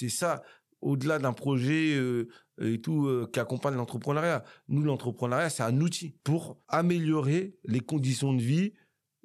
ça 0.09 0.43
au-delà 0.81 1.19
d'un 1.19 1.33
projet 1.33 1.95
euh, 1.95 2.27
et 2.61 2.79
tout 2.79 3.07
euh, 3.07 3.29
qui 3.31 3.39
accompagne 3.39 3.75
l'entrepreneuriat. 3.75 4.43
Nous, 4.67 4.81
l'entrepreneuriat, 4.83 5.49
c'est 5.49 5.63
un 5.63 5.79
outil 5.81 6.15
pour 6.23 6.59
améliorer 6.67 7.55
les 7.65 7.79
conditions 7.79 8.33
de 8.33 8.41
vie 8.41 8.73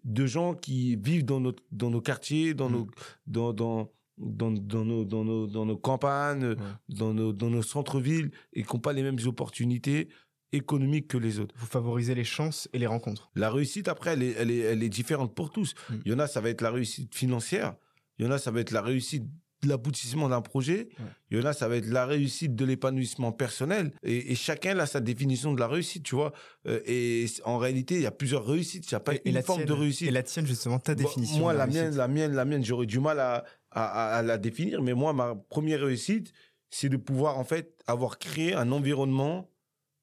de 0.05 0.27
gens 0.27 0.55
qui 0.55 0.97
vivent 0.97 1.25
dans 1.25 1.41
notre 1.41 1.63
dans 1.71 1.91
nos 1.91 2.01
quartiers, 2.01 2.55
dans 2.55 2.71
Mm. 2.71 2.73
nos 2.73 2.87
dans 3.27 3.53
dans 3.53 3.93
dans, 4.23 4.51
dans 4.51 4.85
nos, 4.85 5.05
dans, 5.07 5.25
nos, 5.25 5.47
dans 5.47 5.65
nos 5.65 5.79
campagnes, 5.79 6.55
dans 6.91 7.15
nos, 7.15 7.33
dans 7.33 7.49
nos 7.49 7.63
centres-villes 7.63 8.31
et 8.53 8.65
qui 8.65 8.75
n'ont 8.75 8.81
pas 8.81 8.93
les 8.93 9.03
mêmes 9.03 9.19
opportunités 9.25 10.11
économiques 10.53 11.09
que 11.09 11.17
les 11.17 11.39
autres. 11.39 11.55
Vous 11.59 11.67
favorisez 11.67 12.15
les 12.15 12.25
chances 12.25 12.69
et 12.75 12.79
les 12.79 12.87
rencontres. 12.87 13.31
La 13.35 13.51
réussite, 13.51 13.89
après, 13.89 14.13
elle 14.13 14.23
est, 14.23 14.35
elle 14.37 14.51
est, 14.51 14.59
elle 14.59 14.83
est 14.83 14.89
différente 14.91 15.35
pour 15.35 15.51
tous. 15.51 15.75
Mm. 15.89 15.95
Il 16.05 16.13
y 16.13 16.15
en 16.15 16.19
a, 16.19 16.27
ça 16.27 16.41
va 16.43 16.51
être 16.51 16.61
la 16.61 16.71
réussite 16.71 17.15
financière. 17.15 17.77
Il 18.19 18.27
y 18.27 18.29
en 18.29 18.31
a, 18.31 18.37
ça 18.39 18.51
va 18.51 18.61
être 18.61 18.73
la 18.73 18.83
réussite 18.83 19.25
l'aboutissement 19.69 20.29
d'un 20.29 20.41
projet. 20.41 20.89
Ouais. 20.99 21.05
Il 21.31 21.39
y 21.39 21.41
en 21.43 21.45
a, 21.45 21.53
ça 21.53 21.69
va 21.69 21.77
être 21.77 21.87
la 21.89 22.07
réussite 22.07 22.55
de 22.55 22.65
l'épanouissement 22.65 23.33
personnel. 23.33 23.93
Et, 24.03 24.33
et 24.33 24.35
chacun 24.35 24.79
a 24.79 24.87
sa 24.87 25.01
définition 25.01 25.53
de 25.53 25.61
la 25.61 25.69
réussite, 25.69 26.03
tu 26.05 26.15
vois. 26.15 26.33
Euh, 26.67 26.81
et 26.87 27.27
en 27.45 27.59
réalité, 27.59 27.97
il 27.97 28.03
y 28.03 28.07
a 28.07 28.11
plusieurs 28.11 28.47
réussites. 28.47 28.87
Il 28.91 28.95
n'y 28.95 28.97
a 28.97 29.01
pas 29.01 29.15
Et- 29.15 29.23
une 29.29 29.43
forme 29.43 29.61
tienne- 29.61 29.69
de 29.69 29.73
réussite. 29.75 30.09
Et 30.09 30.11
la 30.11 30.23
tienne, 30.23 30.47
justement, 30.47 30.79
ta 30.79 30.95
définition. 30.95 31.39
Moi, 31.41 31.53
de 31.53 31.59
la 31.59 31.67
mienne, 31.67 31.95
la 31.97 32.09
mienne, 32.09 32.33
la 32.35 32.45
mienne, 32.45 32.65
j'aurais 32.65 32.87
du 32.87 33.01
mal 33.01 33.21
à, 33.21 33.45
à, 33.71 34.17
à- 34.17 34.23
la 34.23 34.39
définir. 34.39 34.83
Mais 34.83 34.95
moi, 34.95 35.13
ma 35.13 35.35
première 35.35 35.81
réussite, 35.83 36.33
c'est 36.71 36.89
de 36.89 36.97
pouvoir, 36.97 37.39
en 37.39 37.45
fait, 37.45 37.75
avoir 37.87 38.19
créé 38.19 38.55
un 38.55 38.71
environnement 38.73 39.51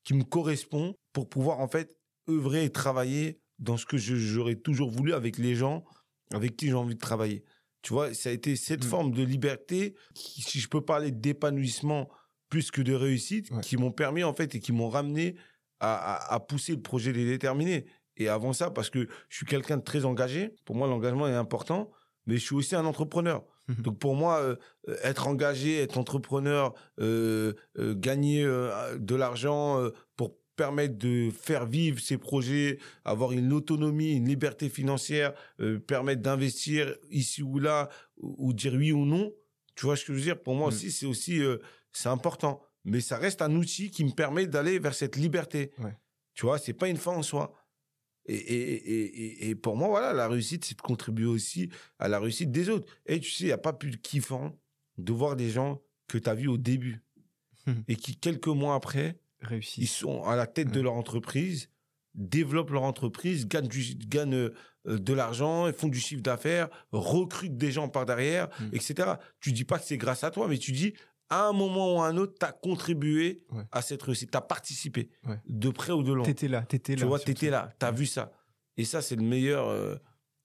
qui 0.04 0.13
me 0.13 0.24
correspond 0.24 0.96
pour 1.13 1.28
pouvoir, 1.30 1.60
en 1.60 1.67
fait, 1.67 1.98
œuvrer 2.30 2.65
et 2.65 2.70
travailler 2.70 3.39
dans 3.60 3.78
ce 3.78 3.86
que 3.86 3.98
j'aurais 3.98 4.56
toujours 4.56 4.89
voulu 4.91 5.13
avec 5.13 5.38
les 5.38 5.56
gens 5.56 5.84
avec 6.34 6.58
qui 6.58 6.67
j'ai 6.67 6.74
envie 6.74 6.93
de 6.96 7.00
travailler. 7.00 7.43
Tu 7.88 7.93
vois, 7.93 8.13
ça 8.13 8.28
a 8.28 8.34
été 8.34 8.58
cette 8.58 8.84
Mm. 8.84 8.88
forme 8.89 9.12
de 9.13 9.23
liberté, 9.23 9.95
qui, 10.13 10.41
si 10.41 10.60
je 10.60 10.67
peux 10.67 10.82
parler 10.82 11.10
d'épanouissement 11.10 12.10
plus 12.50 12.69
que 12.69 12.82
de 12.82 12.93
réussite, 12.93 13.50
Ouais. 13.50 13.62
qui 13.62 13.78
m'ont 13.78 13.91
permis, 13.93 14.26
en 14.26 14.34
fait, 14.34 14.56
et 14.56 14.60
qui 14.60 14.73
m'ont 14.73 14.89
ramené 14.89 15.36
à, 15.80 15.93
à- 16.15 16.34
à 16.36 16.39
pousser 16.41 16.73
le 16.73 16.82
projet 16.82 17.13
des 17.13 17.23
déterminés. 17.26 17.86
Et 18.17 18.28
avant 18.28 18.52
ça, 18.52 18.71
parce 18.71 18.89
que 18.89 19.08
je 19.30 19.36
suis 19.38 19.45
quelqu'un 19.45 19.78
de 19.78 19.84
très 19.84 20.04
engagé, 20.04 20.54
pour 20.65 20.76
moi, 20.76 20.86
l'engagement 20.89 21.30
est 21.30 21.34
important, 21.34 21.89
mais 22.26 22.36
je 22.36 22.43
suis 22.43 22.56
aussi 22.56 22.76
un 22.76 22.84
entrepreneur. 22.84 23.45
Mhm. 23.69 23.76
Donc 23.84 24.00
pour 24.00 24.15
moi, 24.15 24.39
euh, 24.41 24.58
euh, 24.89 24.97
être 25.04 25.26
engagé, 25.30 25.80
être 25.82 25.97
entrepreneur, 25.97 26.73
euh, 27.00 27.54
euh, 27.80 27.95
gagner 27.95 28.43
de 28.43 29.15
l'argent 29.15 29.82
pour 30.17 30.36
permettre 30.58 30.98
de 30.98 31.30
faire 31.32 31.65
vivre 31.65 32.02
ses 32.02 32.17
projets, 32.17 32.80
avoir 33.06 33.32
une 33.32 33.54
autonomie, 33.54 34.13
une 34.17 34.28
liberté 34.28 34.67
financière, 34.67 35.34
euh, 35.62 35.80
permettre 35.80 36.22
d'investir 36.22 36.93
ici 37.10 37.41
ou 37.41 37.60
là, 37.60 37.88
ou, 38.17 38.50
ou 38.50 38.54
dire 38.54 38.74
oui 38.74 38.91
ou 38.91 39.06
non. 39.06 39.32
Tu 39.76 39.86
vois 39.86 39.96
ce 39.96 40.04
que 40.04 40.12
je 40.12 40.17
veux 40.17 40.24
dire? 40.24 40.41
Pour 40.43 40.56
moi 40.56 40.65
Mm. 40.67 40.74
aussi, 40.74 40.91
c'est 40.91 41.06
aussi 41.06 41.39
euh, 41.39 41.60
c'est 41.93 42.10
important. 42.10 42.62
Mais 42.84 43.00
ça 43.00 43.17
reste 43.17 43.41
un 43.41 43.56
outil 43.56 43.89
qui 43.91 44.04
me 44.04 44.12
permet 44.12 44.48
d'aller 44.48 44.80
vers 44.80 44.93
cette 44.93 45.15
liberté. 45.15 45.72
Ouais. 45.80 45.96
Tu 46.34 46.46
vois, 46.46 46.58
c'est 46.58 46.74
pas 46.74 46.88
une 46.89 46.98
fin 46.98 47.12
en 47.12 47.24
soi. 47.24 47.54
Et, 48.30 48.36
et, 48.36 48.74
et, 49.46 49.50
et, 49.50 49.56
pour 49.56 49.78
moi, 49.78 49.88
voilà, 49.88 50.12
la 50.13 50.28
réussite, 50.28 50.65
c'est 50.65 50.76
de 50.76 50.82
contribuer 50.82 51.26
aussi 51.28 51.70
à 51.98 52.08
la 52.10 52.20
réussite 52.20 52.52
des 52.52 52.67
autres. 52.70 52.91
Et 53.06 53.20
tu 53.22 53.32
sais, 53.32 53.43
il 53.46 53.48
n'y 53.48 53.52
a 53.54 53.58
pas 53.58 53.72
plus 53.74 53.98
kiffant 54.00 54.54
de 54.98 55.13
voir 55.13 55.36
des 55.38 55.50
gens 55.50 55.82
que 56.10 56.17
tu 56.17 56.30
as 56.30 56.36
vus 56.36 56.48
au 56.50 56.58
début 56.58 57.02
et 57.88 57.96
qui, 57.96 58.17
quelques 58.17 58.48
mois 58.48 58.76
après, 58.76 59.17
Ils 59.78 59.88
sont 59.88 60.23
à 60.23 60.36
la 60.36 60.47
tête 60.47 60.71
de 60.71 60.82
leur 60.82 60.93
entreprise, 60.93 61.69
développent 62.15 62.71
leur 62.71 62.84
entreprise, 62.84 63.47
gagnent, 63.47 63.67
du, 63.67 63.95
gagnent 63.95 64.34
euh, 64.36 64.52
de 64.86 65.13
l'argent, 65.13 65.71
font 65.73 65.88
du 65.89 66.00
chiffre 66.00 66.21
d'affaires, 66.23 66.69
recrutent 66.91 67.58
des 67.58 67.71
gens 67.71 67.89
par 67.89 68.06
derrière, 68.06 68.47
Mhm. 68.60 68.69
etc. 68.73 69.13
Tu 69.39 69.52
dis 69.52 69.65
pas 69.65 69.78
que 69.80 69.86
c'est 69.86 69.97
grâce 69.97 70.23
à 70.23 70.32
toi, 70.32 70.47
mais 70.47 70.58
tu 70.58 70.71
dis 70.71 70.93
à 71.30 71.47
un 71.47 71.54
moment 71.54 71.95
ou 71.97 72.02
à 72.02 72.08
un 72.08 72.17
autre, 72.17 72.34
tu 72.39 72.45
as 72.45 72.52
contribué 72.54 73.43
Ouais. 73.52 73.63
à 73.71 73.82
cette 73.82 74.02
réussite, 74.02 74.32
tu 74.32 74.38
as 74.38 74.41
participé, 74.41 75.10
Ouais. 75.28 75.39
de 75.47 75.69
près 75.69 75.91
ou 75.91 76.02
de 76.02 76.13
loin. 76.13 76.23
T'étais 76.26 76.47
là, 76.47 76.62
t'étais 76.63 76.95
là. 76.95 77.02
Tu 77.02 77.06
vois, 77.06 77.19
t'étais 77.19 77.50
là, 77.50 77.69
t'as 77.80 77.91
vu 77.91 78.06
ça. 78.06 78.32
Et 78.78 78.86
ça, 78.86 79.02
c'est 79.02 79.15
le 79.17 79.23
meilleur. 79.23 80.00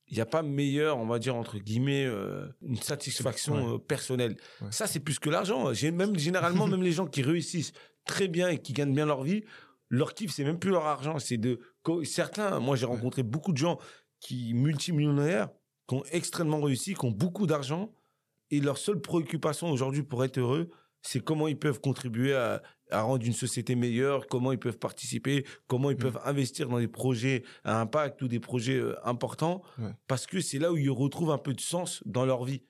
Il 0.09 0.17
n'y 0.17 0.21
a 0.21 0.27
pas 0.27 0.43
meilleur, 0.43 0.99
on 0.99 1.07
va 1.07 1.19
dire, 1.19 1.35
entre 1.37 1.57
guillemets, 1.59 2.05
euh, 2.05 2.47
une 2.61 2.77
satisfaction 2.77 3.55
Ouais. 3.55 3.75
euh, 3.75 3.79
personnelle. 3.79 4.37
Ça, 4.71 4.87
c'est 4.87 5.01
plus 5.01 5.19
que 5.19 5.31
l'argent. 5.31 5.71
Même, 5.93 6.19
généralement, 6.19 6.67
même 6.77 6.83
les 6.83 6.93
gens 6.93 7.07
qui 7.07 7.23
réussissent 7.23 7.73
très 8.05 8.29
bien 8.29 8.49
et 8.49 8.59
qui 8.61 8.73
gagnent 8.73 8.95
bien 8.95 9.07
leur 9.07 9.23
vie, 9.23 9.45
leur 9.89 10.15
kiff, 10.15 10.31
c'est 10.33 10.45
même 10.45 10.59
plus 10.59 10.71
leur 10.71 10.87
argent. 10.87 11.19
C'est 11.19 11.37
de. 11.37 11.61
Certains, 12.05 12.61
moi, 12.61 12.77
j'ai 12.77 12.87
rencontré 12.87 13.23
beaucoup 13.23 13.53
de 13.53 13.59
gens 13.59 13.79
qui, 14.21 14.55
multimillionnaires, 14.55 15.51
qui 15.89 15.95
ont 15.97 16.05
extrêmement 16.13 16.61
réussi, 16.61 16.95
qui 16.95 17.05
ont 17.05 17.11
beaucoup 17.11 17.47
d'argent. 17.47 17.93
Et 18.51 18.61
leur 18.61 18.79
seule 18.79 19.01
préoccupation 19.01 19.71
aujourd'hui 19.71 20.03
pour 20.03 20.25
être 20.25 20.39
heureux, 20.39 20.71
c'est 21.03 21.21
comment 21.21 21.49
ils 21.49 21.59
peuvent 21.59 21.81
contribuer 21.81 22.35
à, 22.35 22.63
à 22.91 23.03
rendre 23.03 23.25
une 23.27 23.33
société 23.33 23.75
meilleure, 23.75 24.27
comment 24.29 24.53
ils 24.53 24.59
peuvent 24.59 24.79
participer, 24.79 25.45
comment 25.67 25.91
ils 25.91 25.97
Mm. 25.97 26.01
peuvent 26.01 26.21
investir 26.25 26.69
dans 26.69 26.79
des 26.79 26.87
projets 26.89 27.43
à 27.65 27.81
impact 27.81 28.23
ou 28.23 28.29
des 28.29 28.41
projets 28.41 28.77
euh, 28.79 28.95
importants, 29.07 29.63
Ouais. 29.79 29.91
parce 30.07 30.27
que 30.27 30.41
c'est 30.41 30.59
là 30.59 30.71
où 30.73 30.77
ils 30.77 30.91
retrouvent 30.91 31.33
un 31.33 31.39
peu 31.39 31.55
de 31.55 31.61
sens 31.61 32.03
dans 32.07 32.25
leur 32.27 32.45
vie. 32.45 32.63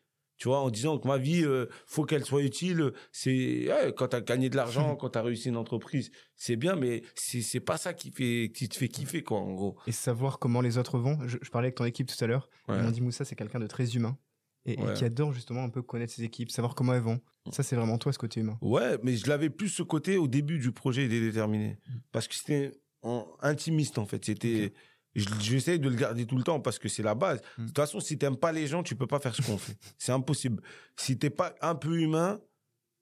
Tu 0.42 0.48
vois, 0.48 0.58
en 0.58 0.70
disant 0.70 0.98
que 0.98 1.06
ma 1.06 1.18
vie, 1.18 1.44
euh, 1.44 1.66
faut 1.86 2.04
qu'elle 2.04 2.24
soit 2.24 2.42
utile. 2.42 2.90
C'est 3.12 3.68
ouais, 3.68 3.94
quand 3.96 4.08
tu 4.08 4.16
as 4.16 4.20
gagné 4.20 4.50
de 4.50 4.56
l'argent, 4.56 4.96
quand 5.00 5.10
tu 5.10 5.16
as 5.18 5.22
réussi 5.22 5.50
une 5.50 5.56
entreprise, 5.56 6.10
c'est 6.34 6.56
bien, 6.56 6.74
mais 6.74 7.04
c'est 7.14 7.42
c'est 7.42 7.60
pas 7.60 7.76
ça 7.76 7.94
qui 7.94 8.10
fait 8.10 8.50
qui 8.52 8.68
te 8.68 8.74
fait 8.76 8.88
kiffer 8.88 9.22
quoi, 9.22 9.38
en 9.38 9.52
gros. 9.52 9.76
Et 9.86 9.92
savoir 9.92 10.40
comment 10.40 10.60
les 10.60 10.78
autres 10.78 10.98
vont. 10.98 11.16
Je, 11.28 11.38
je 11.40 11.48
parlais 11.50 11.66
avec 11.66 11.76
ton 11.76 11.84
équipe 11.84 12.08
tout 12.08 12.24
à 12.24 12.26
l'heure. 12.26 12.48
Ouais. 12.66 12.76
Ils 12.76 12.82
m'ont 12.82 12.90
dit 12.90 13.00
Moussa, 13.00 13.24
c'est 13.24 13.36
quelqu'un 13.36 13.60
de 13.60 13.68
très 13.68 13.94
humain. 13.94 14.18
Et, 14.64 14.76
qui 14.96 15.04
adore 15.04 15.32
justement 15.32 15.62
un 15.62 15.68
peu 15.70 15.80
connaître 15.80 16.12
ses 16.12 16.24
équipes, 16.24 16.50
savoir 16.50 16.74
comment 16.74 16.92
elles 16.92 17.02
vont. 17.02 17.20
Ça, 17.52 17.62
c'est 17.62 17.76
vraiment 17.76 17.98
toi, 17.98 18.12
ce 18.12 18.18
côté 18.18 18.40
humain. 18.40 18.58
Ouais, 18.62 18.98
mais 19.04 19.16
je 19.16 19.28
l'avais 19.28 19.48
plus 19.48 19.68
ce 19.68 19.84
côté 19.84 20.16
au 20.16 20.26
début 20.26 20.58
du 20.58 20.72
projet 20.72 21.06
des 21.06 21.20
déterminés. 21.20 21.78
Parce 22.10 22.26
que 22.26 22.34
c'était 22.34 22.72
en- 23.02 23.28
intimiste, 23.42 23.98
en 23.98 24.06
fait. 24.06 24.24
C'était. 24.24 24.72
J'essaie 25.14 25.78
de 25.78 25.88
le 25.88 25.94
garder 25.96 26.26
tout 26.26 26.36
le 26.36 26.42
temps 26.42 26.60
parce 26.60 26.78
que 26.78 26.88
c'est 26.88 27.02
la 27.02 27.14
base. 27.14 27.40
Mm. 27.58 27.62
De 27.62 27.66
toute 27.68 27.76
façon, 27.76 28.00
si 28.00 28.16
t'aimes 28.18 28.36
pas 28.36 28.52
les 28.52 28.66
gens, 28.66 28.82
tu 28.82 28.96
peux 28.96 29.06
pas 29.06 29.20
faire 29.20 29.34
ce 29.34 29.42
qu'on 29.42 29.58
fait. 29.58 29.76
C'est 29.98 30.12
impossible. 30.12 30.62
Si 30.96 31.18
t'es 31.18 31.30
pas 31.30 31.54
un 31.60 31.74
peu 31.74 32.00
humain, 32.00 32.40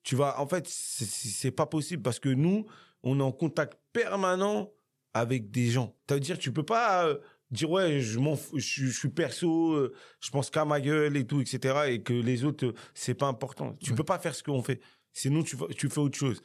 tu 0.03 0.17
vas. 0.17 0.41
En 0.41 0.47
fait, 0.49 0.67
c'est- 0.67 1.51
pas 1.51 1.67
possible 1.67 2.03
parce 2.03 2.19
que 2.19 2.29
nous, 2.31 2.67
on 3.03 3.21
est 3.21 3.23
en 3.23 3.33
contact 3.33 3.79
permanent 3.93 4.71
avec 5.15 5.51
des 5.51 5.67
gens. 5.71 5.95
Ça 6.09 6.15
veut 6.15 6.21
dire, 6.21 6.39
tu 6.39 6.53
peux 6.53 6.63
pas 6.65 7.07
euh, 7.07 7.19
dire 7.51 7.71
ouais, 7.71 8.01
je 8.01 8.19
m'en 8.19 8.37
fous, 8.37 8.59
je, 8.59 8.67
suis- 8.67 8.87
je 8.91 8.99
suis 8.99 9.09
perso, 9.09 9.73
euh, 9.75 9.93
je 10.21 10.31
pense 10.31 10.51
qu'à 10.51 10.65
ma 10.65 10.81
gueule 10.81 11.17
et 11.17 11.27
tout, 11.27 11.41
etc. 11.41 11.75
Et 11.89 12.03
que 12.03 12.13
les 12.13 12.45
autres, 12.45 12.67
euh, 12.67 12.75
c'est 12.95 13.15
pas 13.15 13.27
important. 13.27 13.77
Tu 13.83 13.91
Ouais. 13.91 13.97
peux 13.97 14.05
pas 14.05 14.19
faire 14.19 14.35
ce 14.35 14.43
qu'on 14.43 14.63
fait. 14.63 14.81
Sinon, 15.13 15.43
tu, 15.43 15.57
tu 15.77 15.89
fais 15.89 16.01
autre 16.01 16.17
chose. 16.19 16.41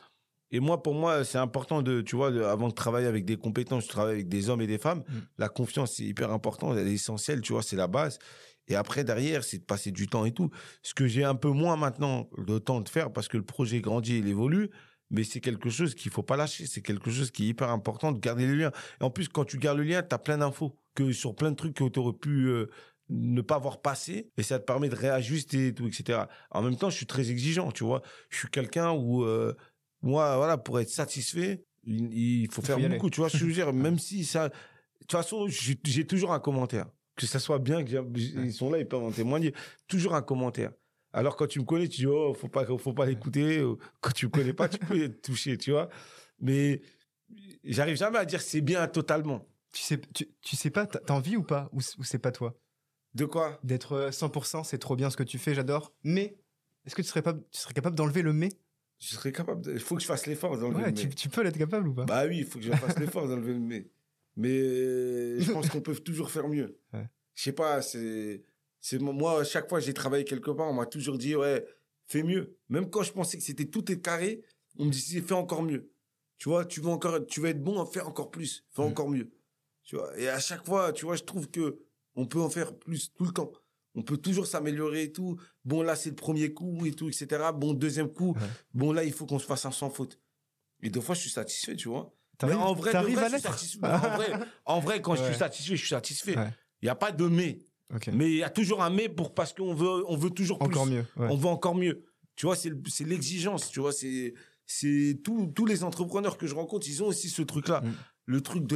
Et 0.56 0.62
moi, 0.62 0.82
pour 0.82 0.94
moi, 0.96 1.26
c'est 1.26 1.38
important 1.38 1.82
de, 1.82 2.00
tu 2.00 2.16
vois, 2.16 2.32
de- 2.32 2.42
avant 2.42 2.70
de 2.70 2.74
travailler 2.74 3.08
avec 3.08 3.26
des 3.26 3.36
compétences, 3.36 3.84
je 3.84 3.90
travaille 3.90 4.14
avec 4.14 4.30
des 4.30 4.50
hommes 4.50 4.62
et 4.62 4.68
des 4.68 4.78
femmes. 4.78 5.00
Mm. 5.00 5.14
La 5.38 5.50
confiance, 5.50 5.96
c'est 5.96 6.06
hyper 6.06 6.32
important, 6.32 6.74
elle 6.74 6.88
est 6.88 6.94
essentielle, 6.94 7.42
tu 7.42 7.52
vois, 7.52 7.62
c'est 7.62 7.76
la 7.76 7.88
base. 7.88 8.20
Et 8.70 8.76
après, 8.76 9.04
derrière, 9.04 9.44
c'est 9.44 9.58
de 9.58 9.66
passer 9.66 9.92
du 9.92 10.08
temps 10.08 10.24
et 10.24 10.32
tout. 10.32 10.50
Ce 10.82 10.94
que 10.94 11.08
j'ai 11.08 11.26
un 11.26 11.36
peu 11.36 11.50
moins 11.50 11.76
maintenant 11.76 12.30
le 12.38 12.62
temps 12.62 12.80
de 12.80 12.88
faire 12.88 13.12
parce 13.12 13.28
que 13.28 13.36
le 13.36 13.44
projet 13.44 13.82
grandit, 13.82 14.20
il 14.20 14.28
évolue. 14.30 14.70
Mais 15.12 15.26
c'est 15.26 15.42
quelque 15.42 15.70
chose 15.70 15.94
qu'il 15.94 16.10
faut 16.10 16.24
pas 16.24 16.38
lâcher. 16.38 16.66
C'est 16.68 16.82
quelque 16.82 17.12
chose 17.12 17.32
qui 17.32 17.44
est 17.44 17.48
hyper 17.50 17.70
important 17.70 18.14
de 18.14 18.20
garder 18.20 18.48
le 18.48 18.56
lien. 18.56 18.72
Et 19.02 19.04
en 19.04 19.10
plus, 19.12 19.28
quand 19.28 19.44
tu 19.44 19.58
gardes 19.58 19.78
le 19.78 19.84
lien, 19.84 20.02
tu 20.02 20.16
as 20.16 20.20
plein 20.20 20.38
d'infos 20.38 20.80
que 20.96 21.12
sur 21.12 21.36
plein 21.36 21.52
de 21.52 21.56
trucs 21.58 21.76
que 21.76 21.88
tu 21.88 22.00
aurais 22.00 22.18
pu 22.18 22.48
euh, 22.48 22.68
ne 23.10 23.42
pas 23.42 23.56
avoir 23.56 23.82
passé. 23.82 24.32
Et 24.38 24.44
ça 24.44 24.58
te 24.58 24.64
permet 24.66 24.90
de 24.90 24.96
réajuster 24.96 25.68
et 25.68 25.74
tout, 25.76 25.86
etc. 25.86 26.22
En 26.50 26.62
même 26.64 26.78
temps, 26.78 26.90
je 26.90 26.96
suis 26.96 27.06
très 27.06 27.30
exigeant, 27.30 27.72
tu 27.72 27.84
vois. 27.84 28.02
Je 28.30 28.38
suis 28.40 28.48
quelqu'un 28.50 28.92
où, 28.94 29.24
euh, 29.26 29.54
moi, 30.06 30.38
voilà, 30.38 30.58
pour 30.58 30.80
être 30.80 30.90
satisfait, 30.90 31.66
il, 31.84 32.14
il 32.14 32.52
faut 32.52 32.62
Il 32.62 32.66
faire 32.66 32.76
faut 32.76 32.82
y 32.82 32.86
aller. 32.86 32.96
beaucoup, 32.96 33.10
tu 33.10 33.20
vois. 33.20 33.30
Je 33.30 33.46
veux 33.46 33.52
dire, 33.52 33.74
même 33.74 34.00
si 34.00 34.24
ça, 34.26 34.50
toute 35.08 35.12
façon, 35.12 35.48
j'ai 35.48 36.06
toujours 36.08 36.34
un 36.34 36.40
commentaire. 36.40 36.88
Que 37.16 37.26
ça 37.26 37.40
soit 37.40 37.60
bien, 37.60 37.84
que 37.84 37.92
ils 38.18 38.54
sont 38.54 38.70
là, 38.70 38.80
ils 38.80 38.88
peuvent 38.88 39.04
en 39.04 39.12
témoigner. 39.12 39.54
Toujours 39.88 40.16
un 40.16 40.22
commentaire. 40.22 40.72
Alors, 41.14 41.38
quand 41.38 41.48
tu 41.48 41.60
me 41.60 41.66
connais, 41.66 41.88
tu 41.88 42.02
dis, 42.02 42.08
oh, 42.08 42.34
faut 42.34 42.50
pas, 42.50 42.66
faut 42.66 42.94
pas 42.94 43.06
l'écouter. 43.06 43.64
Ou 43.64 43.78
Quand 44.02 44.12
tu 44.12 44.26
me 44.26 44.32
connais 44.32 44.54
pas, 44.54 44.68
tu 44.68 44.78
peux 44.80 45.02
être 45.02 45.22
touché, 45.22 45.58
tu 45.58 45.72
vois. 45.72 45.90
Mais 46.40 46.82
j'arrive 47.64 47.96
jamais 47.96 48.18
à 48.18 48.26
dire 48.26 48.42
c'est 48.42 48.60
bien 48.62 48.86
totalement. 48.88 49.48
Tu 49.72 49.82
sais, 49.82 50.00
tu, 50.14 50.28
tu 50.42 50.56
sais 50.58 50.70
pas, 50.70 50.86
t'as 50.88 51.14
envie 51.14 51.38
ou 51.38 51.44
pas? 51.44 51.70
Ou, 51.72 51.80
ou 51.98 52.04
c'est 52.04 52.20
pas 52.20 52.32
toi? 52.32 52.58
De 53.14 53.24
quoi? 53.26 53.60
D'être 53.64 53.94
euh, 53.94 54.10
100%, 54.10 54.66
c'est 54.66 54.78
trop 54.78 54.98
bien 54.98 55.10
ce 55.10 55.16
que 55.16 55.24
tu 55.24 55.38
fais, 55.38 55.54
j'adore. 55.56 55.94
Mais, 56.04 56.38
est-ce 56.86 56.96
que 56.96 57.02
tu 57.02 57.08
serais, 57.08 57.22
pas, 57.22 57.34
tu 57.34 57.42
serais 57.52 57.74
capable 57.74 57.96
d'enlever 57.96 58.22
le 58.22 58.34
mais? 58.34 58.50
Je 59.08 59.16
serais 59.16 59.32
capable. 59.32 59.62
de- 59.62 59.74
Il 59.74 59.80
faut 59.80 59.96
que 59.96 60.02
je 60.02 60.08
fasse 60.08 60.26
l'effort 60.26 60.58
d'enlever 60.58 60.82
Ouais, 60.84 60.88
le 60.92 60.94
tu, 60.94 61.08
mais. 61.08 61.14
tu 61.14 61.30
peux 61.30 61.44
l'être 61.44 61.58
capable 61.58 61.88
ou 61.88 61.94
pas? 61.94 62.06
Bah 62.06 62.26
oui, 62.28 62.40
il 62.40 62.46
faut 62.46 62.58
que 62.60 62.66
je 62.66 62.72
fasse 62.72 62.98
l'effort 63.00 63.28
d'enlever 63.28 63.54
le 63.54 63.60
mais. 63.60 63.88
Mais 64.36 64.50
euh, 64.52 65.40
je 65.40 65.52
pense 65.52 65.70
qu'on 65.70 65.82
peut 65.82 65.96
toujours 65.96 66.32
faire 66.32 66.48
mieux. 66.48 66.78
Ouais. 66.94 67.08
Je 67.36 67.44
sais 67.44 67.52
pas, 67.54 67.82
c'est. 67.82 68.44
Moi, 69.00 69.42
à 69.42 69.44
chaque 69.44 69.68
fois 69.70 69.80
que 69.80 69.86
j'ai 69.86 69.94
travaillé 69.94 70.24
quelque 70.26 70.52
part, 70.52 70.68
on 70.68 70.74
m'a 70.74 70.86
toujours 70.86 71.18
dit, 71.18 71.36
ouais, 71.36 71.66
fais 72.08 72.24
mieux. 72.24 72.56
Même 72.70 72.90
quand 72.90 73.04
je 73.04 73.12
pensais 73.12 73.38
que 73.38 73.44
c'était 73.44 73.66
tout 73.66 73.92
est 73.92 74.00
carré, 74.02 74.42
on 74.78 74.86
me 74.86 74.92
disait, 74.92 75.22
fais 75.22 75.34
encore 75.34 75.64
mieux. 75.64 75.90
Tu 76.38 76.50
vois, 76.50 76.66
tu 76.66 76.82
veux 76.82 76.90
encore, 76.90 77.26
tu 77.26 77.40
veux 77.40 77.50
être 77.50 77.64
bon, 77.64 77.84
fais 77.86 78.02
encore 78.02 78.30
plus, 78.30 78.66
fais 78.72 78.82
Mm. 78.84 78.86
encore 78.86 79.10
mieux. 79.10 79.32
Tu 79.84 79.96
vois, 79.96 80.18
et 80.20 80.28
à 80.30 80.40
chaque 80.40 80.66
fois, 80.66 80.92
tu 80.94 81.06
vois, 81.06 81.16
je 81.16 81.24
trouve 81.24 81.50
que 81.50 81.80
on 82.16 82.26
peut 82.26 82.40
en 82.42 82.50
faire 82.50 82.76
plus 82.78 83.12
tout 83.14 83.24
le 83.26 83.32
temps. 83.32 83.52
On 83.96 84.02
peut 84.04 84.18
toujours 84.18 84.46
s'améliorer 84.48 85.04
et 85.04 85.12
tout. 85.12 85.38
Bon, 85.64 85.82
là, 85.82 85.96
c'est 85.96 86.10
le 86.10 86.16
premier 86.16 86.54
coup 86.54 86.86
et 86.86 86.92
tout, 86.92 87.08
etc. 87.08 87.28
Bon, 87.56 87.74
deuxième 87.74 88.10
coup. 88.10 88.34
Ouais. 88.34 88.48
Bon, 88.74 88.92
là, 88.92 89.04
il 89.04 89.14
faut 89.14 89.26
qu'on 89.26 89.40
se 89.40 89.46
fasse 89.46 89.66
un 89.66 89.72
sans 89.72 89.90
faute. 89.90 90.20
Et 90.84 90.90
des 90.90 91.00
fois, 91.02 91.16
je 91.16 91.22
suis 91.22 91.30
satisfait, 91.30 91.76
tu 91.76 91.88
vois. 91.88 92.14
Mais 92.44 92.54
en 92.54 92.74
vrai, 92.74 92.90
de 92.90 92.92
t'arrives 92.92 93.16
vrai, 93.16 93.26
à 93.26 93.30
je 93.30 93.36
suis 93.38 93.44
l'être 93.44 93.54
satisfait. 93.54 93.86
En 93.88 93.98
vrai, 93.98 94.32
en 94.66 94.80
vrai, 94.82 95.02
quand 95.02 95.16
je 95.16 95.22
Ouais. 95.22 95.30
suis 95.30 95.38
satisfait, 95.38 95.76
je 95.78 95.80
suis 95.82 95.90
satisfait. 95.90 96.38
Ouais. 96.38 96.50
Il 96.82 96.86
n'y 96.86 96.90
a 96.90 96.96
pas 96.96 97.12
de 97.14 97.26
mais. 97.28 97.60
Mais 98.12 98.30
il 98.32 98.38
y 98.38 98.44
a 98.44 98.50
toujours 98.50 98.84
un 98.84 98.90
mais 98.90 99.08
pour, 99.08 99.34
parce 99.34 99.54
qu'on 99.54 99.74
veut, 99.74 100.04
on 100.10 100.18
veut 100.18 100.32
toujours 100.32 100.60
plus. 100.60 100.68
Encore 100.68 100.86
mieux. 100.88 101.06
ouais. 101.18 101.28
On 101.30 101.38
veut 101.38 101.48
encore 101.48 101.76
mieux. 101.76 102.04
Tu 102.36 102.46
vois, 102.48 102.56
c'est 102.58 102.70
le- 102.70 102.82
c'est 102.90 103.06
l'exigence. 103.06 103.70
Tu 103.70 103.80
vois, 103.80 103.94
c'est 103.94 104.34
c'est 104.66 105.20
tous 105.24 105.48
tous 105.56 105.66
les 105.66 105.84
entrepreneurs 105.86 106.38
que 106.38 106.48
je 106.48 106.56
rencontre, 106.56 106.88
ils 106.90 107.02
ont 107.04 107.08
aussi 107.08 107.30
ce 107.30 107.42
truc-là. 107.44 107.80
Mm. 107.82 107.94
Le 108.26 108.42
truc 108.42 108.66
de 108.66 108.76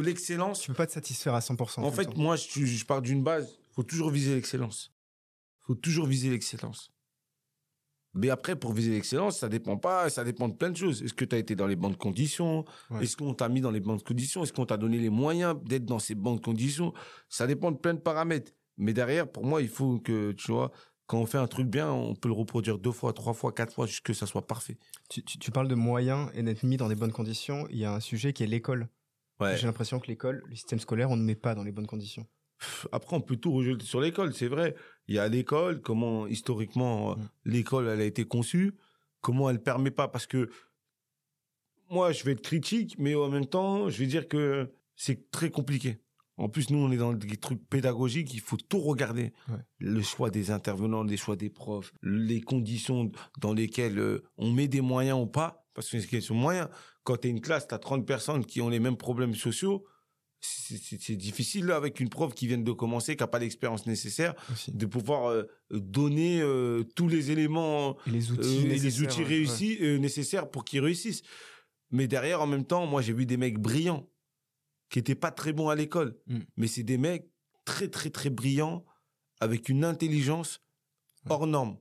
l'excellence. 0.00 0.60
Tu 0.62 0.68
peux 0.68 0.74
pas 0.74 0.86
te 0.86 0.92
satisfaire 0.92 1.34
à 1.34 1.40
100%. 1.40 1.82
En 1.84 1.92
fait, 1.92 2.06
temps. 2.06 2.12
moi, 2.16 2.36
je, 2.36 2.64
je 2.64 2.84
pars 2.86 3.02
d'une 3.02 3.22
base. 3.22 3.58
Faut 3.78 3.84
toujours 3.84 4.10
viser 4.10 4.34
l'excellence. 4.34 4.92
faut 5.60 5.76
toujours 5.76 6.06
viser 6.06 6.30
l'excellence. 6.30 6.90
Mais 8.14 8.28
après, 8.30 8.56
pour 8.56 8.72
viser 8.72 8.90
l'excellence, 8.90 9.38
ça 9.38 9.48
dépend 9.48 9.76
pas, 9.76 10.10
ça 10.10 10.24
dépend 10.24 10.48
de 10.48 10.54
plein 10.54 10.70
de 10.70 10.76
choses. 10.76 11.00
Est-ce 11.04 11.14
que 11.14 11.24
tu 11.24 11.36
as 11.36 11.38
été 11.38 11.54
dans 11.54 11.68
les 11.68 11.76
bonnes 11.76 11.94
conditions? 11.94 12.64
Ouais. 12.90 13.04
Est-ce 13.04 13.16
qu'on 13.16 13.34
t'a 13.34 13.48
mis 13.48 13.60
dans 13.60 13.70
les 13.70 13.78
bonnes 13.78 14.00
conditions? 14.02 14.42
Est-ce 14.42 14.52
qu'on 14.52 14.66
t'a 14.66 14.76
donné 14.78 14.98
les 14.98 15.10
moyens 15.10 15.54
d'être 15.62 15.84
dans 15.84 16.00
ces 16.00 16.16
bonnes 16.16 16.40
conditions? 16.40 16.92
Ça 17.28 17.46
dépend 17.46 17.70
de 17.70 17.76
plein 17.76 17.94
de 17.94 18.00
paramètres. 18.00 18.50
Mais 18.78 18.92
derrière, 18.94 19.30
pour 19.30 19.44
moi, 19.44 19.62
il 19.62 19.68
faut 19.68 20.00
que, 20.00 20.32
tu 20.32 20.50
vois, 20.50 20.72
quand 21.06 21.20
on 21.20 21.26
fait 21.26 21.38
un 21.38 21.46
truc 21.46 21.68
bien, 21.68 21.88
on 21.92 22.16
peut 22.16 22.28
le 22.28 22.34
reproduire 22.34 22.78
deux 22.78 22.90
fois, 22.90 23.12
trois 23.12 23.34
fois, 23.34 23.52
quatre 23.52 23.72
fois, 23.72 23.86
jusqu'à 23.86 24.12
ce 24.12 24.18
que 24.18 24.18
ça 24.18 24.26
soit 24.26 24.44
parfait. 24.48 24.78
Tu, 25.08 25.22
tu- 25.22 25.38
tu 25.38 25.52
parles 25.52 25.68
de 25.68 25.76
moyens 25.76 26.30
et 26.34 26.42
d'être 26.42 26.64
mis 26.64 26.78
dans 26.78 26.88
des 26.88 26.96
bonnes 26.96 27.12
conditions. 27.12 27.68
Il 27.70 27.76
y 27.78 27.84
a 27.84 27.94
un 27.94 28.00
sujet 28.00 28.32
qui 28.32 28.42
est 28.42 28.46
l'école. 28.48 28.88
J'ai 29.56 29.66
l'impression 29.66 30.00
que 30.00 30.08
l'école, 30.08 30.42
le 30.48 30.56
système 30.56 30.80
scolaire, 30.80 31.10
on 31.10 31.16
ne 31.16 31.22
met 31.22 31.36
pas 31.36 31.54
dans 31.54 31.62
les 31.62 31.70
bonnes 31.72 31.86
conditions. 31.86 32.26
Après, 32.92 33.16
on 33.16 33.20
peut 33.20 33.36
tout 33.36 33.52
rejeter 33.52 33.84
sur 33.84 34.00
l'école, 34.00 34.34
c'est 34.34 34.48
vrai. 34.48 34.74
Il 35.06 35.14
y 35.14 35.18
a 35.18 35.28
l'école, 35.28 35.80
comment 35.80 36.26
historiquement 36.26 37.12
euh, 37.12 37.14
Mm. 37.14 37.28
l'école 37.46 37.88
elle 37.88 38.00
a 38.00 38.04
été 38.04 38.24
conçue, 38.24 38.74
comment 39.20 39.48
elle 39.50 39.62
permet 39.62 39.90
pas, 39.90 40.08
parce 40.08 40.26
que 40.26 40.50
moi 41.90 42.12
je 42.12 42.24
vais 42.24 42.32
être 42.32 42.42
critique, 42.42 42.96
mais 42.98 43.14
en 43.14 43.28
même 43.28 43.46
temps 43.46 43.88
je 43.88 43.98
vais 43.98 44.06
dire 44.06 44.28
que 44.28 44.70
c'est 44.96 45.30
très 45.30 45.50
compliqué. 45.50 45.98
En 46.36 46.48
plus, 46.48 46.70
nous 46.70 46.78
on 46.78 46.92
est 46.92 46.96
dans 46.96 47.12
des 47.14 47.36
trucs 47.36 47.66
pédagogiques, 47.68 48.32
il 48.32 48.40
faut 48.40 48.56
tout 48.56 48.78
regarder. 48.78 49.32
Ouais. 49.48 49.56
Le 49.80 50.02
choix 50.02 50.30
des 50.30 50.52
intervenants, 50.52 51.02
les 51.02 51.16
choix 51.16 51.34
des 51.34 51.50
profs, 51.50 51.92
les 52.02 52.40
conditions 52.40 53.10
dans 53.40 53.52
lesquelles 53.52 53.98
euh, 53.98 54.22
on 54.36 54.52
met 54.52 54.68
des 54.68 54.80
moyens 54.80 55.18
ou 55.20 55.26
pas, 55.26 55.66
parce 55.74 55.88
que 55.88 55.98
c'est 55.98 56.04
une 56.04 56.10
question 56.10 56.36
de 56.36 56.40
moyens. 56.40 56.68
Quand 57.02 57.16
tu 57.16 57.28
une 57.28 57.40
classe, 57.40 57.66
tu 57.66 57.74
as 57.74 57.78
30 57.78 58.06
personnes 58.06 58.44
qui 58.44 58.60
ont 58.60 58.68
les 58.68 58.78
mêmes 58.78 58.96
problèmes 58.96 59.34
sociaux, 59.34 59.84
c'est- 60.40 61.16
difficile 61.16 61.66
là, 61.66 61.76
avec 61.76 62.00
une 62.00 62.08
prof 62.08 62.34
qui 62.34 62.46
vient 62.46 62.58
de 62.58 62.72
commencer, 62.72 63.16
qui 63.16 63.22
n'a 63.22 63.26
pas 63.26 63.38
l'expérience 63.38 63.86
nécessaire, 63.86 64.34
Aussi. 64.52 64.72
de 64.72 64.86
pouvoir 64.86 65.30
euh, 65.30 65.44
donner 65.70 66.40
euh, 66.40 66.84
tous 66.94 67.08
les 67.08 67.30
éléments 67.30 67.96
Et 68.06 68.10
les 68.10 68.30
euh, 68.30 68.34
outils, 68.34 68.58
et 68.66 68.78
les 68.78 69.02
outils 69.02 69.24
réussis, 69.24 69.78
euh, 69.80 69.98
nécessaires 69.98 70.48
pour 70.50 70.64
qu'ils 70.64 70.80
réussissent. 70.80 71.22
Mais 71.90 72.06
derrière, 72.06 72.42
en 72.42 72.46
même 72.46 72.64
temps, 72.64 72.86
moi, 72.86 73.00
j'ai 73.02 73.12
vu 73.12 73.24
des 73.26 73.36
mecs 73.36 73.58
brillants 73.58 74.08
qui 74.90 74.98
étaient 74.98 75.14
pas 75.14 75.30
très 75.30 75.52
bons 75.52 75.68
à 75.68 75.74
l'école. 75.74 76.16
Mm. 76.26 76.38
Mais 76.56 76.66
c'est 76.66 76.82
des 76.82 76.98
mecs 76.98 77.28
très, 77.64 77.88
très, 77.88 78.10
très 78.10 78.30
brillants 78.30 78.84
avec 79.40 79.68
une 79.68 79.84
intelligence 79.84 80.60
hors 81.28 81.46
norme. 81.46 81.76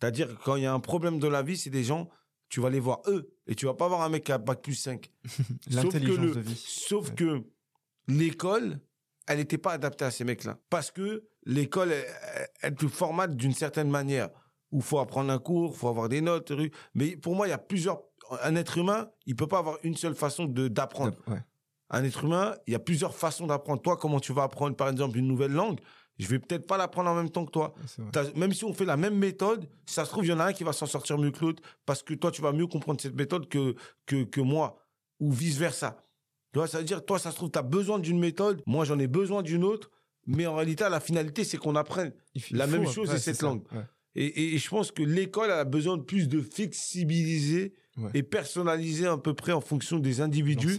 C'est-à-dire 0.00 0.28
que 0.28 0.42
quand 0.44 0.56
il 0.56 0.62
y 0.62 0.66
a 0.66 0.72
un 0.72 0.80
problème 0.80 1.18
de 1.18 1.28
la 1.28 1.42
vie, 1.42 1.56
c'est 1.56 1.70
des 1.70 1.84
gens, 1.84 2.08
tu 2.48 2.60
vas 2.60 2.70
les 2.70 2.80
voir 2.80 3.00
eux. 3.06 3.32
Et 3.46 3.54
tu 3.54 3.66
vas 3.66 3.74
pas 3.74 3.88
voir 3.88 4.02
un 4.02 4.08
mec 4.08 4.24
qui 4.24 4.32
a 4.32 4.38
bac 4.38 4.60
plus 4.62 4.74
5. 4.74 5.10
Sauf 5.24 5.38
que 5.68 5.74
L'intelligence 5.74 6.34
de 6.34 6.40
vie. 6.40 6.62
Sauf 6.66 7.08
Ouais. 7.10 7.14
que 7.14 7.42
l'école, 8.08 8.80
elle 9.26 9.38
n'était 9.38 9.58
pas 9.58 9.72
adaptée 9.72 10.04
à 10.04 10.10
ces 10.10 10.24
mecs-là. 10.24 10.58
Parce 10.70 10.90
que 10.90 11.28
l'école, 11.44 11.92
elle, 12.60 12.74
te 12.74 12.88
formate 12.88 13.36
d'une 13.36 13.54
certaine 13.54 13.90
manière. 13.90 14.30
Où 14.70 14.80
faut 14.80 14.98
apprendre 14.98 15.30
un 15.30 15.38
cours, 15.38 15.76
faut 15.76 15.88
avoir 15.88 16.08
des 16.08 16.22
notes. 16.22 16.50
Mais 16.94 17.16
pour 17.16 17.36
moi, 17.36 17.46
il 17.46 17.50
y 17.50 17.54
a 17.54 17.58
plusieurs. 17.58 18.02
Un 18.42 18.56
être 18.56 18.78
humain, 18.78 19.10
il 19.26 19.36
peut 19.36 19.46
pas 19.46 19.58
avoir 19.58 19.76
une 19.82 19.96
seule 19.96 20.14
façon 20.14 20.46
de 20.46 20.68
d'apprendre. 20.68 21.14
Ouais. 21.26 21.42
Un 21.90 22.04
être 22.04 22.24
humain, 22.24 22.54
il 22.66 22.72
y 22.72 22.76
a 22.76 22.78
plusieurs 22.78 23.14
façons 23.14 23.46
d'apprendre. 23.46 23.82
Toi, 23.82 23.98
comment 23.98 24.18
tu 24.18 24.32
vas 24.32 24.44
apprendre, 24.44 24.74
par 24.74 24.88
exemple, 24.88 25.18
une 25.18 25.26
nouvelle 25.26 25.52
langue? 25.52 25.78
Je 26.18 26.26
vais 26.26 26.38
peut-être 26.38 26.66
pas 26.66 26.78
l'apprendre 26.78 27.10
en 27.10 27.14
même 27.14 27.30
temps 27.30 27.44
que 27.44 27.50
toi. 27.50 27.74
Même 28.34 28.52
si 28.52 28.64
on 28.64 28.72
fait 28.72 28.84
la 28.84 28.96
même 28.96 29.16
méthode, 29.16 29.68
ça 29.86 30.04
se 30.04 30.10
trouve, 30.10 30.24
il 30.24 30.28
y 30.28 30.32
en 30.32 30.40
a 30.40 30.44
un 30.44 30.52
qui 30.52 30.64
va 30.64 30.72
s'en 30.72 30.86
sortir 30.86 31.18
mieux 31.18 31.30
que 31.30 31.44
l'autre 31.44 31.62
parce 31.84 32.02
que 32.02 32.14
toi, 32.14 32.30
tu 32.30 32.40
vas 32.40 32.52
mieux 32.52 32.66
comprendre 32.66 33.00
cette 33.00 33.14
méthode 33.14 33.48
que, 33.48 33.74
que, 34.06 34.24
que 34.24 34.40
moi, 34.40 34.78
ou 35.20 35.32
vice-versa. 35.32 35.98
Tu 36.52 36.58
vois, 36.58 36.66
ça 36.66 36.78
veut 36.78 36.84
dire, 36.84 37.04
toi, 37.04 37.18
ça 37.18 37.30
se 37.30 37.36
trouve, 37.36 37.50
tu 37.50 37.58
as 37.58 37.62
besoin 37.62 37.98
d'une 37.98 38.18
méthode, 38.18 38.62
moi, 38.66 38.84
j'en 38.84 38.98
ai 38.98 39.06
besoin 39.06 39.42
d'une 39.42 39.64
autre, 39.64 39.90
mais 40.26 40.46
en 40.46 40.54
réalité, 40.54 40.84
la 40.90 41.00
finalité, 41.00 41.44
c'est 41.44 41.56
qu'on 41.56 41.76
apprenne. 41.76 42.12
La 42.50 42.66
même 42.66 42.86
chose, 42.86 43.08
ouais, 43.08 43.14
c'est 43.16 43.22
cette 43.32 43.36
ça. 43.36 43.46
langue. 43.46 43.62
Ouais. 43.72 43.84
Et, 44.14 44.26
et- 44.26 44.54
et 44.54 44.58
je 44.58 44.68
pense 44.68 44.92
que 44.92 45.02
l'école 45.02 45.50
a 45.50 45.64
besoin 45.64 45.96
de 45.96 46.02
plus 46.02 46.28
de 46.28 46.40
flexibiliser 46.92 47.74
Ouais. 47.98 48.10
et 48.14 48.22
personnaliser 48.22 49.06
à 49.06 49.18
peu 49.18 49.34
près 49.34 49.52
en 49.52 49.60
fonction 49.60 49.98
des 49.98 50.22
individus 50.22 50.78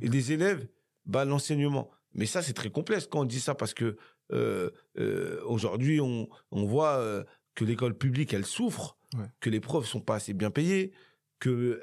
et 0.00 0.08
des 0.08 0.32
élèves, 0.32 0.66
bah, 1.04 1.26
l'enseignement. 1.26 1.90
Mais 2.14 2.24
ça, 2.24 2.40
c'est 2.40 2.54
très 2.54 2.70
complexe 2.70 3.06
quand 3.06 3.20
on 3.20 3.24
dit 3.26 3.40
ça 3.40 3.54
parce 3.54 3.74
que 3.74 3.96
euh, 4.32 4.70
euh, 4.98 5.42
aujourd'hui, 5.44 6.00
on, 6.00 6.26
on 6.50 6.64
voit 6.64 6.96
euh, 6.96 7.22
que 7.54 7.66
l'école 7.66 7.96
publique, 7.98 8.32
elle 8.32 8.46
souffre, 8.46 8.96
que 9.40 9.50
les 9.50 9.60
profs 9.60 9.86
sont 9.86 10.00
pas 10.00 10.14
assez 10.16 10.32
bien 10.32 10.50
payés, 10.50 10.92
que 11.38 11.80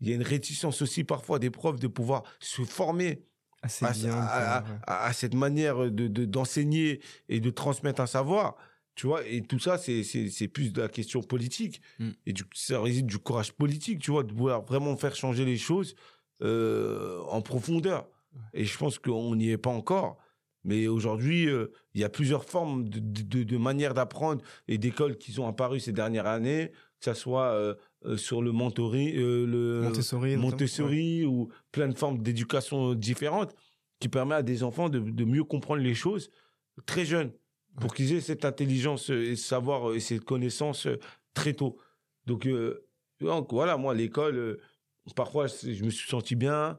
il 0.00 0.08
y 0.08 0.12
a 0.12 0.14
une 0.14 0.22
réticence 0.22 0.82
aussi 0.82 1.04
parfois 1.04 1.38
des 1.38 1.50
profs 1.50 1.80
de 1.80 1.88
pouvoir 1.88 2.22
se 2.40 2.62
former 2.62 3.24
Assez 3.62 3.84
à, 3.84 3.90
bien. 3.92 4.14
à- 4.14 4.26
à- 4.58 4.62
ouais. 4.62 4.68
à- 4.86 5.04
à 5.06 5.12
cette 5.12 5.34
manière 5.34 5.90
de 5.90 6.06
de- 6.08 6.24
d'enseigner 6.24 7.00
et 7.28 7.40
de 7.40 7.50
transmettre 7.50 8.00
un 8.00 8.06
savoir. 8.06 8.56
Tu 8.94 9.06
vois, 9.06 9.24
et 9.26 9.42
tout 9.42 9.58
ça, 9.60 9.78
c'est 9.78 10.48
plus 10.48 10.72
de 10.72 10.80
la 10.80 10.88
question 10.88 11.22
politique. 11.22 11.80
Mm. 12.00 12.10
Et 12.26 12.32
du, 12.32 12.42
ça 12.54 12.80
réside 12.80 13.06
du 13.06 13.18
courage 13.18 13.52
politique, 13.52 14.00
tu 14.00 14.10
vois, 14.10 14.24
de 14.24 14.32
vouloir 14.32 14.62
vraiment 14.64 14.96
faire 14.96 15.14
changer 15.14 15.44
les 15.44 15.56
choses 15.56 15.94
euh, 16.42 17.20
en 17.28 17.40
profondeur. 17.42 18.08
Et 18.54 18.64
je 18.64 18.76
pense 18.78 18.98
qu'on 18.98 19.34
n'y 19.34 19.50
est 19.50 19.58
pas 19.58 19.70
encore. 19.70 20.18
Mais 20.64 20.86
aujourd'hui, 20.88 21.48
euh, 21.48 21.68
il 21.94 22.00
y 22.00 22.04
a 22.04 22.08
plusieurs 22.08 22.44
formes 22.44 22.88
de, 22.88 22.98
de, 22.98 23.22
de- 23.22 23.42
de 23.44 23.56
manières 23.56 23.94
d'apprendre 23.94 24.42
et 24.66 24.78
d'écoles 24.78 25.16
qui 25.16 25.32
sont 25.32 25.46
apparues 25.46 25.80
ces 25.80 25.92
dernières 25.92 26.26
années, 26.26 26.70
que 27.00 27.04
ce 27.04 27.14
soit 27.14 27.52
euh, 27.52 27.74
euh, 28.04 28.16
sur 28.16 28.42
le 28.42 28.52
mentoring, 28.52 29.16
euh, 29.16 29.46
le 29.46 29.82
Montessori. 29.82 30.36
Montessori 30.36 31.24
ou 31.24 31.48
plein 31.72 31.88
de 31.88 31.96
formes 31.98 32.22
d'éducation 32.22 32.94
différentes 32.94 33.54
qui 34.00 34.08
permet 34.08 34.36
à 34.36 34.42
des 34.42 34.62
enfants 34.62 34.88
de, 34.88 35.00
de 35.00 35.24
mieux 35.24 35.44
comprendre 35.44 35.82
les 35.82 35.94
choses 35.94 36.30
très 36.86 37.04
jeunes 37.04 37.32
pour 37.80 37.94
qu'ils 37.94 38.12
aient 38.12 38.20
cette 38.20 38.44
intelligence 38.44 39.10
euh, 39.10 39.30
et 39.30 39.36
ce 39.36 39.46
savoir 39.46 39.90
euh, 39.90 39.94
et 39.96 40.00
cette 40.00 40.24
connaissance 40.24 40.86
euh, 40.86 40.98
très 41.34 41.52
tôt. 41.54 41.78
Donc, 42.26 42.46
euh, 42.46 42.84
donc 43.20 43.52
voilà, 43.52 43.76
moi, 43.76 43.94
l'école, 43.94 44.36
euh, 44.36 44.60
parfois, 45.16 45.46
je 45.46 45.84
me 45.84 45.90
suis 45.90 46.08
senti 46.08 46.36
bien, 46.36 46.78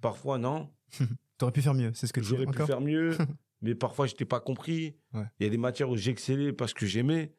parfois 0.00 0.38
non. 0.38 0.70
T'aurais 1.38 1.52
pu 1.52 1.62
faire 1.62 1.74
mieux, 1.74 1.90
c'est 1.94 2.06
ce 2.06 2.12
que 2.12 2.20
tu 2.20 2.26
J'aurais 2.26 2.44
pu 2.44 2.50
encore 2.50 2.66
faire 2.66 2.80
mieux, 2.80 3.16
mais 3.62 3.74
parfois, 3.74 4.06
je 4.06 4.12
n'étais 4.12 4.24
pas 4.24 4.40
compris. 4.40 4.94
Ouais. 5.12 5.24
Il 5.40 5.44
y 5.44 5.46
a 5.46 5.50
des 5.50 5.58
matières 5.58 5.90
où 5.90 5.96
j'excellais 5.96 6.52
parce 6.52 6.72
que 6.74 6.86
j'aimais. 6.86 7.32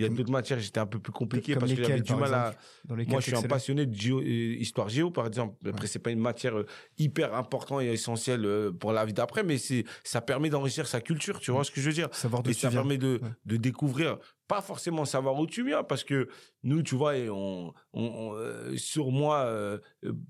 Il 0.00 0.04
y 0.04 0.06
a 0.06 0.16
d'autres 0.16 0.30
matières, 0.32 0.58
j'étais 0.58 0.80
un 0.80 0.86
peu 0.86 0.98
plus 0.98 1.12
compliqué 1.12 1.52
Comme 1.52 1.60
parce 1.60 1.74
que 1.74 1.82
j'avais 1.84 2.00
du 2.00 2.14
mal 2.14 2.32
à, 2.34 2.54
moi, 2.88 3.20
je 3.20 3.26
suis 3.26 3.36
un 3.36 3.42
passionné 3.42 3.84
de 3.86 3.94
géo- 3.94 4.20
euh, 4.20 4.24
histoire 4.58 4.88
géo, 4.88 5.10
par 5.10 5.26
exemple. 5.26 5.56
Après, 5.68 5.82
Ouais. 5.82 5.86
c'est 5.86 5.98
pas 5.98 6.10
une 6.10 6.20
matière 6.20 6.56
euh, 6.58 6.66
hyper 6.98 7.34
importante 7.34 7.82
et 7.82 7.92
essentielle 7.92 8.44
euh, 8.46 8.72
pour 8.72 8.92
la 8.92 9.04
vie 9.04 9.12
d'après, 9.12 9.42
mais 9.42 9.58
c'est, 9.58 9.84
ça 10.04 10.20
permet 10.20 10.48
d'enrichir 10.50 10.86
sa 10.86 11.00
culture, 11.00 11.38
tu 11.40 11.50
vois 11.50 11.64
ce 11.64 11.70
que 11.70 11.80
je 11.80 11.86
veux 11.88 11.94
dire? 11.94 12.08
Savoir 12.12 12.42
Et 12.48 12.52
ça 12.54 12.70
permet 12.70 12.96
de, 12.98 13.20
Ouais. 13.22 13.28
de 13.44 13.56
découvrir, 13.56 14.18
pas 14.48 14.62
forcément 14.62 15.04
savoir 15.04 15.38
où 15.38 15.46
tu 15.46 15.64
viens, 15.64 15.82
parce 15.84 16.02
que 16.04 16.28
nous, 16.62 16.82
tu 16.82 16.94
vois, 16.94 17.16
et 17.16 17.28
on, 17.28 17.72
on- 17.92 18.02
on, 18.32 18.76
sur 18.76 19.10
moi, 19.10 19.40
euh, 19.44 19.78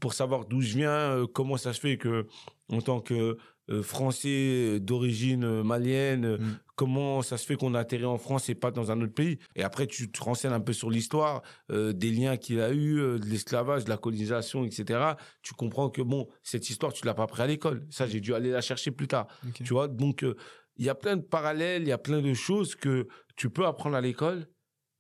pour 0.00 0.14
savoir 0.14 0.46
d'où 0.46 0.60
je 0.60 0.76
viens, 0.76 0.90
euh, 0.90 1.26
comment 1.26 1.56
ça 1.56 1.72
se 1.72 1.80
fait 1.80 1.96
que, 1.96 2.26
en 2.70 2.80
tant 2.80 3.00
que 3.00 3.36
français 3.82 4.80
d'origine 4.80 5.44
euh, 5.44 5.62
malienne, 5.62 6.24
euh, 6.24 6.38
Mm. 6.38 6.58
comment 6.74 7.22
ça 7.22 7.36
se 7.36 7.44
fait 7.46 7.56
qu'on 7.56 7.74
a 7.74 7.80
atterri 7.80 8.04
en 8.04 8.16
France 8.18 8.48
et 8.48 8.54
pas 8.54 8.70
dans 8.70 8.90
un 8.90 9.00
autre 9.02 9.12
pays? 9.14 9.38
Et 9.56 9.62
après, 9.62 9.86
tu 9.86 10.10
te 10.10 10.22
renseignes 10.22 10.52
un 10.52 10.60
peu 10.60 10.72
sur 10.72 10.90
l'histoire, 10.90 11.42
euh, 11.70 11.92
des 11.92 12.10
liens 12.10 12.36
qu'il 12.36 12.60
a 12.60 12.72
eu, 12.72 12.98
euh, 12.98 13.18
de 13.18 13.26
l'esclavage, 13.26 13.84
de 13.84 13.90
la 13.90 13.96
colonisation, 13.98 14.64
etc. 14.64 15.00
Tu 15.42 15.54
comprends 15.54 15.90
que 15.90 16.02
bon, 16.02 16.28
cette 16.42 16.70
histoire, 16.70 16.92
tu 16.92 17.04
l'as 17.06 17.14
pas 17.14 17.24
appris 17.24 17.42
à 17.42 17.46
l'école. 17.46 17.86
Ça, 17.90 18.06
j'ai 18.06 18.20
dû 18.20 18.34
aller 18.34 18.50
la 18.50 18.60
chercher 18.62 18.90
plus 18.90 19.08
tard. 19.08 19.26
Tu 19.52 19.72
vois, 19.72 19.88
donc 19.88 20.22
euh, 20.24 20.34
il 20.76 20.86
y 20.86 20.88
a 20.88 20.94
plein 20.94 21.16
de 21.16 21.22
parallèles, 21.22 21.82
il 21.82 21.88
y 21.88 21.92
a 21.92 21.98
plein 21.98 22.22
de 22.22 22.32
choses 22.34 22.74
que 22.74 23.06
tu 23.36 23.50
peux 23.50 23.66
apprendre 23.66 23.96
à 23.96 24.00
l'école, 24.00 24.46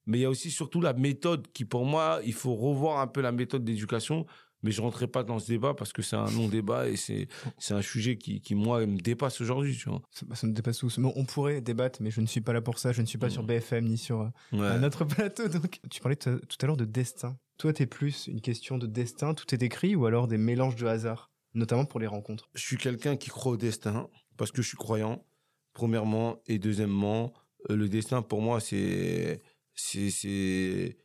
mais 0.06 0.18
il 0.18 0.22
y 0.22 0.24
a 0.26 0.30
aussi 0.30 0.50
surtout 0.50 0.80
la 0.80 0.92
méthode 0.92 1.46
qui, 1.52 1.64
pour 1.64 1.84
moi, 1.86 2.20
il 2.24 2.34
faut 2.34 2.54
revoir 2.54 2.98
un 3.00 3.06
peu 3.06 3.20
la 3.22 3.32
méthode 3.32 3.64
d'éducation. 3.64 4.26
Mais 4.62 4.70
je 4.72 4.82
rentrerai 4.82 5.06
pas 5.06 5.22
dans 5.24 5.38
ce 5.38 5.46
débat 5.48 5.72
parce 5.74 5.92
que 5.92 6.02
c'est 6.02 6.16
un 6.16 6.30
non-débat 6.30 6.88
et 6.88 6.96
c'est 6.96 7.28
c'est 7.58 7.72
un 7.74 7.80
sujet 7.82 8.16
qui, 8.18 8.40
qui 8.40 8.54
moi 8.54 8.84
me 8.86 8.98
dépasse 8.98 9.40
aujourd'hui. 9.40 9.76
Tu 9.76 9.88
vois. 9.88 10.02
Ça, 10.10 10.26
ça 10.34 10.46
me 10.46 10.52
dépasse 10.52 10.78
tous. 10.78 10.98
Bon, 10.98 11.12
on 11.16 11.24
pourrait 11.24 11.60
débattre, 11.60 12.02
mais 12.02 12.10
je 12.10 12.20
ne 12.20 12.26
suis 12.26 12.40
pas 12.42 12.52
là 12.52 12.60
pour 12.60 12.78
ça. 12.78 12.92
Je 12.92 13.00
ne 13.00 13.06
suis 13.06 13.18
pas 13.18 13.30
sur 13.30 13.42
BFM 13.42 13.86
ni 13.86 13.96
sur 13.98 14.20
euh, 14.20 14.28
Ouais. 14.52 14.66
un 14.66 14.82
autre 14.82 15.04
plateau. 15.04 15.48
Donc, 15.48 15.80
tu 15.90 16.00
parlais 16.00 16.16
tout 16.16 16.30
à 16.60 16.66
l'heure 16.66 16.76
de 16.76 16.84
destin. 16.84 17.38
Toi, 17.58 17.72
t'es 17.72 17.86
plus 17.86 18.26
une 18.26 18.40
question 18.40 18.78
de 18.78 18.86
destin, 18.86 19.34
tout 19.34 19.54
est 19.54 19.62
écrit, 19.62 19.94
ou 19.94 20.06
alors 20.06 20.28
des 20.28 20.38
mélanges 20.38 20.76
de 20.76 20.86
hasard, 20.86 21.30
notamment 21.54 21.84
pour 21.84 22.00
les 22.00 22.06
rencontres? 22.06 22.48
Je 22.54 22.62
suis 22.62 22.76
quelqu'un 22.78 23.16
qui 23.16 23.28
croit 23.30 23.52
au 23.52 23.56
destin 23.56 24.08
parce 24.36 24.50
que 24.52 24.62
je 24.62 24.68
suis 24.68 24.76
croyant. 24.78 25.24
Premièrement 25.72 26.40
et 26.46 26.58
deuxièmement, 26.58 27.32
euh, 27.70 27.76
le 27.76 27.88
destin 27.88 28.22
pour 28.22 28.42
moi 28.42 28.60
c'est 28.60 29.40
c'est 29.74 30.10
c'est 30.10 30.96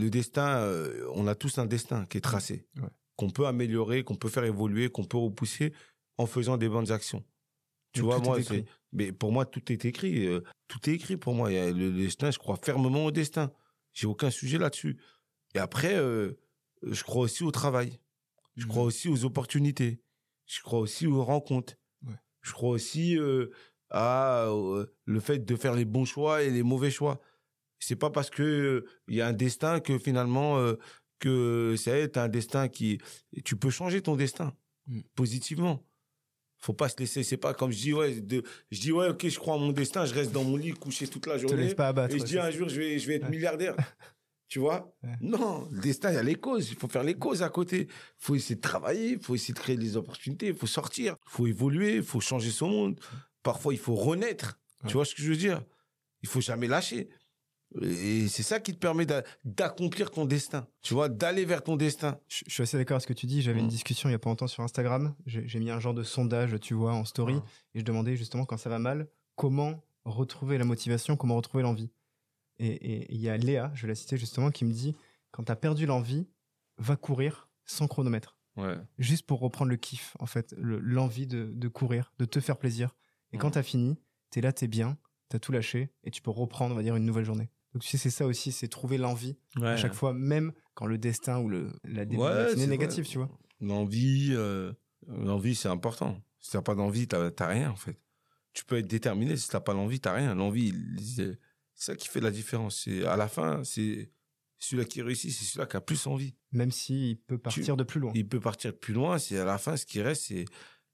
le 0.00 0.10
destin. 0.10 0.58
euh, 0.58 1.06
on 1.14 1.26
a 1.26 1.34
tous 1.34 1.58
un 1.58 1.66
destin 1.66 2.06
qui 2.06 2.18
est 2.18 2.20
tracé, 2.22 2.66
Ouais. 2.76 2.88
qu'on 3.16 3.30
peut 3.30 3.46
améliorer, 3.46 4.02
qu'on 4.04 4.16
peut 4.16 4.28
faire 4.28 4.44
évoluer, 4.44 4.88
qu'on 4.90 5.04
peut 5.04 5.18
repousser 5.18 5.72
en 6.18 6.26
faisant 6.26 6.56
des 6.56 6.68
bonnes 6.68 6.90
actions. 6.92 7.24
Tu 7.92 8.00
Donc, 8.00 8.10
vois, 8.10 8.18
moi, 8.20 8.42
c'est. 8.42 8.64
Mais 8.92 9.12
pour 9.12 9.30
moi, 9.32 9.44
tout 9.46 9.70
est 9.72 9.84
écrit. 9.84 10.26
euh, 10.26 10.40
tout 10.68 10.78
est 10.88 10.94
écrit 10.94 11.16
pour 11.16 11.34
moi. 11.34 11.50
Il 11.50 11.54
y 11.54 11.58
a 11.58 11.70
le 11.70 11.92
destin, 11.92 12.30
je 12.30 12.38
crois 12.38 12.56
fermement 12.56 13.04
au 13.06 13.10
destin. 13.10 13.52
J'ai 13.92 14.06
aucun 14.06 14.30
sujet 14.30 14.58
là-dessus. 14.58 14.98
Et 15.54 15.58
après, 15.58 15.94
euh, 15.96 16.32
je 16.82 17.02
crois 17.02 17.22
aussi 17.22 17.42
au 17.44 17.50
travail. 17.50 17.98
Je 18.56 18.66
crois 18.66 18.82
aussi 18.84 19.08
aux 19.08 19.24
opportunités. 19.24 20.00
Je 20.46 20.60
crois 20.62 20.78
aussi 20.80 21.06
aux 21.06 21.24
rencontres. 21.24 21.74
Ouais. 22.06 22.14
Je 22.42 22.52
crois 22.52 22.70
aussi 22.70 23.16
euh, 23.18 23.50
à 23.90 24.46
le 25.04 25.20
fait 25.20 25.38
de 25.44 25.56
faire 25.56 25.74
les 25.74 25.84
bons 25.84 26.04
choix 26.04 26.42
et 26.42 26.50
les 26.50 26.62
mauvais 26.62 26.90
choix. 26.90 27.20
C'est 27.80 27.96
pas 27.96 28.10
parce 28.10 28.30
que 28.30 28.84
il 29.08 29.16
y 29.16 29.20
a 29.20 29.26
un 29.26 29.32
destin 29.32 29.80
que 29.80 29.98
finalement 29.98 30.58
euh, 30.58 30.74
que 31.18 31.74
ça 31.76 31.96
est 31.98 32.16
un 32.16 32.28
destin 32.28 32.68
qui 32.68 32.98
tu 33.44 33.56
peux 33.56 33.70
changer 33.70 34.00
ton 34.02 34.16
destin 34.16 34.54
Mm. 34.86 35.00
positivement. 35.14 35.84
Faut 36.58 36.72
pas 36.72 36.88
se 36.88 36.96
laisser. 36.98 37.22
C'est 37.22 37.36
pas 37.36 37.52
comme 37.54 37.70
je 37.70 37.78
dis 37.78 37.92
ouais, 37.92 38.20
de, 38.20 38.42
je 38.70 38.80
dis 38.80 38.92
ouais 38.92 39.08
ok 39.08 39.28
je 39.28 39.38
crois 39.38 39.54
en 39.54 39.58
mon 39.58 39.72
destin, 39.72 40.04
je 40.06 40.14
reste 40.14 40.32
dans 40.32 40.42
mon 40.44 40.56
lit 40.56 40.72
couché 40.72 41.06
toute 41.06 41.26
la 41.26 41.36
Te 41.36 41.42
journée 41.42 41.64
laisse 41.64 41.74
pas 41.74 41.88
abattre. 41.88 42.14
et 42.14 42.18
je 42.18 42.24
dis 42.24 42.38
un 42.38 42.50
jour 42.50 42.68
je 42.68 42.80
vais 42.80 42.98
je 42.98 43.06
vais 43.06 43.16
être 43.16 43.24
Ouais. 43.24 43.30
milliardaire. 43.30 43.76
Tu 44.48 44.58
vois? 44.58 44.92
Ouais. 45.04 45.10
Non, 45.20 45.68
le 45.70 45.78
destin, 45.80 46.10
il 46.10 46.14
y 46.14 46.18
a 46.18 46.22
les 46.24 46.34
causes. 46.34 46.70
Il 46.70 46.76
faut 46.76 46.88
faire 46.88 47.04
les 47.04 47.14
causes 47.14 47.42
à 47.44 47.48
côté. 47.50 47.82
Il 47.82 47.88
faut 48.18 48.34
essayer 48.34 48.56
de 48.56 48.60
travailler, 48.60 49.10
il 49.12 49.20
faut 49.20 49.34
essayer 49.36 49.54
de 49.54 49.58
créer 49.60 49.76
des 49.76 49.96
opportunités, 49.96 50.48
il 50.48 50.54
faut 50.56 50.66
sortir, 50.66 51.14
il 51.26 51.30
faut 51.30 51.46
évoluer, 51.46 51.96
il 51.96 52.02
faut 52.02 52.20
changer 52.20 52.50
son 52.50 52.68
monde. 52.68 53.00
Parfois, 53.44 53.72
il 53.74 53.78
faut 53.78 53.94
renaître. 53.94 54.58
Ouais. 54.82 54.88
Tu 54.88 54.94
vois 54.94 55.04
ce 55.04 55.14
que 55.14 55.22
je 55.22 55.28
veux 55.30 55.36
dire? 55.36 55.62
Il 56.22 56.28
faut 56.28 56.40
jamais 56.40 56.66
lâcher. 56.66 57.10
Et 57.82 58.26
c'est 58.28 58.42
ça 58.42 58.58
qui 58.58 58.72
te 58.74 58.78
permet 58.78 59.06
d'a- 59.06 59.22
d'accomplir 59.44 60.10
ton 60.10 60.24
destin. 60.24 60.66
Tu 60.82 60.92
vois, 60.94 61.08
d'aller 61.08 61.44
vers 61.44 61.62
ton 61.62 61.76
destin. 61.76 62.18
Je 62.28 62.42
je 62.48 62.52
suis 62.52 62.62
assez 62.64 62.76
d'accord 62.76 62.96
avec 62.96 63.02
ce 63.02 63.06
que 63.06 63.12
tu 63.12 63.26
dis. 63.26 63.42
J'avais 63.42 63.60
une 63.60 63.66
Mm. 63.66 63.70
discussion 63.70 64.08
il 64.08 64.12
y 64.12 64.14
a 64.14 64.18
pas 64.18 64.28
longtemps 64.30 64.48
sur 64.48 64.62
Instagram. 64.64 65.14
J'ai 65.26 65.60
mis 65.60 65.70
un 65.70 65.78
genre 65.78 65.94
de 65.94 66.02
sondage, 66.02 66.58
tu 66.60 66.74
vois, 66.74 66.92
en 66.94 67.04
story. 67.04 67.34
Ah. 67.38 67.44
Et 67.74 67.80
je 67.80 67.84
demandais 67.84 68.16
justement 68.16 68.44
quand 68.44 68.56
ça 68.56 68.70
va 68.70 68.78
mal, 68.80 69.08
comment 69.36 69.84
retrouver 70.04 70.58
la 70.58 70.64
motivation, 70.64 71.16
comment 71.16 71.36
retrouver 71.36 71.62
l'envie. 71.62 71.90
Et 72.58 73.06
il 73.14 73.20
y 73.20 73.28
a 73.28 73.36
Léa, 73.36 73.70
je 73.74 73.82
vais 73.82 73.88
la 73.88 73.94
citer 73.94 74.16
justement, 74.16 74.50
qui 74.50 74.64
me 74.64 74.72
dit 74.72 74.94
quand 75.30 75.44
t'as 75.44 75.56
perdu 75.56 75.86
l'envie, 75.86 76.26
va 76.78 76.96
courir 76.96 77.48
sans 77.66 77.86
chronomètre. 77.86 78.36
Ouais. 78.56 78.74
Juste 78.98 79.26
pour 79.26 79.38
reprendre 79.40 79.70
le 79.70 79.76
kiff, 79.76 80.16
en 80.18 80.26
fait, 80.26 80.54
le- 80.58 80.80
l'envie 80.80 81.26
de, 81.28 81.52
de 81.54 81.68
courir, 81.68 82.12
de 82.18 82.24
te 82.24 82.40
faire 82.40 82.58
plaisir. 82.58 82.96
Et 83.32 83.38
quand 83.38 83.46
Mhm. 83.48 83.52
t'as 83.54 83.62
fini, 83.62 83.96
t'es 84.30 84.40
là, 84.40 84.52
t'es 84.52 84.66
bien, 84.66 84.98
t'as 85.28 85.38
tout 85.38 85.52
lâché, 85.52 85.92
et 86.02 86.10
tu 86.10 86.20
peux 86.20 86.32
reprendre, 86.32 86.74
on 86.74 86.76
va 86.76 86.82
dire, 86.82 86.96
une 86.96 87.04
nouvelle 87.04 87.24
journée. 87.24 87.48
Donc 87.72 87.82
tu 87.82 87.88
sais, 87.88 87.98
c'est 87.98 88.10
ça 88.10 88.26
aussi, 88.26 88.50
c'est 88.52 88.68
trouver 88.68 88.98
l'envie 88.98 89.36
à 89.62 89.76
chaque 89.76 89.94
fois, 89.94 90.12
même 90.12 90.52
quand 90.74 90.86
le 90.86 90.98
destin 90.98 91.38
ou 91.38 91.48
le, 91.48 91.72
la 91.84 92.04
Ouais, 92.04 92.52
est 92.52 92.66
négative, 92.66 93.06
tu 93.06 93.18
vois. 93.18 93.30
L'envie, 93.60 94.30
euh, 94.32 94.72
l'envie, 95.06 95.54
c'est 95.54 95.68
important. 95.68 96.20
Si 96.40 96.50
t'as 96.52 96.62
pas 96.62 96.74
d'envie, 96.74 97.06
t'as 97.06 97.30
t'as 97.30 97.46
rien, 97.46 97.70
en 97.70 97.76
fait. 97.76 98.00
Tu 98.52 98.64
peux 98.64 98.78
être 98.78 98.88
déterminé, 98.88 99.36
si 99.36 99.48
t'as 99.48 99.60
pas 99.60 99.74
l'envie, 99.74 100.00
t'as 100.00 100.14
rien. 100.14 100.34
L'envie, 100.34 100.74
c'est 100.98 101.38
ça 101.74 101.94
qui 101.94 102.08
fait 102.08 102.20
la 102.20 102.30
différence. 102.30 102.82
C'est 102.84 103.04
à 103.04 103.16
la 103.16 103.28
fin, 103.28 103.62
c'est 103.62 104.10
celui-là 104.58 104.84
qui 104.86 105.02
réussit, 105.02 105.30
c'est 105.30 105.44
celui-là 105.44 105.66
qui 105.66 105.76
a 105.76 105.80
plus 105.80 106.06
envie. 106.06 106.34
Même 106.52 106.70
s'il 106.70 107.18
peut 107.20 107.38
partir 107.38 107.76
de 107.76 107.84
plus 107.84 108.00
loin. 108.00 108.12
Il 108.14 108.28
peut 108.28 108.40
partir 108.40 108.76
plus 108.76 108.94
loin, 108.94 109.18
c'est 109.18 109.38
à 109.38 109.44
la 109.44 109.58
fin, 109.58 109.76
ce 109.76 109.86
qui 109.86 110.02
reste, 110.02 110.24
c'est 110.24 110.44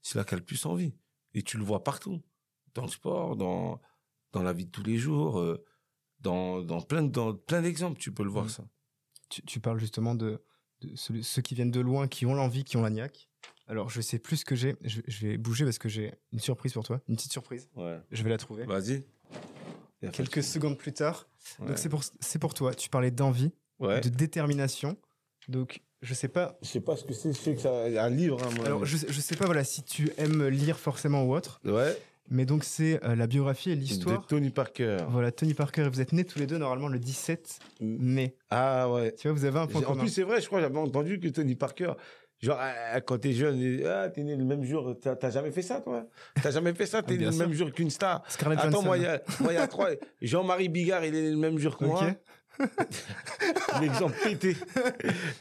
celui-là 0.03 0.25
qui 0.25 0.35
a 0.35 0.39
le 0.39 0.45
plus 0.45 0.67
envie. 0.67 0.95
Et 1.33 1.43
tu 1.43 1.57
le 1.57 1.65
vois 1.65 1.83
partout. 1.83 2.23
Dans 2.75 2.83
le 2.83 2.91
sport, 2.91 3.37
dans, 3.37 3.81
dans 4.33 4.43
la 4.43 4.53
vie 4.53 4.67
de 4.67 4.71
tous 4.71 4.83
les 4.83 4.99
jours, 4.99 5.41
euh, 5.41 5.65
dans, 6.27 6.61
dans 6.63 6.81
plein, 6.81 7.03
de- 7.03 7.09
dans 7.11 7.35
plein 7.35 7.63
d'exemples, 7.63 7.99
tu 7.99 8.11
peux 8.13 8.25
le 8.25 8.31
voir, 8.31 8.47
Mm. 8.47 8.49
ça. 8.51 8.65
Tu, 9.29 9.43
tu 9.43 9.61
parles 9.61 9.79
justement 9.81 10.15
de, 10.15 10.41
de 10.83 10.95
ceux, 10.97 11.23
ceux 11.23 11.43
qui 11.43 11.55
viennent 11.55 11.71
de 11.71 11.81
loin, 11.81 12.07
qui 12.09 12.27
ont 12.27 12.35
l'envie, 12.35 12.65
qui 12.65 12.77
ont 12.77 12.83
la 12.83 12.91
niaque. 12.91 13.29
Alors, 13.69 13.91
je 13.91 14.01
sais 14.01 14.19
plus 14.21 14.37
ce 14.39 14.45
que 14.45 14.55
j'ai. 14.55 14.77
Je, 14.83 15.01
je 15.09 15.27
vais 15.27 15.37
bouger 15.39 15.65
parce 15.65 15.79
que 15.79 15.89
j'ai 15.89 16.15
une 16.33 16.39
surprise 16.39 16.73
pour 16.73 16.85
toi, 16.85 17.01
une 17.09 17.17
petite 17.17 17.33
surprise. 17.33 17.69
Ouais. 17.75 17.99
Je 18.13 18.23
vais 18.23 18.31
la 18.31 18.39
trouver. 18.39 18.65
Vas-y. 18.65 19.05
Quelques 20.13 20.43
secondes 20.43 20.79
plus 20.79 20.93
tard. 20.93 21.27
Ouais. 21.59 21.69
Donc, 21.69 21.79
c'est 21.79 21.89
pour, 21.89 22.03
c'est 22.21 22.39
pour 22.39 22.55
toi. 22.55 22.75
Tu 22.75 22.89
parlais 22.89 23.11
d'envie, 23.11 23.51
Ouais. 23.81 24.01
de 24.01 24.09
détermination. 24.09 24.97
Donc, 25.49 25.81
je 26.03 26.15
sais 26.15 26.29
pas. 26.29 26.59
Je 26.63 26.69
sais 26.69 26.81
pas 26.81 26.97
ce 26.97 27.05
que 27.05 27.13
c'est, 27.15 27.33
je 27.33 27.39
sais 27.39 27.55
que 27.55 27.61
c'est 27.61 27.99
un 27.99 28.11
livre, 28.11 28.39
hein, 28.45 28.51
moi. 28.57 28.67
Alors, 28.67 28.85
je, 28.85 28.97
je 29.09 29.21
sais 29.21 29.35
pas 29.37 29.47
voilà, 29.47 29.65
si 29.65 29.83
tu 29.83 30.11
aimes 30.19 30.47
lire 30.47 30.79
forcément 30.79 31.25
ou 31.25 31.35
autre. 31.35 31.61
Ouais. 31.65 31.97
Mais 32.29 32.45
donc, 32.45 32.65
c'est 32.65 33.03
euh, 33.05 33.15
la 33.15 33.27
biographie 33.27 33.71
et 33.71 33.77
De 33.77 33.81
l'histoire. 33.81 34.27
Tony 34.27 34.51
Parker. 34.51 34.97
Voilà, 35.09 35.31
Tony 35.33 35.55
Parker, 35.55 35.89
vous 35.93 36.01
êtes 36.01 36.13
nés 36.13 36.25
tous 36.25 36.39
les 36.39 36.47
deux 36.47 36.59
normalement 36.59 36.89
le 36.89 36.99
17 36.99 37.59
mai. 37.81 38.35
Ah 38.51 38.91
ouais. 38.91 39.13
Tu 39.15 39.29
vois, 39.29 39.37
vous 39.37 39.45
avez 39.45 39.59
un 39.59 39.67
point 39.67 39.81
En 39.83 39.85
commun. 39.85 40.01
plus, 40.01 40.09
c'est 40.11 40.23
vrai, 40.23 40.41
je 40.41 40.47
crois, 40.47 40.61
j'avais 40.61 40.79
entendu 40.79 41.21
que 41.21 41.29
Tony 41.29 41.55
Parker, 41.55 41.93
genre, 42.41 42.59
ah, 42.61 43.01
quand 43.01 43.19
t'es 43.19 43.33
jeune, 43.33 43.61
et- 43.61 43.85
ah, 43.87 44.09
t'es 44.09 44.23
né 44.25 44.35
le 44.37 44.45
même 44.45 44.65
jour, 44.65 44.97
t'as 45.01 45.31
jamais 45.31 45.51
fait 45.53 45.63
ça, 45.63 45.81
toi? 45.81 46.07
T'as 46.43 46.51
jamais 46.51 46.75
fait 46.75 46.87
ça, 46.87 47.03
t'es 47.03 47.17
né 47.17 47.27
le 47.27 47.33
sûr. 47.33 47.41
même 47.47 47.53
jour 47.53 47.71
qu'une 47.73 47.91
star? 47.91 48.23
Scarlett 48.29 48.59
Attends, 48.59 48.71
Johansson. 48.71 48.87
moi, 48.87 48.99
il 48.99 49.03
y 49.05 49.07
a, 49.07 49.23
moi, 49.41 49.53
il 49.53 49.57
y 49.57 49.59
a 49.59 49.67
trois. 49.69 49.91
Jean-Marie 50.21 50.69
Bigard, 50.69 51.05
il 51.05 51.15
est 51.15 51.23
né 51.23 51.31
le 51.31 51.37
même 51.37 51.59
jour 51.59 51.77
que 51.79 51.85
Ok. 51.85 51.91
moi. 51.91 52.11
L'exemple 53.81 54.15
pété. 54.23 54.57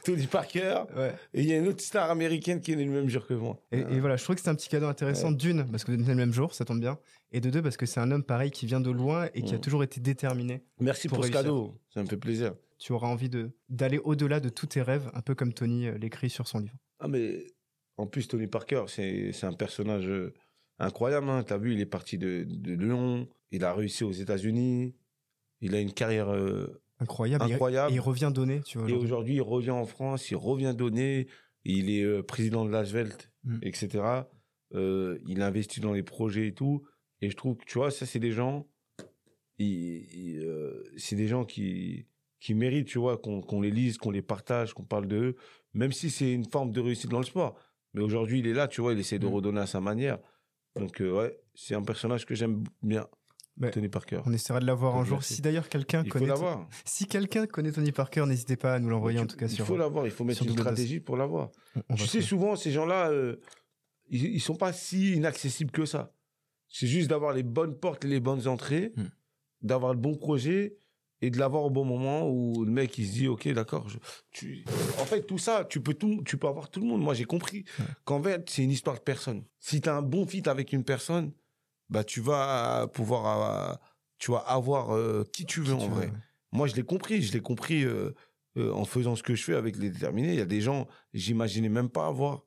Tony 0.04 0.28
Parker. 0.28 0.84
Ouais. 0.96 1.14
Et 1.34 1.42
il 1.42 1.48
y 1.48 1.54
a 1.54 1.58
une 1.58 1.68
autre 1.68 1.82
star 1.82 2.10
américaine 2.12 2.62
qui 2.62 2.72
est 2.72 2.76
née 2.76 2.86
le 2.86 2.92
même 2.92 3.10
jour 3.10 3.26
que 3.26 3.34
moi. 3.34 3.58
Et, 3.72 3.80
et 3.80 4.00
voilà, 4.00 4.18
je 4.18 4.24
trouve 4.24 4.36
que 4.36 4.42
c'est 4.42 4.50
un 4.50 4.56
petit 4.56 4.70
cadeau 4.70 4.88
intéressant 4.88 5.32
d'une, 5.32 5.66
parce 5.70 5.84
que 5.84 5.92
vous 5.92 6.02
êtes 6.02 6.08
le 6.08 6.16
même 6.16 6.34
jour, 6.34 6.54
ça 6.54 6.66
tombe 6.66 6.80
bien. 6.80 6.98
Et 7.32 7.42
de 7.42 7.50
deux, 7.50 7.62
parce 7.62 7.78
que 7.78 7.86
c'est 7.86 8.00
un 8.00 8.12
homme 8.12 8.24
pareil 8.24 8.52
qui 8.52 8.66
vient 8.66 8.82
de 8.82 8.92
loin 8.92 9.28
et 9.34 9.42
qui 9.42 9.54
a 9.54 9.58
Mm. 9.58 9.62
toujours 9.62 9.84
été 9.84 10.00
déterminé. 10.00 10.64
Merci 10.80 11.08
Pour 11.08 11.18
pour, 11.18 11.26
ce 11.26 11.32
cadeau. 11.32 11.80
Ça 11.94 12.02
me 12.04 12.08
fait 12.08 12.18
plaisir. 12.18 12.54
Tu 12.78 12.92
auras 12.92 13.08
envie 13.08 13.30
de 13.30 13.52
d'aller 13.70 14.00
au-delà 14.00 14.40
de 14.40 14.50
tous 14.50 14.68
tes 14.68 14.82
rêves, 14.82 15.10
un 15.14 15.22
peu 15.22 15.34
comme 15.34 15.54
Tony 15.54 15.88
euh, 15.88 15.98
l'écrit 15.98 16.30
sur 16.30 16.48
son 16.48 16.60
livre. 16.60 16.76
Ah, 17.00 17.08
mais 17.08 17.46
en 17.98 18.06
plus, 18.06 18.28
Tony 18.28 18.48
Parker, 18.48 18.84
c'est 18.88 19.32
c'est 19.32 19.46
un 19.46 19.54
personnage 19.54 20.08
euh, 20.08 20.34
incroyable. 20.80 21.30
Hein. 21.30 21.44
T'as 21.44 21.58
vu, 21.58 21.74
il 21.74 21.80
est 21.80 21.86
parti 21.86 22.18
de, 22.18 22.44
de 22.48 22.74
Lyon, 22.74 23.28
il 23.52 23.64
a 23.64 23.74
réussi 23.74 24.04
aux 24.04 24.12
États-Unis, 24.12 24.94
il 25.62 25.74
a 25.74 25.80
une 25.80 25.94
carrière 25.94 26.34
euh, 26.34 26.82
Incroyable. 27.00 27.44
Incroyable. 27.46 27.92
Et 27.92 27.96
il 27.96 28.00
revient 28.00 28.32
donner, 28.34 28.62
tu 28.62 28.78
vois. 28.78 28.90
Et 28.90 28.94
aujourd'hui. 28.94 29.36
il 29.36 29.42
revient 29.42 29.72
en 29.72 29.86
France, 29.86 30.32
il 30.32 30.36
revient 30.38 30.74
donner, 30.78 31.28
il 31.66 31.90
est 31.90 32.04
euh, 32.04 32.24
président 32.24 32.66
de 32.66 32.72
l'Asvelt, 32.72 33.32
Mm. 33.44 33.60
etc. 33.62 34.04
Euh, 34.74 35.20
il 35.28 35.42
investit 35.42 35.80
dans 35.80 35.94
les 35.94 36.04
projets 36.04 36.48
et 36.48 36.54
tout. 36.54 36.84
Et 37.22 37.30
je 37.30 37.36
trouve 37.36 37.56
que, 37.58 37.66
tu 37.66 37.78
vois, 37.78 37.92
ça, 37.92 38.06
c'est 38.06 38.20
des 38.20 38.32
gens, 38.32 38.68
euh, 39.62 40.84
c'est 40.98 41.16
des 41.16 41.28
gens 41.28 41.46
qui, 41.46 42.08
qui 42.40 42.54
méritent, 42.54 42.88
tu 42.88 43.00
vois, 43.00 43.18
qu'on 43.18 43.62
les 43.62 43.72
lise, 43.72 43.98
qu'on 43.98 44.12
les 44.12 44.22
partage, 44.22 44.74
qu'on 44.74 44.84
parle 44.84 45.08
d'eux, 45.08 45.36
même 45.74 45.92
si 45.92 46.10
c'est 46.10 46.32
une 46.32 46.46
forme 46.46 46.72
de 46.72 46.80
réussite 46.82 47.10
dans 47.10 47.20
le 47.20 47.26
sport. 47.26 47.56
Mais 47.94 48.02
aujourd'hui, 48.02 48.40
il 48.40 48.48
est 48.48 48.54
là, 48.54 48.68
tu 48.68 48.82
vois, 48.82 48.94
il 48.94 49.00
essaie 49.00 49.20
de 49.20 49.28
Mm. 49.28 49.34
redonner 49.34 49.62
à 49.62 49.68
sa 49.68 49.80
manière. 49.82 50.20
Donc, 50.76 50.98
ouais, 51.00 51.38
c'est 51.54 51.76
un 51.76 51.84
personnage 51.84 52.26
que 52.26 52.36
j'aime 52.36 52.64
bien, 52.84 53.08
Tony 53.72 53.88
Parker. 53.90 54.20
On 54.26 54.34
essaiera 54.34 54.60
de 54.60 54.66
l'avoir 54.66 54.96
un 54.98 55.06
jour. 55.06 55.24
Si 55.24 55.42
d'ailleurs 55.42 55.70
quelqu'un 55.70 56.04
connaît, 56.04 56.34
si 56.84 57.08
quelqu'un 57.08 57.48
connaît 57.48 57.72
Tony 57.72 57.92
Parker, 57.92 58.26
n'hésitez 58.26 58.58
pas 58.58 58.74
à 58.74 58.80
nous 58.80 58.90
l'envoyer 58.90 59.20
en 59.20 59.26
tout 59.26 59.38
cas 59.38 59.46
il 59.48 59.52
sur. 59.52 59.66
faut 59.66 59.78
l'avoir, 59.78 60.06
il 60.06 60.12
faut 60.12 60.24
mettre 60.26 60.44
une 60.44 60.52
stratégie 60.52 61.00
pour 61.00 61.16
l'avoir. 61.18 61.52
Tu 61.96 62.06
sais, 62.08 62.22
souvent, 62.22 62.56
ces 62.56 62.72
gens-là, 62.72 63.10
euh, 63.12 63.38
ils, 64.10 64.26
ils 64.26 64.40
sont 64.42 64.56
pas 64.56 64.74
si 64.74 65.14
inaccessibles 65.14 65.72
que 65.72 65.86
ça. 65.86 66.12
C'est 66.68 66.88
juste 66.88 67.10
d'avoir 67.10 67.34
les 67.34 67.44
bonnes 67.44 67.78
portes 67.78 68.04
les 68.04 68.20
bonnes 68.20 68.48
entrées, 68.48 68.92
Hmm. 68.98 69.06
d'avoir 69.62 69.94
le 69.94 70.00
bon 70.00 70.16
projet 70.16 70.76
et 71.22 71.30
de 71.30 71.40
l'avoir 71.40 71.64
au 71.64 71.70
bon 71.70 71.86
moment 71.86 72.30
où 72.30 72.66
le 72.66 72.72
mec 72.72 72.98
il 72.98 73.08
se 73.08 73.14
dit 73.14 73.28
ok 73.30 73.48
d'accord 73.54 73.88
je- 73.88 73.98
tu 74.32 74.66
en 75.00 75.06
fait 75.06 75.22
tout 75.22 75.38
ça 75.38 75.64
tu 75.64 75.80
peux 75.80 75.94
tout 75.94 76.22
tu 76.26 76.36
peux 76.38 76.48
avoir 76.48 76.70
tout 76.70 76.82
le 76.82 76.88
monde 76.88 77.02
moi 77.02 77.14
j'ai 77.14 77.24
compris 77.24 77.64
Ouais. 77.80 77.86
qu'en 78.04 78.22
fait 78.22 78.50
c'est 78.50 78.64
une 78.64 78.70
histoire 78.72 78.98
de 78.98 79.02
personne 79.02 79.46
si 79.62 79.80
tu 79.80 79.88
as 79.88 79.96
un 79.96 80.02
bon 80.02 80.28
fit 80.28 80.44
avec 80.50 80.74
une 80.74 80.84
personne 80.84 81.32
bah 81.90 82.04
tu 82.04 82.22
vas 82.22 82.88
pouvoir 82.94 83.72
euh, 83.72 83.76
tu 84.18 84.32
vas 84.32 84.40
avoir 84.40 84.96
euh, 84.96 85.24
qui 85.34 85.46
tu 85.46 85.62
veux 85.62 85.74
en 85.74 85.80
Tu 85.80 85.90
vrai 85.90 86.06
ouais. 86.08 86.14
moi 86.52 86.68
je 86.68 86.76
l'ai 86.76 86.84
compris 86.84 87.22
je 87.22 87.34
l'ai 87.34 87.42
compris 87.42 87.84
euh, 87.84 88.14
euh, 88.58 88.72
en 88.74 88.86
faisant 88.86 89.16
ce 89.16 89.24
que 89.24 89.36
je 89.36 89.44
fais 89.44 89.56
avec 89.56 89.78
les 89.78 89.90
déterminés 89.90 90.30
il 90.34 90.40
y 90.40 90.42
a 90.42 90.46
des 90.46 90.62
gens 90.62 90.88
j'imaginais 91.14 91.70
même 91.70 91.90
pas 91.90 92.08
avoir 92.08 92.44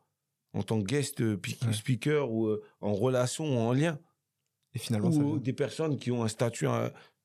en 0.54 0.62
tant 0.62 0.78
que 0.80 0.84
guest 0.86 1.20
Ouais. 1.20 1.72
speaker 1.72 2.30
ou 2.30 2.48
en 2.80 2.94
relation 2.94 3.44
ou 3.44 3.58
en 3.58 3.72
lien 3.72 3.98
Et 4.74 4.78
finalement, 4.78 5.12
ça 5.12 5.22
ou 5.22 5.32
vient. 5.32 5.36
des 5.36 5.52
personnes 5.52 5.98
qui 5.98 6.10
ont 6.10 6.22
un 6.24 6.28
statut, 6.28 6.66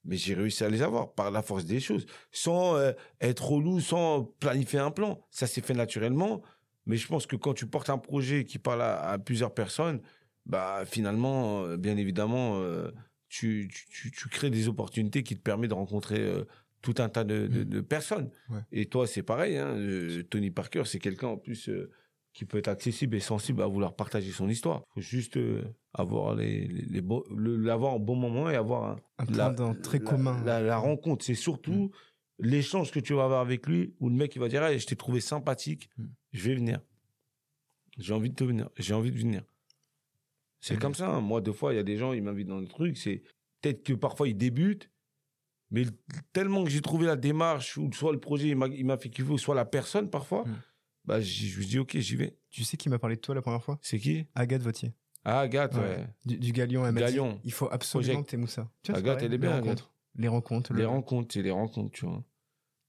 mais 0.03 0.17
j'ai 0.17 0.33
réussi 0.33 0.63
à 0.65 0.69
les 0.69 0.81
avoir 0.81 1.13
par 1.13 1.31
la 1.31 1.41
force 1.41 1.65
des 1.65 1.79
choses, 1.79 2.05
sans 2.31 2.77
être 3.21 3.43
relou, 3.49 3.79
sans 3.79 4.23
planifier 4.39 4.79
un 4.79 4.91
plan. 4.91 5.25
Ça 5.31 5.47
s'est 5.47 5.61
fait 5.61 5.73
naturellement, 5.73 6.41
mais 6.85 6.97
je 6.97 7.07
pense 7.07 7.25
que 7.25 7.37
quand 7.37 7.53
tu 7.53 7.65
portes 7.67 7.89
un 7.89 7.97
projet 7.97 8.43
qui 8.45 8.59
parle 8.59 8.81
à, 8.81 9.01
à 9.11 9.17
plusieurs 9.17 9.53
personnes, 9.53 10.01
bah 10.45 10.83
finalement, 10.85 11.63
euh, 11.63 11.77
bien 11.77 11.97
évidemment, 11.97 12.59
euh, 12.61 12.91
tu, 13.29 13.69
tu, 13.91 14.11
tu- 14.11 14.29
crées 14.29 14.49
des 14.49 14.67
opportunités 14.67 15.23
qui 15.23 15.35
te 15.35 15.41
permettent 15.41 15.69
de 15.71 15.75
rencontrer 15.75 16.19
euh, 16.19 16.43
tout 16.81 16.95
un 16.97 17.09
tas 17.09 17.23
de, 17.23 17.47
de- 17.47 17.61
Mm. 17.63 17.69
de 17.69 17.81
personnes. 17.81 18.29
Ouais. 18.49 18.59
Et 18.71 18.85
toi, 18.87 19.07
c'est 19.07 19.23
pareil. 19.23 19.57
Hein, 19.57 19.75
euh, 19.77 20.23
Tony 20.23 20.51
Parker, 20.51 20.83
c'est 20.85 20.99
quelqu'un 20.99 21.27
en 21.27 21.37
plus. 21.37 21.69
qui 22.35 22.45
peut 22.45 22.57
être 22.57 22.67
accessible 22.67 23.15
et 23.15 23.19
sensible 23.19 23.61
à 23.61 23.67
vouloir 23.67 23.95
partager 23.95 24.31
son 24.31 24.49
histoire. 24.49 24.81
Il 24.81 24.93
faut 24.95 25.01
juste 25.07 25.37
avoir 25.93 26.33
les, 26.33 26.67
les, 26.67 26.81
les 26.81 27.01
beaux- 27.01 27.27
le- 27.29 27.57
l'avoir 27.57 27.93
au 27.97 27.99
bon 27.99 28.15
moment 28.15 28.49
et 28.49 28.55
avoir 28.55 28.83
un, 28.85 28.95
Un 29.19 29.25
point 29.27 29.37
la- 29.37 29.55
la- 29.93 29.99
commun. 29.99 30.43
La, 30.43 30.59
la 30.59 30.77
rencontre, 30.77 31.23
c'est 31.23 31.35
surtout 31.35 31.91
l'échange 32.39 32.91
que 32.91 32.99
tu 32.99 33.13
vas 33.13 33.25
avoir 33.25 33.39
avec 33.41 33.67
lui 33.67 33.93
où 33.99 34.09
le 34.09 34.15
mec 34.15 34.35
il 34.35 34.39
va 34.39 34.47
dire 34.47 34.63
hey, 34.63 34.79
je 34.79 34.87
t'ai 34.87 34.95
trouvé 34.95 35.21
sympathique, 35.21 35.91
Mm. 35.99 36.05
je 36.31 36.49
vais 36.49 36.55
venir. 36.55 36.79
J'ai 37.99 38.13
envie 38.13 38.31
de 38.31 38.35
te 38.35 38.43
venir, 38.43 38.67
j'ai 38.77 38.95
envie 38.95 39.11
de 39.11 39.19
venir. 39.19 39.43
C'est 40.65 40.75
Mm. 40.75 40.79
comme 40.79 40.95
ça. 40.95 41.09
hein. 41.09 41.19
Moi, 41.21 41.41
deux 41.41 41.51
fois, 41.51 41.73
il 41.73 41.75
y 41.75 41.79
a 41.79 41.83
des 41.83 41.97
gens, 41.97 42.13
ils 42.13 42.23
m'invitent 42.23 42.47
dans 42.47 42.61
des 42.61 42.67
trucs. 42.67 42.97
C'est 42.97 43.21
peut-être 43.61 43.83
que 43.83 43.91
parfois 43.93 44.29
ils 44.29 44.37
débutent, 44.37 44.89
mais 45.71 45.83
tellement 46.31 46.63
que 46.63 46.69
j'ai 46.69 46.79
trouvé 46.81 47.05
la 47.05 47.17
démarche 47.17 47.77
ou 47.77 47.91
soit 47.91 48.13
le 48.13 48.19
projet 48.19 48.47
il 48.49 48.55
m'a, 48.85 48.97
fait 48.97 49.09
kiffer, 49.09 49.37
soit 49.37 49.55
la 49.55 49.65
personne 49.65 50.09
parfois, 50.09 50.45
Mm. 50.45 50.55
bah 51.05 51.19
je 51.21 51.59
me 51.59 51.65
dis 51.65 51.79
ok, 51.79 51.97
j'y 51.99 52.15
vais. 52.15 52.37
Tu 52.49 52.63
sais 52.63 52.77
qui 52.77 52.87
m'a 52.87 52.97
parlé 52.97 53.17
de 53.17 53.21
toi 53.21 53.35
la 53.35 53.41
première 53.41 53.61
fois? 53.63 53.77
C'est 53.81 53.99
qui? 53.99 54.25
Agathe 54.35 54.61
Vautier. 54.61 54.93
Ah, 55.25 55.39
Agathe, 55.41 55.73
Ouais. 55.75 55.79
ouais. 55.81 56.07
Du, 56.25 56.37
du 56.37 56.51
Galion. 56.53 56.85
Elle 56.85 56.93
dit, 56.95 56.99
Galion. 57.01 57.39
il 57.43 57.51
faut 57.51 57.67
absolument 57.71 58.13
Project. 58.13 58.25
que 58.25 58.31
t'aimes 58.31 58.47
ça. 58.47 58.69
Tu 58.83 58.91
vois, 58.91 58.99
c'est 58.99 59.05
Agathe, 59.05 59.15
pareil, 59.15 59.25
elle 59.27 59.33
est 59.33 59.37
les 59.37 59.47
rencontres. 59.53 59.93
Les 60.15 60.27
rencontres. 60.27 60.73
Les 60.73 60.81
le- 60.83 60.87
rencontres, 60.87 61.33
c'est 61.33 61.41
les 61.41 61.51
rencontres, 61.51 61.91
tu 61.91 62.05
vois. 62.05 62.23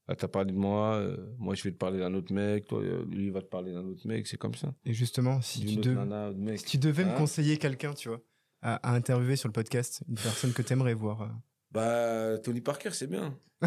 Là, 0.06 0.14
t'as 0.16 0.28
parlé 0.28 0.52
de 0.52 0.56
moi, 0.58 0.96
euh, 0.96 1.16
moi 1.38 1.54
je 1.54 1.62
vais 1.62 1.70
te 1.72 1.78
parler 1.78 1.98
d'un 1.98 2.12
autre 2.12 2.32
mec, 2.32 2.66
toi, 2.66 2.80
euh, 2.82 3.04
lui 3.06 3.26
il 3.26 3.32
va 3.32 3.40
te 3.40 3.46
parler 3.46 3.72
d'un 3.72 3.84
autre 3.86 4.06
mec, 4.06 4.26
c'est 4.26 4.36
comme 4.36 4.54
ça. 4.54 4.74
Et 4.84 4.92
justement, 4.92 5.40
si 5.40 5.64
tu, 5.64 5.78
autre 5.78 5.88
dev- 5.88 5.94
nana, 5.96 6.28
autre 6.28 6.38
mec. 6.38 6.58
si 6.58 6.66
tu 6.66 6.78
devais 6.78 7.04
me 7.04 7.10
Hein 7.10 7.14
conseiller 7.14 7.56
quelqu'un, 7.56 7.94
tu 7.94 8.08
vois, 8.10 8.20
à, 8.60 8.74
à 8.86 8.94
interviewer 8.94 9.36
sur 9.36 9.48
le 9.48 9.52
podcast, 9.54 10.02
une 10.08 10.16
personne 10.16 10.52
que 10.52 10.60
t'aimerais 10.62 10.92
voir. 10.94 11.22
euh. 11.22 11.28
Bah, 11.70 12.38
Tony 12.38 12.60
Parker, 12.60 12.90
c'est 12.92 13.06
bien. 13.08 13.36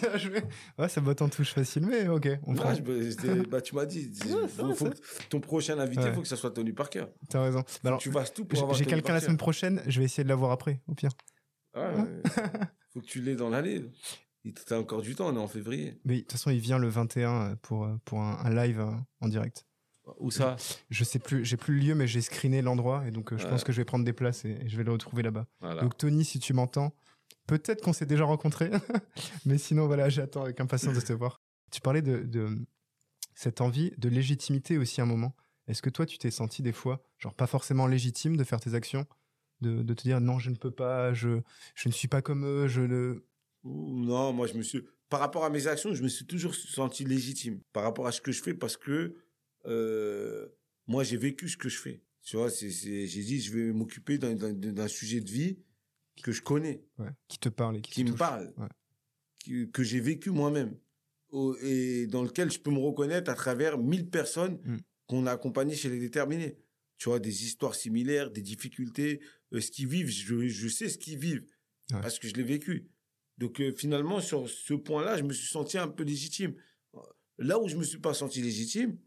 Bien 0.00 0.16
joué. 0.16 0.42
ouais, 0.78 0.88
ça 0.88 1.00
botte 1.02 1.20
en 1.20 1.28
touche 1.28 1.52
facile, 1.52 1.84
mais 1.86 2.08
ok, 2.08 2.26
on 2.46 2.54
prend. 2.54 2.72
bah, 3.50 3.60
tu 3.60 3.74
m'as 3.74 3.84
dit, 3.84 4.10
faut- 4.48 4.74
faut 4.74 4.88
ton 5.28 5.40
prochain 5.40 5.78
invité, 5.78 6.04
Ouais. 6.04 6.14
faut 6.14 6.22
que 6.22 6.28
ça 6.28 6.36
soit 6.36 6.52
Tony 6.52 6.72
Parker. 6.72 7.04
T'as 7.28 7.42
raison. 7.42 7.60
Bah 7.60 7.90
alors, 7.90 8.00
tu 8.00 8.10
fasses 8.10 8.32
tout 8.32 8.46
pour 8.46 8.72
j'ai 8.74 8.86
quelqu'un 8.86 9.12
la 9.12 9.20
semaine 9.20 9.36
prochaine, 9.36 9.82
je 9.86 9.98
vais 9.98 10.06
essayer 10.06 10.24
de 10.24 10.28
l'avoir 10.28 10.52
après, 10.52 10.80
au 10.88 10.94
pire. 10.94 11.10
Ah, 11.74 11.92
ouais. 11.92 12.22
faut 12.94 13.00
que 13.00 13.06
tu 13.06 13.20
l'aies 13.20 13.36
dans 13.36 13.50
l'année. 13.50 13.82
Il 14.44 14.54
t'as 14.54 14.78
encore 14.78 15.02
du 15.02 15.14
temps, 15.14 15.28
on 15.28 15.34
est 15.36 15.38
en 15.40 15.48
février. 15.48 16.00
Mais 16.04 16.16
de 16.16 16.20
toute 16.20 16.32
façon, 16.32 16.50
il 16.50 16.60
vient 16.60 16.78
le 16.78 16.88
21 16.88 17.56
pour, 17.56 17.84
euh, 17.84 17.96
pour 18.04 18.20
un, 18.20 18.38
un 18.44 18.50
live 18.54 18.80
euh, 18.80 18.90
en 19.20 19.28
direct. 19.28 19.64
Où 20.20 20.30
ça? 20.30 20.56
Je 20.88 21.04
sais 21.04 21.18
plus, 21.18 21.44
j'ai 21.44 21.56
plus 21.58 21.74
le 21.78 21.86
lieu, 21.88 21.94
mais 21.94 22.06
j'ai 22.06 22.22
screené 22.22 22.62
l'endroit 22.62 23.06
et 23.06 23.10
donc 23.10 23.32
euh, 23.32 23.36
je 23.38 23.44
Ouais. 23.44 23.50
pense 23.50 23.62
que 23.64 23.72
je 23.72 23.76
vais 23.78 23.84
prendre 23.84 24.04
des 24.06 24.14
places 24.14 24.44
et, 24.46 24.52
et 24.62 24.68
je 24.68 24.76
vais 24.78 24.84
le 24.84 24.92
retrouver 24.92 25.22
là-bas. 25.22 25.46
Voilà. 25.60 25.82
Donc 25.82 25.98
Tony, 25.98 26.24
si 26.24 26.38
tu 26.38 26.54
m'entends, 26.54 26.94
peut-être 27.46 27.82
qu'on 27.82 27.92
s'est 27.92 28.06
déjà 28.06 28.24
rencontrés, 28.24 28.70
mais 29.44 29.58
sinon 29.58 29.86
voilà, 29.86 30.08
j'attends 30.08 30.44
avec 30.44 30.60
impatience 30.60 30.94
de 30.94 31.00
te 31.00 31.12
voir. 31.12 31.42
Tu 31.70 31.82
parlais 31.82 32.00
de, 32.00 32.22
de 32.22 32.56
cette 33.34 33.60
envie 33.60 33.92
de 33.98 34.08
légitimité 34.08 34.78
aussi 34.78 35.00
à 35.00 35.04
un 35.04 35.06
moment. 35.06 35.34
Est-ce 35.66 35.82
que 35.82 35.90
toi, 35.90 36.06
tu 36.06 36.16
t'es 36.16 36.30
senti 36.30 36.62
des 36.62 36.72
fois, 36.72 37.02
genre 37.18 37.34
pas 37.34 37.46
forcément 37.46 37.86
légitime 37.86 38.38
de 38.38 38.44
faire 38.44 38.60
tes 38.60 38.72
actions, 38.74 39.04
de, 39.60 39.82
de 39.82 39.94
te 39.94 40.02
dire 40.04 40.22
non, 40.22 40.38
je 40.38 40.48
ne 40.48 40.56
peux 40.56 40.70
pas, 40.70 41.12
je, 41.12 41.40
je 41.74 41.88
ne 41.90 41.92
suis 41.92 42.08
pas 42.08 42.22
comme 42.22 42.46
eux, 42.46 42.66
je 42.68 42.80
ne. 42.80 43.24
Non, 43.64 44.32
moi, 44.32 44.46
je 44.46 44.54
me 44.54 44.62
suis. 44.62 44.82
Par 45.08 45.20
rapport 45.20 45.44
à 45.44 45.50
mes 45.50 45.66
actions, 45.66 45.94
je 45.94 46.02
me 46.02 46.08
suis 46.08 46.26
toujours 46.26 46.54
senti 46.54 47.04
légitime 47.04 47.60
par 47.72 47.82
rapport 47.82 48.06
à 48.06 48.12
ce 48.12 48.20
que 48.20 48.30
je 48.32 48.42
fais 48.42 48.54
parce 48.54 48.76
que 48.76 49.16
euh, 49.66 50.48
moi, 50.86 51.02
j'ai 51.04 51.16
vécu 51.16 51.48
ce 51.48 51.56
que 51.56 51.68
je 51.68 51.78
fais. 51.78 52.02
Tu 52.22 52.36
vois, 52.36 52.50
c'est, 52.50 52.70
c'est- 52.70 53.06
j'ai 53.06 53.22
dit, 53.22 53.40
je 53.40 53.52
vais 53.56 53.72
m'occuper 53.72 54.18
d'un, 54.18 54.34
d'un, 54.34 54.52
d'un 54.52 54.88
sujet 54.88 55.20
de 55.20 55.30
vie 55.30 55.58
que 56.22 56.30
je 56.32 56.42
connais, 56.42 56.82
Ouais, 56.98 57.08
qui 57.28 57.38
te 57.38 57.48
parle 57.48 57.78
et 57.78 57.80
qui, 57.80 57.90
qui 57.92 58.00
te 58.00 58.06
me 58.06 58.10
touche. 58.10 58.18
parle, 58.18 58.52
Ouais. 58.58 59.66
que 59.72 59.82
j'ai 59.82 60.00
vécu 60.00 60.30
moi-même 60.30 60.76
au- 61.30 61.56
et 61.62 62.06
dans 62.06 62.22
lequel 62.22 62.50
je 62.50 62.58
peux 62.58 62.70
me 62.70 62.78
reconnaître 62.78 63.30
à 63.30 63.34
travers 63.34 63.78
1000 63.78 64.10
personnes 64.10 64.58
Mm. 64.64 64.76
qu'on 65.06 65.26
a 65.26 65.32
accompagnées 65.32 65.74
chez 65.76 65.88
les 65.88 66.00
déterminés. 66.00 66.58
Tu 66.98 67.08
vois, 67.08 67.18
des 67.20 67.44
histoires 67.44 67.74
similaires, 67.74 68.30
des 68.30 68.42
difficultés, 68.42 69.20
euh, 69.54 69.60
ce 69.60 69.70
qu'ils 69.70 69.86
vivent, 69.88 70.08
je, 70.08 70.48
je 70.48 70.68
sais 70.68 70.88
ce 70.88 70.98
qu'ils 70.98 71.18
vivent 71.18 71.46
Ouais. 71.92 72.00
parce 72.02 72.18
que 72.18 72.28
je 72.28 72.34
l'ai 72.34 72.42
vécu. 72.42 72.88
Donc 73.38 73.60
euh, 73.60 73.72
finalement, 73.72 74.20
sur 74.20 74.48
ce 74.48 74.74
point-là, 74.74 75.16
je 75.16 75.22
me 75.22 75.32
suis 75.32 75.48
senti 75.48 75.78
un 75.78 75.88
peu 75.88 76.02
légitime. 76.04 76.54
Là 77.38 77.58
où 77.60 77.68
je 77.68 77.76
me 77.76 77.84
suis 77.84 77.98
pas 77.98 78.14
senti 78.14 78.42
légitime, 78.42 78.98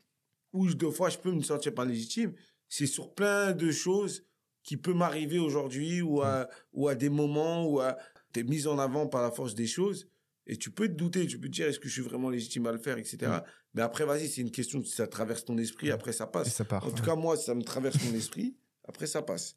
où 0.53 0.73
deux 0.73 0.89
fois 0.91 1.09
je 1.09 1.17
peux 1.17 1.32
me 1.32 1.41
sentir 1.41 1.73
pas 1.73 1.86
légitime, 1.86 2.34
c'est 2.69 2.88
sur 2.88 3.13
plein 3.13 3.51
de 3.51 3.71
choses 3.71 4.25
qui 4.63 4.77
peuvent 4.77 4.95
m'arriver 4.95 5.39
aujourd'hui 5.39 6.01
ou 6.01 6.21
à, 6.21 6.47
ou 6.71 6.88
à 6.88 6.95
des 6.95 7.09
moments 7.09 7.67
où 7.69 7.82
tu 8.34 8.39
es 8.39 8.43
mis 8.43 8.67
en 8.67 8.79
avant 8.79 9.07
par 9.07 9.21
la 9.21 9.32
force 9.32 9.53
des 9.55 9.67
choses. 9.67 10.07
Et 10.47 10.57
tu 10.57 10.71
peux 10.71 10.88
te 10.88 10.93
douter, 10.93 11.27
tu 11.27 11.38
peux 11.39 11.47
te 11.47 11.53
dire 11.53 11.67
est-ce 11.67 11.79
que 11.79 11.88
je 11.88 11.93
suis 11.93 12.01
vraiment 12.01 12.29
légitime 12.29 12.65
à 12.67 12.71
le 12.71 12.77
faire, 12.79 12.97
etc. 12.97 13.17
Mm. 13.23 13.41
Mais 13.73 13.82
après, 13.84 14.05
vas-y, 14.05 14.27
c'est 14.27 14.41
une 14.41 14.51
question, 14.51 14.84
ça 14.84 15.07
traverse 15.07 15.45
ton 15.45 15.57
esprit, 15.57 15.88
Ouais. 15.88 15.93
après 15.93 16.11
ça 16.13 16.25
Et 16.25 16.32
passe. 16.32 16.53
ça 16.53 16.65
part. 16.65 16.86
En 16.86 16.91
tout 16.91 17.03
cas, 17.03 17.15
moi, 17.15 17.38
ça 17.38 17.53
me 17.53 17.61
traverse 17.63 17.97
mon 18.05 18.13
esprit. 18.15 18.55
Après, 18.86 19.07
ça 19.07 19.21
passe. 19.21 19.55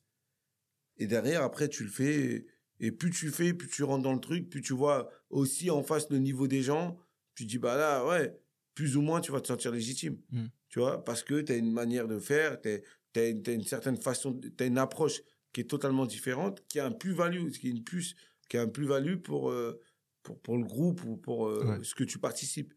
Et 0.98 1.06
derrière, 1.06 1.42
après, 1.42 1.68
tu 1.68 1.84
le 1.84 1.90
fais. 1.90 2.46
Et 2.84 2.92
plus 2.92 3.10
tu 3.10 3.30
fais, 3.30 3.54
plus 3.54 3.68
tu 3.68 3.82
rentres 3.82 4.02
dans 4.02 4.12
le 4.12 4.20
truc, 4.20 4.50
plus 4.50 4.60
tu 4.62 4.74
vois 4.74 5.10
aussi 5.30 5.70
en 5.70 5.82
face 5.82 6.10
le 6.10 6.18
niveau 6.18 6.46
des 6.46 6.62
gens. 6.62 6.98
Tu 7.34 7.46
dis, 7.46 7.58
bah 7.58 7.76
là, 7.76 8.06
ouais, 8.06 8.36
plus 8.74 8.96
ou 8.96 9.00
moins, 9.02 9.20
tu 9.20 9.32
vas 9.32 9.40
te 9.40 9.48
sentir 9.48 9.72
légitime. 9.72 10.18
Mm. 10.30 10.44
Tu 10.68 10.78
vois, 10.80 11.02
parce 11.04 11.22
que 11.22 11.40
tu 11.40 11.52
as 11.52 11.56
une 11.56 11.72
manière 11.72 12.06
de 12.08 12.18
faire, 12.18 12.60
tu 12.60 12.68
as, 13.16 13.28
une 13.28 13.64
certaine 13.64 13.96
façon, 13.96 14.38
tu 14.38 14.52
as 14.62 14.66
une 14.66 14.78
approche 14.78 15.22
qui 15.52 15.60
est 15.62 15.70
totalement 15.70 16.04
différente, 16.04 16.62
qui 16.68 16.78
a 16.78 16.86
un 16.86 16.90
plus-value, 16.92 17.50
qui 17.52 17.68
est 17.68 17.70
une 17.70 17.84
plus, 17.84 18.16
qui 18.48 18.58
a 18.58 18.62
un 18.62 18.68
plus-value 18.68 19.16
pour, 19.16 19.50
euh, 19.50 19.80
pour, 20.22 20.38
pour 20.40 20.58
le 20.58 20.64
groupe 20.64 21.02
ou 21.04 21.16
pour 21.16 21.48
euh, 21.48 21.64
Ouais. 21.64 21.78
ce 21.84 21.94
que 21.94 22.04
tu 22.04 22.18
participes. 22.18 22.74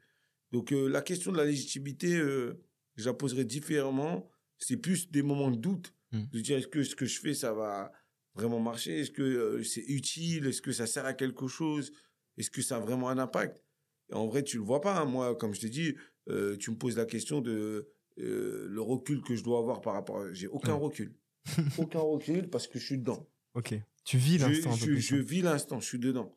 Donc, 0.51 0.71
euh, 0.71 0.87
la 0.87 1.01
question 1.01 1.31
de 1.33 1.37
la 1.37 1.45
légitimité, 1.45 2.11
je 2.17 3.05
la 3.05 3.13
poserai 3.13 3.43
différemment. 3.45 4.29
C'est 4.57 4.77
plus 4.77 5.11
des 5.11 5.21
moments 5.21 5.51
de 5.51 5.57
doute, 5.57 5.93
Mm. 6.13 6.23
de 6.31 6.39
dire 6.39 6.57
est-ce 6.57 6.67
que 6.67 6.83
ce 6.83 6.95
que 6.95 7.05
je 7.05 7.19
fais, 7.19 7.33
ça 7.33 7.51
va 7.53 7.91
vraiment 8.37 8.59
marcher 8.59 8.99
Est-ce 9.01 9.11
que 9.11 9.21
euh, 9.23 9.63
c'est 9.63 9.83
utile? 9.87 10.45
Est-ce 10.47 10.61
que 10.61 10.71
ça 10.71 10.87
sert 10.87 11.05
à 11.05 11.13
quelque 11.13 11.47
chose? 11.47 11.91
Est-ce 12.37 12.49
que 12.51 12.61
ça 12.61 12.77
a 12.77 12.79
vraiment 12.79 13.09
un 13.09 13.17
impact? 13.17 13.61
Et 14.09 14.13
En 14.13 14.27
vrai, 14.27 14.43
tu 14.43 14.57
le 14.57 14.63
vois 14.63 14.79
pas. 14.81 14.97
hein. 14.99 15.05
Moi, 15.05 15.35
comme 15.35 15.53
je 15.53 15.61
t'ai 15.61 15.69
dit, 15.69 15.95
euh, 16.29 16.55
tu 16.57 16.71
me 16.71 16.75
poses 16.77 16.95
la 16.97 17.05
question 17.05 17.41
de 17.41 17.89
euh, 18.19 18.67
le 18.69 18.81
recul 18.81 19.21
que 19.21 19.35
je 19.35 19.43
dois 19.43 19.59
avoir 19.59 19.81
par 19.81 19.93
rapport. 19.93 20.19
à... 20.21 20.33
J'ai 20.33 20.47
aucun 20.47 20.75
Ouais. 20.75 20.83
recul. 20.85 21.13
aucun 21.77 21.99
recul 21.99 22.49
parce 22.49 22.67
que 22.67 22.79
je 22.79 22.85
suis 22.85 22.97
dedans. 22.97 23.27
Ok. 23.53 23.73
Tu 24.05 24.17
vis 24.17 24.37
l'instant 24.37 24.71
je- 24.73 24.95
je 24.95 25.15
vis 25.17 25.41
l'instant, 25.41 25.79
je 25.79 25.85
suis 25.87 25.99
dedans. 25.99 26.33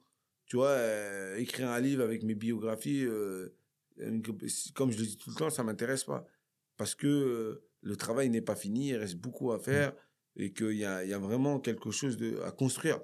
Tu 0.46 0.56
vois, 0.56 0.76
écrire 1.38 1.68
un 1.68 1.80
livre 1.80 2.02
avec 2.02 2.22
mes 2.24 2.34
biographies, 2.34 3.06
une- 3.98 4.22
comme 4.74 4.90
je 4.90 4.98
le 4.98 5.06
dis 5.06 5.16
tout 5.16 5.30
le 5.30 5.36
temps, 5.36 5.50
ça 5.50 5.62
m'intéresse 5.62 6.04
pas. 6.04 6.26
Parce 6.76 6.94
que 6.94 7.62
le 7.82 7.96
travail 7.96 8.30
n'est 8.30 8.40
pas 8.42 8.56
fini, 8.56 8.88
il 8.88 8.96
reste 8.96 9.16
beaucoup 9.16 9.52
à 9.52 9.58
faire 9.58 9.92
et 10.42 10.52
qu'il 10.52 10.72
y 10.76 10.84
a, 10.84 11.04
y 11.04 11.12
a 11.12 11.18
vraiment 11.18 11.60
quelque 11.60 11.90
chose 11.90 12.16
de, 12.16 12.38
à 12.40 12.50
construire. 12.50 13.00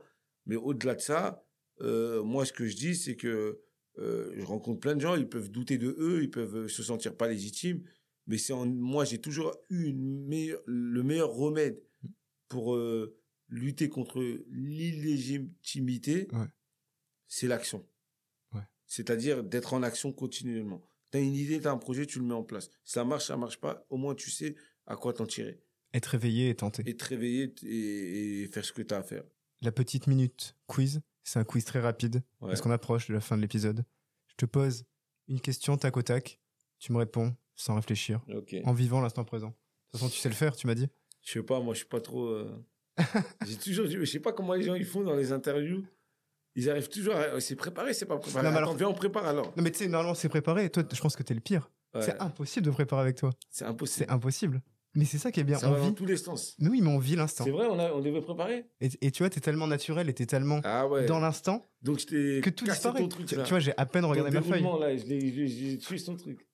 Mais 0.47 0.57
au-delà 0.57 0.95
de 0.95 1.01
ça, 1.01 1.45
euh, 1.81 2.23
moi, 2.23 2.45
ce 2.47 2.53
que 2.53 2.67
je 2.67 2.77
dis, 2.77 2.95
c'est 2.95 3.17
que 3.17 3.61
euh, 3.99 4.33
je 4.37 4.43
rencontre 4.45 4.81
plein 4.81 4.95
de 4.97 5.01
gens, 5.01 5.15
ils 5.17 5.29
peuvent 5.29 5.51
douter 5.51 5.79
de 5.79 5.95
eux, 5.99 6.23
ils 6.23 6.31
peuvent 6.31 6.69
se 6.69 6.83
sentir 6.83 7.17
pas 7.17 7.29
légitimes. 7.29 7.83
Mais 8.27 8.39
c'est 8.39 8.53
en, 8.53 8.67
moi, 8.67 9.05
j'ai 9.05 9.19
toujours 9.21 9.55
eu 9.71 9.85
une 9.85 10.27
meilleure- 10.27 10.63
le 10.67 11.03
meilleur 11.03 11.31
remède 11.31 11.81
pour 12.49 12.75
euh, 12.75 13.17
lutter 13.49 13.89
contre 13.89 14.21
l'illégitimité, 14.51 16.29
Ouais. 16.33 16.47
c'est 17.29 17.47
l'action. 17.47 17.87
Ouais. 18.53 18.63
C'est-à-dire 18.87 19.43
d'être 19.45 19.75
en 19.75 19.83
action 19.83 20.13
continuellement. 20.13 20.83
Tu 21.13 21.19
as 21.19 21.21
une 21.21 21.35
idée, 21.35 21.61
tu 21.61 21.67
as 21.67 21.73
un 21.73 21.79
projet, 21.79 22.07
tu 22.07 22.19
le 22.19 22.25
mets 22.25 22.35
en 22.35 22.43
place. 22.45 22.71
Ça 22.85 23.05
marche, 23.05 23.27
ça 23.27 23.37
marche 23.37 23.61
pas, 23.61 23.87
au 23.91 23.97
moins 23.97 24.15
tu 24.15 24.31
sais 24.31 24.57
à 24.87 24.97
quoi 24.97 25.13
t'en 25.13 25.27
tirer. 25.27 25.61
Être 25.97 26.07
réveillé 26.07 26.51
et 26.51 26.55
tenté. 26.55 26.83
Et 26.87 26.97
te 26.97 27.05
réveiller 27.05 27.53
t- 27.53 27.67
et, 27.67 28.43
et 28.43 28.47
faire 28.49 28.65
ce 28.65 28.73
que 28.73 28.83
tu 28.83 28.95
as 28.95 28.99
à 28.99 29.03
faire. 29.03 29.25
La 29.63 29.73
petite 29.73 30.07
minute 30.07 30.55
quiz, 30.67 31.01
C'est 31.25 31.39
un 31.39 31.45
quiz 31.45 31.65
très 31.65 31.81
rapide 31.81 32.17
Ouais. 32.41 32.49
parce 32.49 32.61
qu'on 32.61 32.71
approche 32.71 33.09
de 33.09 33.15
la 33.15 33.21
fin 33.21 33.37
de 33.37 33.43
l'épisode. 33.43 33.85
Je 34.29 34.35
te 34.37 34.45
pose 34.47 34.85
une 35.29 35.41
question 35.41 35.77
tac 35.77 35.97
au 35.97 36.03
tac. 36.03 36.39
Tu 36.79 36.93
me 36.93 36.99
réponds 36.99 37.35
sans 37.55 37.75
réfléchir, 37.75 38.21
en 38.65 38.73
vivant 38.75 39.01
l'instant 39.01 39.25
présent. 39.25 39.49
De 39.49 39.53
toute 39.93 39.93
façon, 40.01 40.09
tu 40.11 40.19
sais 40.19 40.29
le 40.29 40.35
faire, 40.35 40.55
tu 40.55 40.67
m'as 40.67 40.75
dit. 40.75 40.89
Je 41.23 41.33
sais 41.33 41.43
pas, 41.43 41.59
moi, 41.61 41.73
je 41.73 41.79
suis 41.79 41.89
pas 41.89 42.01
trop. 42.03 42.27
euh, 42.27 42.55
J'ai 43.47 43.57
toujours 43.57 43.87
dit, 43.89 43.97
je 43.97 44.05
sais 44.05 44.21
pas 44.21 44.33
comment 44.33 44.53
les 44.55 44.63
gens 44.63 44.75
ils 44.75 44.85
font 44.85 45.03
dans 45.03 45.15
les 45.17 45.33
interviews. 45.33 45.85
Ils 46.55 46.69
arrivent 46.71 46.89
toujours 46.91 47.15
à. 47.17 47.41
C'est 47.41 47.57
préparé, 47.57 47.93
c'est 47.95 48.07
pas 48.07 48.19
préparé. 48.19 48.45
Non, 48.45 48.51
mais 48.51 48.57
Attends, 48.59 48.67
alors- 48.69 48.77
viens, 48.77 48.89
on 48.89 48.95
prépare 48.95 49.27
alors. 49.27 49.53
Non, 49.57 49.63
mais 49.63 49.71
tu 49.71 49.79
sais, 49.79 49.89
normalement, 49.89 50.15
c'est 50.15 50.29
préparé. 50.29 50.69
Toi, 50.71 50.85
je 50.93 51.01
pense 51.01 51.17
que 51.17 51.23
t'es 51.23 51.35
le 51.35 51.41
pire. 51.41 51.71
Ouais, 51.95 52.03
C'est 52.03 52.21
impossible 52.21 52.67
de 52.67 52.71
préparer 52.71 53.01
avec 53.03 53.17
toi. 53.17 53.31
C'est 53.51 53.65
impossible. 53.65 54.07
C'est 54.07 54.13
impossible. 54.13 54.63
Mais 54.97 55.05
c'est 55.05 55.19
ça 55.19 55.31
qui 55.31 55.41
est 55.41 55.45
bien. 55.45 55.59
Ça 55.59 55.69
on 55.69 55.73
va 55.73 55.79
dans 55.81 55.87
vit. 55.89 55.95
tous 55.95 56.07
les 56.07 56.17
sens. 56.17 56.57
Mais 56.59 56.69
oui, 56.69 56.81
mais 56.81 56.89
on 56.89 56.99
vit 56.99 57.15
l'instant. 57.17 57.45
C'est 57.45 57.51
vrai, 57.51 57.67
on, 57.71 57.79
a, 57.79 57.93
on 57.93 58.01
devait 58.01 58.21
préparer 58.23 58.67
Et, 58.81 58.89
et 59.03 59.11
tu 59.11 59.23
vois, 59.23 59.31
t'es 59.31 59.41
tellement 59.41 59.67
naturel 59.67 60.09
et 60.09 60.15
t'es 60.15 60.27
tellement 60.27 60.61
Ah 60.65 60.89
ouais. 60.89 61.07
dans 61.07 61.21
l'instant 61.21 61.65
Donc 61.83 61.99
je 62.01 62.41
que 62.41 62.51
tout 62.51 62.65
disparaît. 62.65 63.01
ton 63.01 63.09
truc 63.09 63.27
tu, 63.27 63.37
tu 63.37 63.49
vois, 63.51 63.61
j'ai 63.61 63.75
à 63.77 63.87
peine 63.87 64.03
Ton 64.03 64.09
regardé 64.09 64.31
ma 64.33 64.43
feuille. 64.43 64.63
là, 64.81 64.97
j'ai 64.97 65.79
tué 65.79 65.99
son 65.99 66.17
truc. 66.17 66.49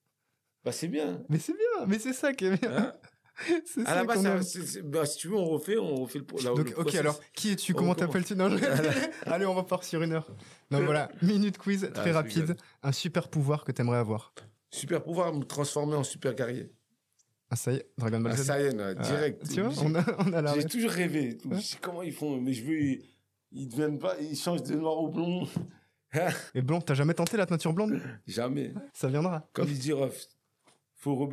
Bah 0.65 0.73
c'est 0.73 0.89
bien. 0.89 1.23
Mais 1.29 1.39
c'est 1.39 1.55
bien, 1.55 1.87
mais 1.87 1.99
c'est 1.99 2.13
ça 2.13 2.33
qui 2.33 2.45
est 2.47 2.57
bien. 2.61 2.77
Hein 2.77 2.93
c'est 3.65 3.87
à 3.87 3.95
la 3.95 4.05
base, 4.05 4.47
c'est- 4.47 4.83
bah, 4.83 5.07
si 5.07 5.19
tu 5.19 5.29
veux, 5.29 5.37
on 5.37 5.47
refait, 5.47 5.79
on 5.79 5.95
refait 6.03 6.19
le, 6.19 6.27
la- 6.45 6.51
Donc, 6.55 6.69
le 6.71 6.79
ok, 6.79 6.95
alors, 6.97 7.19
qui 7.35 7.51
es-tu 7.51 7.73
Comment 7.75 7.95
t'appelles-tu? 7.95 8.37
Non, 8.37 8.51
je- 8.51 8.63
Allez, 9.27 9.47
on 9.47 9.55
repart 9.55 9.83
sur 9.85 10.03
une 10.03 10.13
heure. 10.13 10.29
Donc 10.71 10.83
voilà, 10.83 11.11
minute 11.23 11.57
quiz, 11.59 11.91
très 11.95 12.11
Ah, 12.11 12.15
rapide. 12.15 12.57
Un 12.83 12.93
super 12.93 13.29
pouvoir 13.29 13.65
que 13.65 13.73
t'aimerais 13.73 13.99
avoir. 13.99 14.35
Super 14.71 15.03
pouvoir 15.03 15.33
me 15.35 15.45
transformer 15.45 15.95
en 15.97 16.05
super 16.05 16.35
guerrier. 16.35 16.73
Ah, 17.53 17.57
ça 17.57 17.71
y 17.73 17.77
est, 17.77 17.87
Dragon 17.99 18.21
Ball 18.21 18.33
Ah, 18.33 18.37
Z. 18.37 18.45
ça 18.47 18.61
y 18.61 18.65
est, 18.65 18.73
là, 18.73 18.95
Ah, 18.97 19.03
direct. 19.03 19.47
tu 19.53 19.61
vois, 19.61 19.73
on 19.85 19.95
a, 19.95 20.05
on 20.27 20.33
a 20.33 20.41
la 20.41 20.55
J'ai 20.55 20.65
toujours 20.65 20.91
rêvé. 20.91 21.37
Je 21.51 21.61
sais 21.61 21.77
comment 21.83 22.03
ils 22.03 22.13
font, 22.15 22.41
mais 22.41 22.55
je 22.55 22.65
veux. 22.65 22.81
Ils, 22.81 23.05
ils 23.53 23.69
deviennent 23.69 23.99
pas. 23.99 24.17
Ils 24.21 24.35
changent 24.37 24.63
de 24.63 24.75
noir 24.75 24.97
au 24.97 25.09
blond. 25.09 25.47
Et 26.55 26.63
blond, 26.63 26.81
t'as 26.81 26.95
jamais 26.95 27.13
tenté 27.13 27.37
la 27.37 27.45
teinture 27.45 27.75
blonde? 27.75 28.01
Jamais. 28.27 28.73
Ça 28.95 29.09
viendra. 29.09 29.47
Comme 29.53 29.69
il 29.69 29.79
dit 29.79 29.93
Ruff, 29.93 30.27
faut 30.95 31.31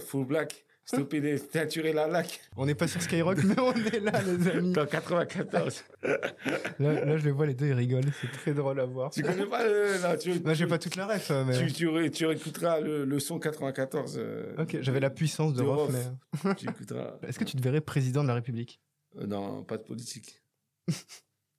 faut 0.00 0.24
black, 0.24 0.64
stopper 0.84 1.20
les 1.20 1.38
teinturer 1.38 1.92
la 1.92 2.06
laque. 2.08 2.40
On 2.56 2.66
n'est 2.66 2.74
pas 2.74 2.88
sur 2.88 3.00
Skyrock, 3.02 3.38
mais 3.44 3.58
on 3.60 3.72
est 3.74 4.00
là, 4.00 4.20
les 4.22 4.48
amis. 4.56 4.78
En 4.78 4.86
94. 4.86 5.84
Là, 6.02 7.04
là, 7.04 7.16
je 7.16 7.24
les 7.24 7.30
vois, 7.30 7.46
les 7.46 7.54
deux, 7.54 7.66
ils 7.66 7.72
rigolent. 7.72 8.04
C'est 8.20 8.30
très 8.32 8.54
drôle 8.54 8.80
à 8.80 8.86
voir. 8.86 9.10
tu 9.10 9.22
connais 9.22 9.46
pas 9.46 9.64
le. 9.66 10.00
Là, 10.02 10.16
tu, 10.16 10.40
Moi, 10.40 10.54
j'ai 10.54 10.66
pas 10.66 10.78
toute 10.78 10.96
la 10.96 11.06
ref, 11.06 11.30
euh, 11.30 11.44
mais. 11.44 11.58
Tu, 11.66 11.72
tu, 11.72 11.88
ré- 11.88 12.10
tu 12.10 12.26
réécouteras 12.26 12.80
le, 12.80 13.04
le 13.04 13.20
son 13.20 13.38
94. 13.38 14.16
euh, 14.18 14.54
Ok, 14.58 14.78
j'avais 14.80 15.00
la 15.00 15.10
puissance 15.10 15.52
de 15.54 15.62
de 15.62 15.68
Rof, 15.68 15.92
mais. 15.92 16.54
Tu 16.56 16.68
écouteras. 16.68 17.18
Est-ce 17.22 17.38
que 17.38 17.44
tu 17.44 17.56
te 17.56 17.62
verrais 17.62 17.80
président 17.80 18.22
de 18.22 18.28
la 18.28 18.34
République? 18.34 18.80
Euh, 19.18 19.26
non, 19.26 19.62
pas 19.64 19.76
de 19.76 19.82
politique. 19.82 20.42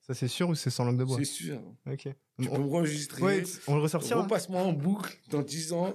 Ça, 0.01 0.13
c'est 0.13 0.27
sûr 0.27 0.49
ou 0.49 0.55
c'est 0.55 0.69
sans 0.71 0.83
langue 0.83 0.97
de 0.97 1.03
bois? 1.03 1.17
C'est 1.19 1.25
sûr. 1.25 1.61
Ok. 1.89 2.07
Tu 2.39 2.47
peux 2.49 2.55
On, 2.55 2.59
me 2.59 2.63
enregistrer. 2.75 3.21
ouais, 3.21 3.43
on 3.67 3.75
le 3.75 3.81
ressortira. 3.81 4.23
Repasse-moi 4.23 4.61
en 4.61 4.73
boucle 4.73 5.15
dans 5.29 5.41
10 5.43 5.73
ans 5.73 5.93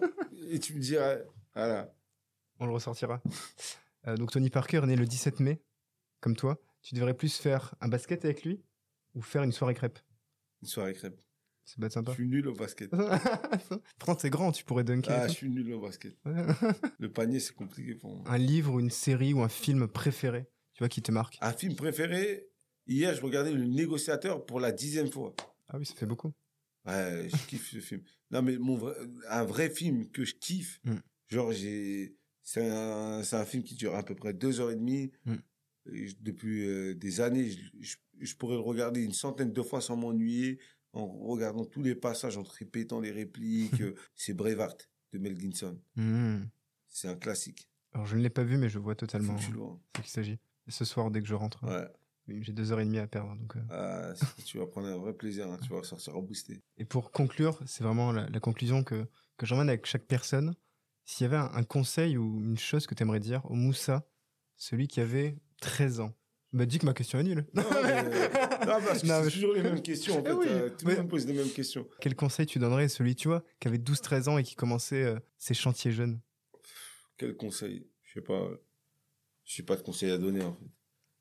et 0.50 0.58
tu 0.60 0.74
me 0.74 0.78
diras. 0.80 1.16
Voilà. 1.54 1.92
On 2.58 2.66
le 2.66 2.72
ressortira. 2.72 3.22
Euh, 4.06 4.16
donc 4.16 4.30
Tony 4.32 4.50
Parker 4.50 4.78
est 4.78 4.86
né 4.86 4.96
le 4.96 5.06
17 5.06 5.40
mai, 5.40 5.60
comme 6.20 6.36
toi. 6.36 6.60
Tu 6.82 6.94
devrais 6.94 7.14
plus 7.14 7.36
faire 7.38 7.74
un 7.80 7.88
basket 7.88 8.24
avec 8.24 8.44
lui 8.44 8.62
ou 9.14 9.22
faire 9.22 9.42
une 9.42 9.52
soirée 9.52 9.74
crêpe? 9.74 9.98
Une 10.62 10.68
soirée 10.68 10.94
crêpe. 10.94 11.20
Ça 11.64 11.74
peut 11.80 11.86
être 11.86 11.92
Je 11.92 11.94
sympa. 11.94 12.12
suis 12.14 12.28
nul 12.28 12.46
au 12.46 12.54
basket. 12.54 12.90
Pourtant, 13.98 14.14
t'es 14.14 14.30
grand, 14.30 14.52
tu 14.52 14.64
pourrais 14.64 14.84
dunker. 14.84 15.12
Ah, 15.12 15.26
je 15.28 15.32
suis 15.32 15.48
nul 15.50 15.72
au 15.72 15.80
basket. 15.80 16.16
Le 16.98 17.10
panier, 17.12 17.40
c'est 17.40 17.54
compliqué 17.54 17.94
pour 17.96 18.14
moi. 18.16 18.24
un 18.30 18.38
livre 18.38 18.74
ou 18.74 18.80
une 18.80 18.90
série 18.90 19.32
ou 19.34 19.42
un 19.42 19.48
film 19.48 19.88
préféré, 19.88 20.46
tu 20.74 20.78
vois, 20.80 20.88
qui 20.88 21.02
te 21.02 21.10
marque? 21.10 21.38
Un 21.40 21.52
film 21.52 21.74
préféré, 21.74 22.46
hier, 22.86 23.14
je 23.14 23.20
regardais 23.22 23.52
Le 23.52 23.64
Négociateur 23.66 24.46
pour 24.46 24.60
la 24.60 24.70
dixième 24.70 25.10
fois. 25.10 25.34
Ah 25.68 25.78
oui, 25.78 25.86
ça 25.86 25.94
fait 25.94 26.06
beaucoup. 26.06 26.32
Ouais, 26.86 27.28
je 27.28 27.46
kiffe 27.48 27.68
ce 27.72 27.80
film. 27.80 28.02
Non, 28.30 28.42
mais 28.42 28.56
mon 28.58 28.76
vrai- 28.76 28.94
un 29.28 29.44
vrai 29.44 29.68
film 29.68 30.08
que 30.10 30.24
je 30.24 30.34
kiffe, 30.36 30.78
Mm. 30.84 30.94
genre, 31.28 31.50
j'ai. 31.50 32.15
C'est 32.48 32.68
un, 32.70 33.44
film 33.44 33.64
qui 33.64 33.74
dure 33.74 33.96
à 33.96 34.04
peu 34.04 34.14
près 34.14 34.32
deux 34.32 34.60
heures 34.60 34.70
et 34.70 34.76
demie. 34.76 35.10
Mm. 35.24 35.34
Et 35.92 36.06
je- 36.08 36.16
depuis 36.20 36.64
euh, 36.64 36.94
des 36.94 37.20
années, 37.20 37.50
je, 37.50 37.58
je- 37.80 37.96
je 38.20 38.36
pourrais 38.36 38.54
le 38.54 38.60
regarder 38.60 39.02
une 39.02 39.12
centaine 39.12 39.52
de 39.52 39.62
fois 39.62 39.80
sans 39.80 39.96
m'ennuyer, 39.96 40.60
en 40.92 41.06
regardant 41.06 41.64
tous 41.64 41.82
les 41.82 41.96
passages, 41.96 42.38
en 42.38 42.44
répétant 42.44 43.00
les 43.00 43.10
répliques. 43.10 43.80
euh, 43.82 43.94
c'est 44.14 44.32
Braveheart 44.32 44.88
de 45.12 45.18
Mel 45.18 45.36
Gibson. 45.38 45.76
Hmm. 45.96 46.44
C'est 46.88 47.08
un 47.08 47.16
classique. 47.16 47.68
Alors, 47.92 48.06
je 48.06 48.16
ne 48.16 48.22
l'ai 48.22 48.30
pas 48.30 48.44
vu, 48.44 48.58
mais 48.58 48.68
je 48.68 48.78
vois 48.78 48.94
totalement 48.94 49.36
ce 49.38 49.48
qu'il 50.00 50.08
s'agit. 50.10 50.38
Ce 50.68 50.84
soir, 50.84 51.10
dès 51.10 51.22
que 51.22 51.26
je 51.28 51.34
rentre, 51.34 51.64
Ouais. 51.64 52.42
j'ai 52.42 52.52
deux 52.52 52.70
heures 52.70 52.80
et 52.80 52.84
demie 52.84 52.98
à 52.98 53.08
perdre. 53.08 53.34
Donc, 53.36 53.56
euh. 53.56 53.60
Ah, 53.70 54.12
tu 54.44 54.58
vas 54.58 54.66
prendre 54.66 54.86
un 54.86 54.96
vrai 54.98 55.14
plaisir. 55.14 55.50
hein. 55.50 55.58
Tu 55.62 55.68
vas 55.70 55.78
ressortir 55.80 56.14
reboosté. 56.14 56.62
Et 56.78 56.84
pour 56.84 57.10
conclure, 57.10 57.60
c'est 57.66 57.82
vraiment 57.82 58.12
la, 58.12 58.28
la 58.30 58.38
conclusion 58.40 58.84
que, 58.84 59.04
que 59.36 59.46
j'emmène 59.46 59.68
avec 59.68 59.84
chaque 59.86 60.06
personne. 60.06 60.54
S'il 61.06 61.24
y 61.24 61.26
avait 61.28 61.36
un, 61.36 61.50
un 61.54 61.62
conseil 61.62 62.16
ou 62.18 62.40
une 62.42 62.58
chose 62.58 62.86
que 62.86 62.94
tu 62.94 63.02
aimerais 63.02 63.20
dire 63.20 63.42
au 63.50 63.54
Moussa, 63.54 64.06
celui 64.56 64.88
qui 64.88 65.00
avait 65.00 65.36
13 65.60 66.00
ans, 66.00 66.12
bah 66.52 66.66
dis 66.66 66.78
que 66.78 66.86
ma 66.86 66.94
question 66.94 67.18
est 67.18 67.22
nulle. 67.24 67.46
Non, 67.54 67.62
mais- 67.82 68.02
non, 68.04 68.80
parce 68.84 69.02
que 69.02 69.06
Non, 69.06 69.18
c'est 69.20 69.24
mais- 69.26 69.30
toujours 69.30 69.52
les 69.54 69.62
mêmes 69.62 69.82
questions. 69.82 70.16
En 70.18 70.20
Eh 70.20 70.24
fait. 70.24 70.32
oui, 70.32 70.46
Euh, 70.50 70.70
tout 70.70 70.86
mais- 70.86 70.92
le 70.94 70.98
monde 71.02 71.10
pose 71.10 71.26
les 71.26 71.32
mêmes 71.32 71.50
questions. 71.50 71.86
Quel 72.00 72.14
conseil 72.16 72.46
tu 72.46 72.58
donnerais 72.58 72.84
à 72.84 72.88
celui, 72.88 73.14
tu 73.14 73.28
vois, 73.28 73.44
qui 73.60 73.68
avait 73.68 73.78
12-13 73.78 74.28
ans 74.28 74.36
et 74.38 74.42
qui 74.42 74.54
commençait 74.56 75.04
euh, 75.04 75.18
ses 75.38 75.54
chantiers 75.54 75.92
jeunes? 75.92 76.20
Quel 77.16 77.36
conseil? 77.36 77.86
Je 78.02 78.14
sais 78.14 78.20
pas. 78.20 78.48
Je 79.44 79.54
sais 79.54 79.62
pas 79.62 79.76
de 79.76 79.82
conseils 79.82 80.10
à 80.10 80.18
donner 80.18 80.42
en 80.42 80.54
fait. 80.54 80.66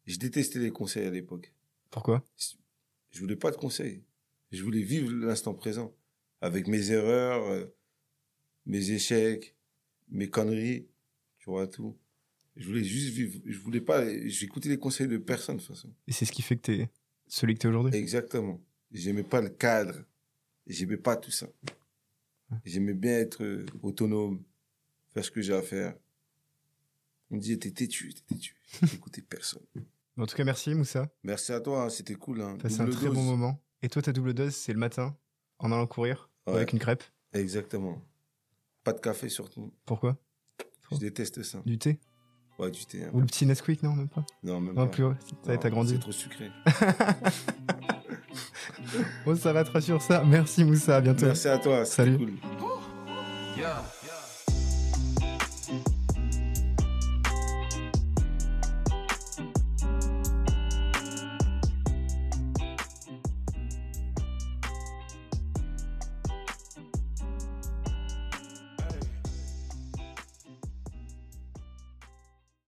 Je 0.07 0.17
détestais 0.17 0.59
les 0.59 0.71
conseils 0.71 1.05
à 1.05 1.11
l'époque. 1.11 1.53
Pourquoi? 1.91 2.23
Je 3.11 3.19
voulais 3.19 3.35
pas 3.35 3.51
de 3.51 3.55
conseils. 3.55 4.03
Je 4.51 4.63
voulais 4.63 4.81
vivre 4.81 5.11
l'instant 5.11 5.53
présent 5.53 5.95
avec 6.41 6.67
mes 6.67 6.91
erreurs, 6.91 7.43
euh, 7.49 7.65
mes 8.65 8.91
échecs, 8.91 9.54
mes 10.09 10.29
conneries, 10.29 10.87
tu 11.39 11.49
vois 11.49 11.67
tout. 11.67 11.97
Je 12.55 12.67
voulais 12.67 12.83
juste 12.83 13.13
vivre. 13.13 13.39
Je 13.45 13.59
voulais 13.59 13.81
pas. 13.81 14.03
J'écoutais 14.27 14.69
les 14.69 14.77
conseils 14.79 15.07
de 15.07 15.17
personne 15.17 15.57
de 15.57 15.61
toute 15.61 15.75
façon. 15.75 15.93
Et 16.07 16.11
c'est 16.13 16.25
ce 16.25 16.31
qui 16.31 16.41
fait 16.41 16.55
que 16.55 16.61
tu 16.61 16.71
es 16.81 16.89
celui 17.27 17.55
que 17.55 17.59
tu 17.59 17.67
es 17.67 17.69
aujourd'hui? 17.69 17.95
Exactement. 17.99 18.61
J'aimais 18.91 19.23
pas 19.23 19.41
le 19.41 19.49
cadre. 19.49 20.03
J'aimais 20.67 20.97
pas 20.97 21.17
tout 21.17 21.31
ça. 21.31 21.47
J'aimais 22.63 22.93
bien 22.93 23.19
être 23.19 23.43
euh, 23.43 23.65
autonome, 23.81 24.43
faire 25.13 25.25
ce 25.25 25.31
que 25.31 25.41
j'ai 25.41 25.53
à 25.53 25.61
faire. 25.61 25.95
On 27.31 27.35
me 27.35 27.41
disait, 27.41 27.57
t'es 27.57 27.71
têtu, 27.71 28.13
t'es 28.13 28.35
têtu. 28.35 28.55
J'écoutais 28.83 29.21
personne. 29.21 29.63
En 30.17 30.25
tout 30.25 30.35
cas, 30.35 30.43
merci 30.43 30.73
Moussa. 30.73 31.11
Merci 31.23 31.51
à 31.51 31.59
toi, 31.59 31.83
hein, 31.85 31.89
c'était 31.89 32.13
cool. 32.15 32.41
Hein. 32.41 32.57
Passé 32.61 32.79
un 32.81 32.85
très 32.87 33.07
dose. 33.07 33.15
bon 33.15 33.23
moment. 33.23 33.61
Et 33.81 33.89
toi, 33.89 34.01
ta 34.01 34.13
double 34.13 34.33
dose, 34.33 34.55
c'est 34.55 34.73
le 34.73 34.79
matin, 34.79 35.17
en 35.59 35.71
allant 35.71 35.87
courir, 35.87 36.29
Ouais, 36.47 36.53
avec 36.53 36.73
une 36.73 36.79
crêpe? 36.79 37.03
Exactement. 37.33 38.01
Pas 38.85 38.93
de 38.93 38.99
café 39.01 39.27
surtout. 39.27 39.73
Pourquoi? 39.85 40.15
Je 40.91 40.97
déteste 40.97 41.43
ça. 41.43 41.57
Du 41.65 41.77
thé? 41.77 41.99
Ouais, 42.59 42.71
du 42.71 42.85
thé. 42.85 43.03
hein. 43.03 43.09
Ou 43.13 43.19
le 43.19 43.25
petit 43.25 43.45
Nesquik 43.45 43.83
Non, 43.83 43.93
même 43.95 44.07
pas? 44.07 44.23
Non, 44.43 44.61
même 44.61 44.75
Non, 44.75 44.85
pas. 44.85 44.91
plus 44.91 45.03
haut. 45.03 45.13
Ça 45.43 45.57
t'as 45.57 45.69
grandi. 45.69 45.93
C'est 45.95 45.99
trop 45.99 46.11
sucré. 46.13 46.49
On 49.25 49.35
s'arrêtera 49.35 49.81
sur 49.81 50.01
ça. 50.01 50.23
Merci 50.25 50.63
Moussa, 50.63 50.95
à 50.97 51.01
bientôt. 51.01 51.25
Merci 51.25 51.47
à 51.49 51.57
toi, 51.57 51.83
Salut. 51.83 52.17
cool. 52.17 52.33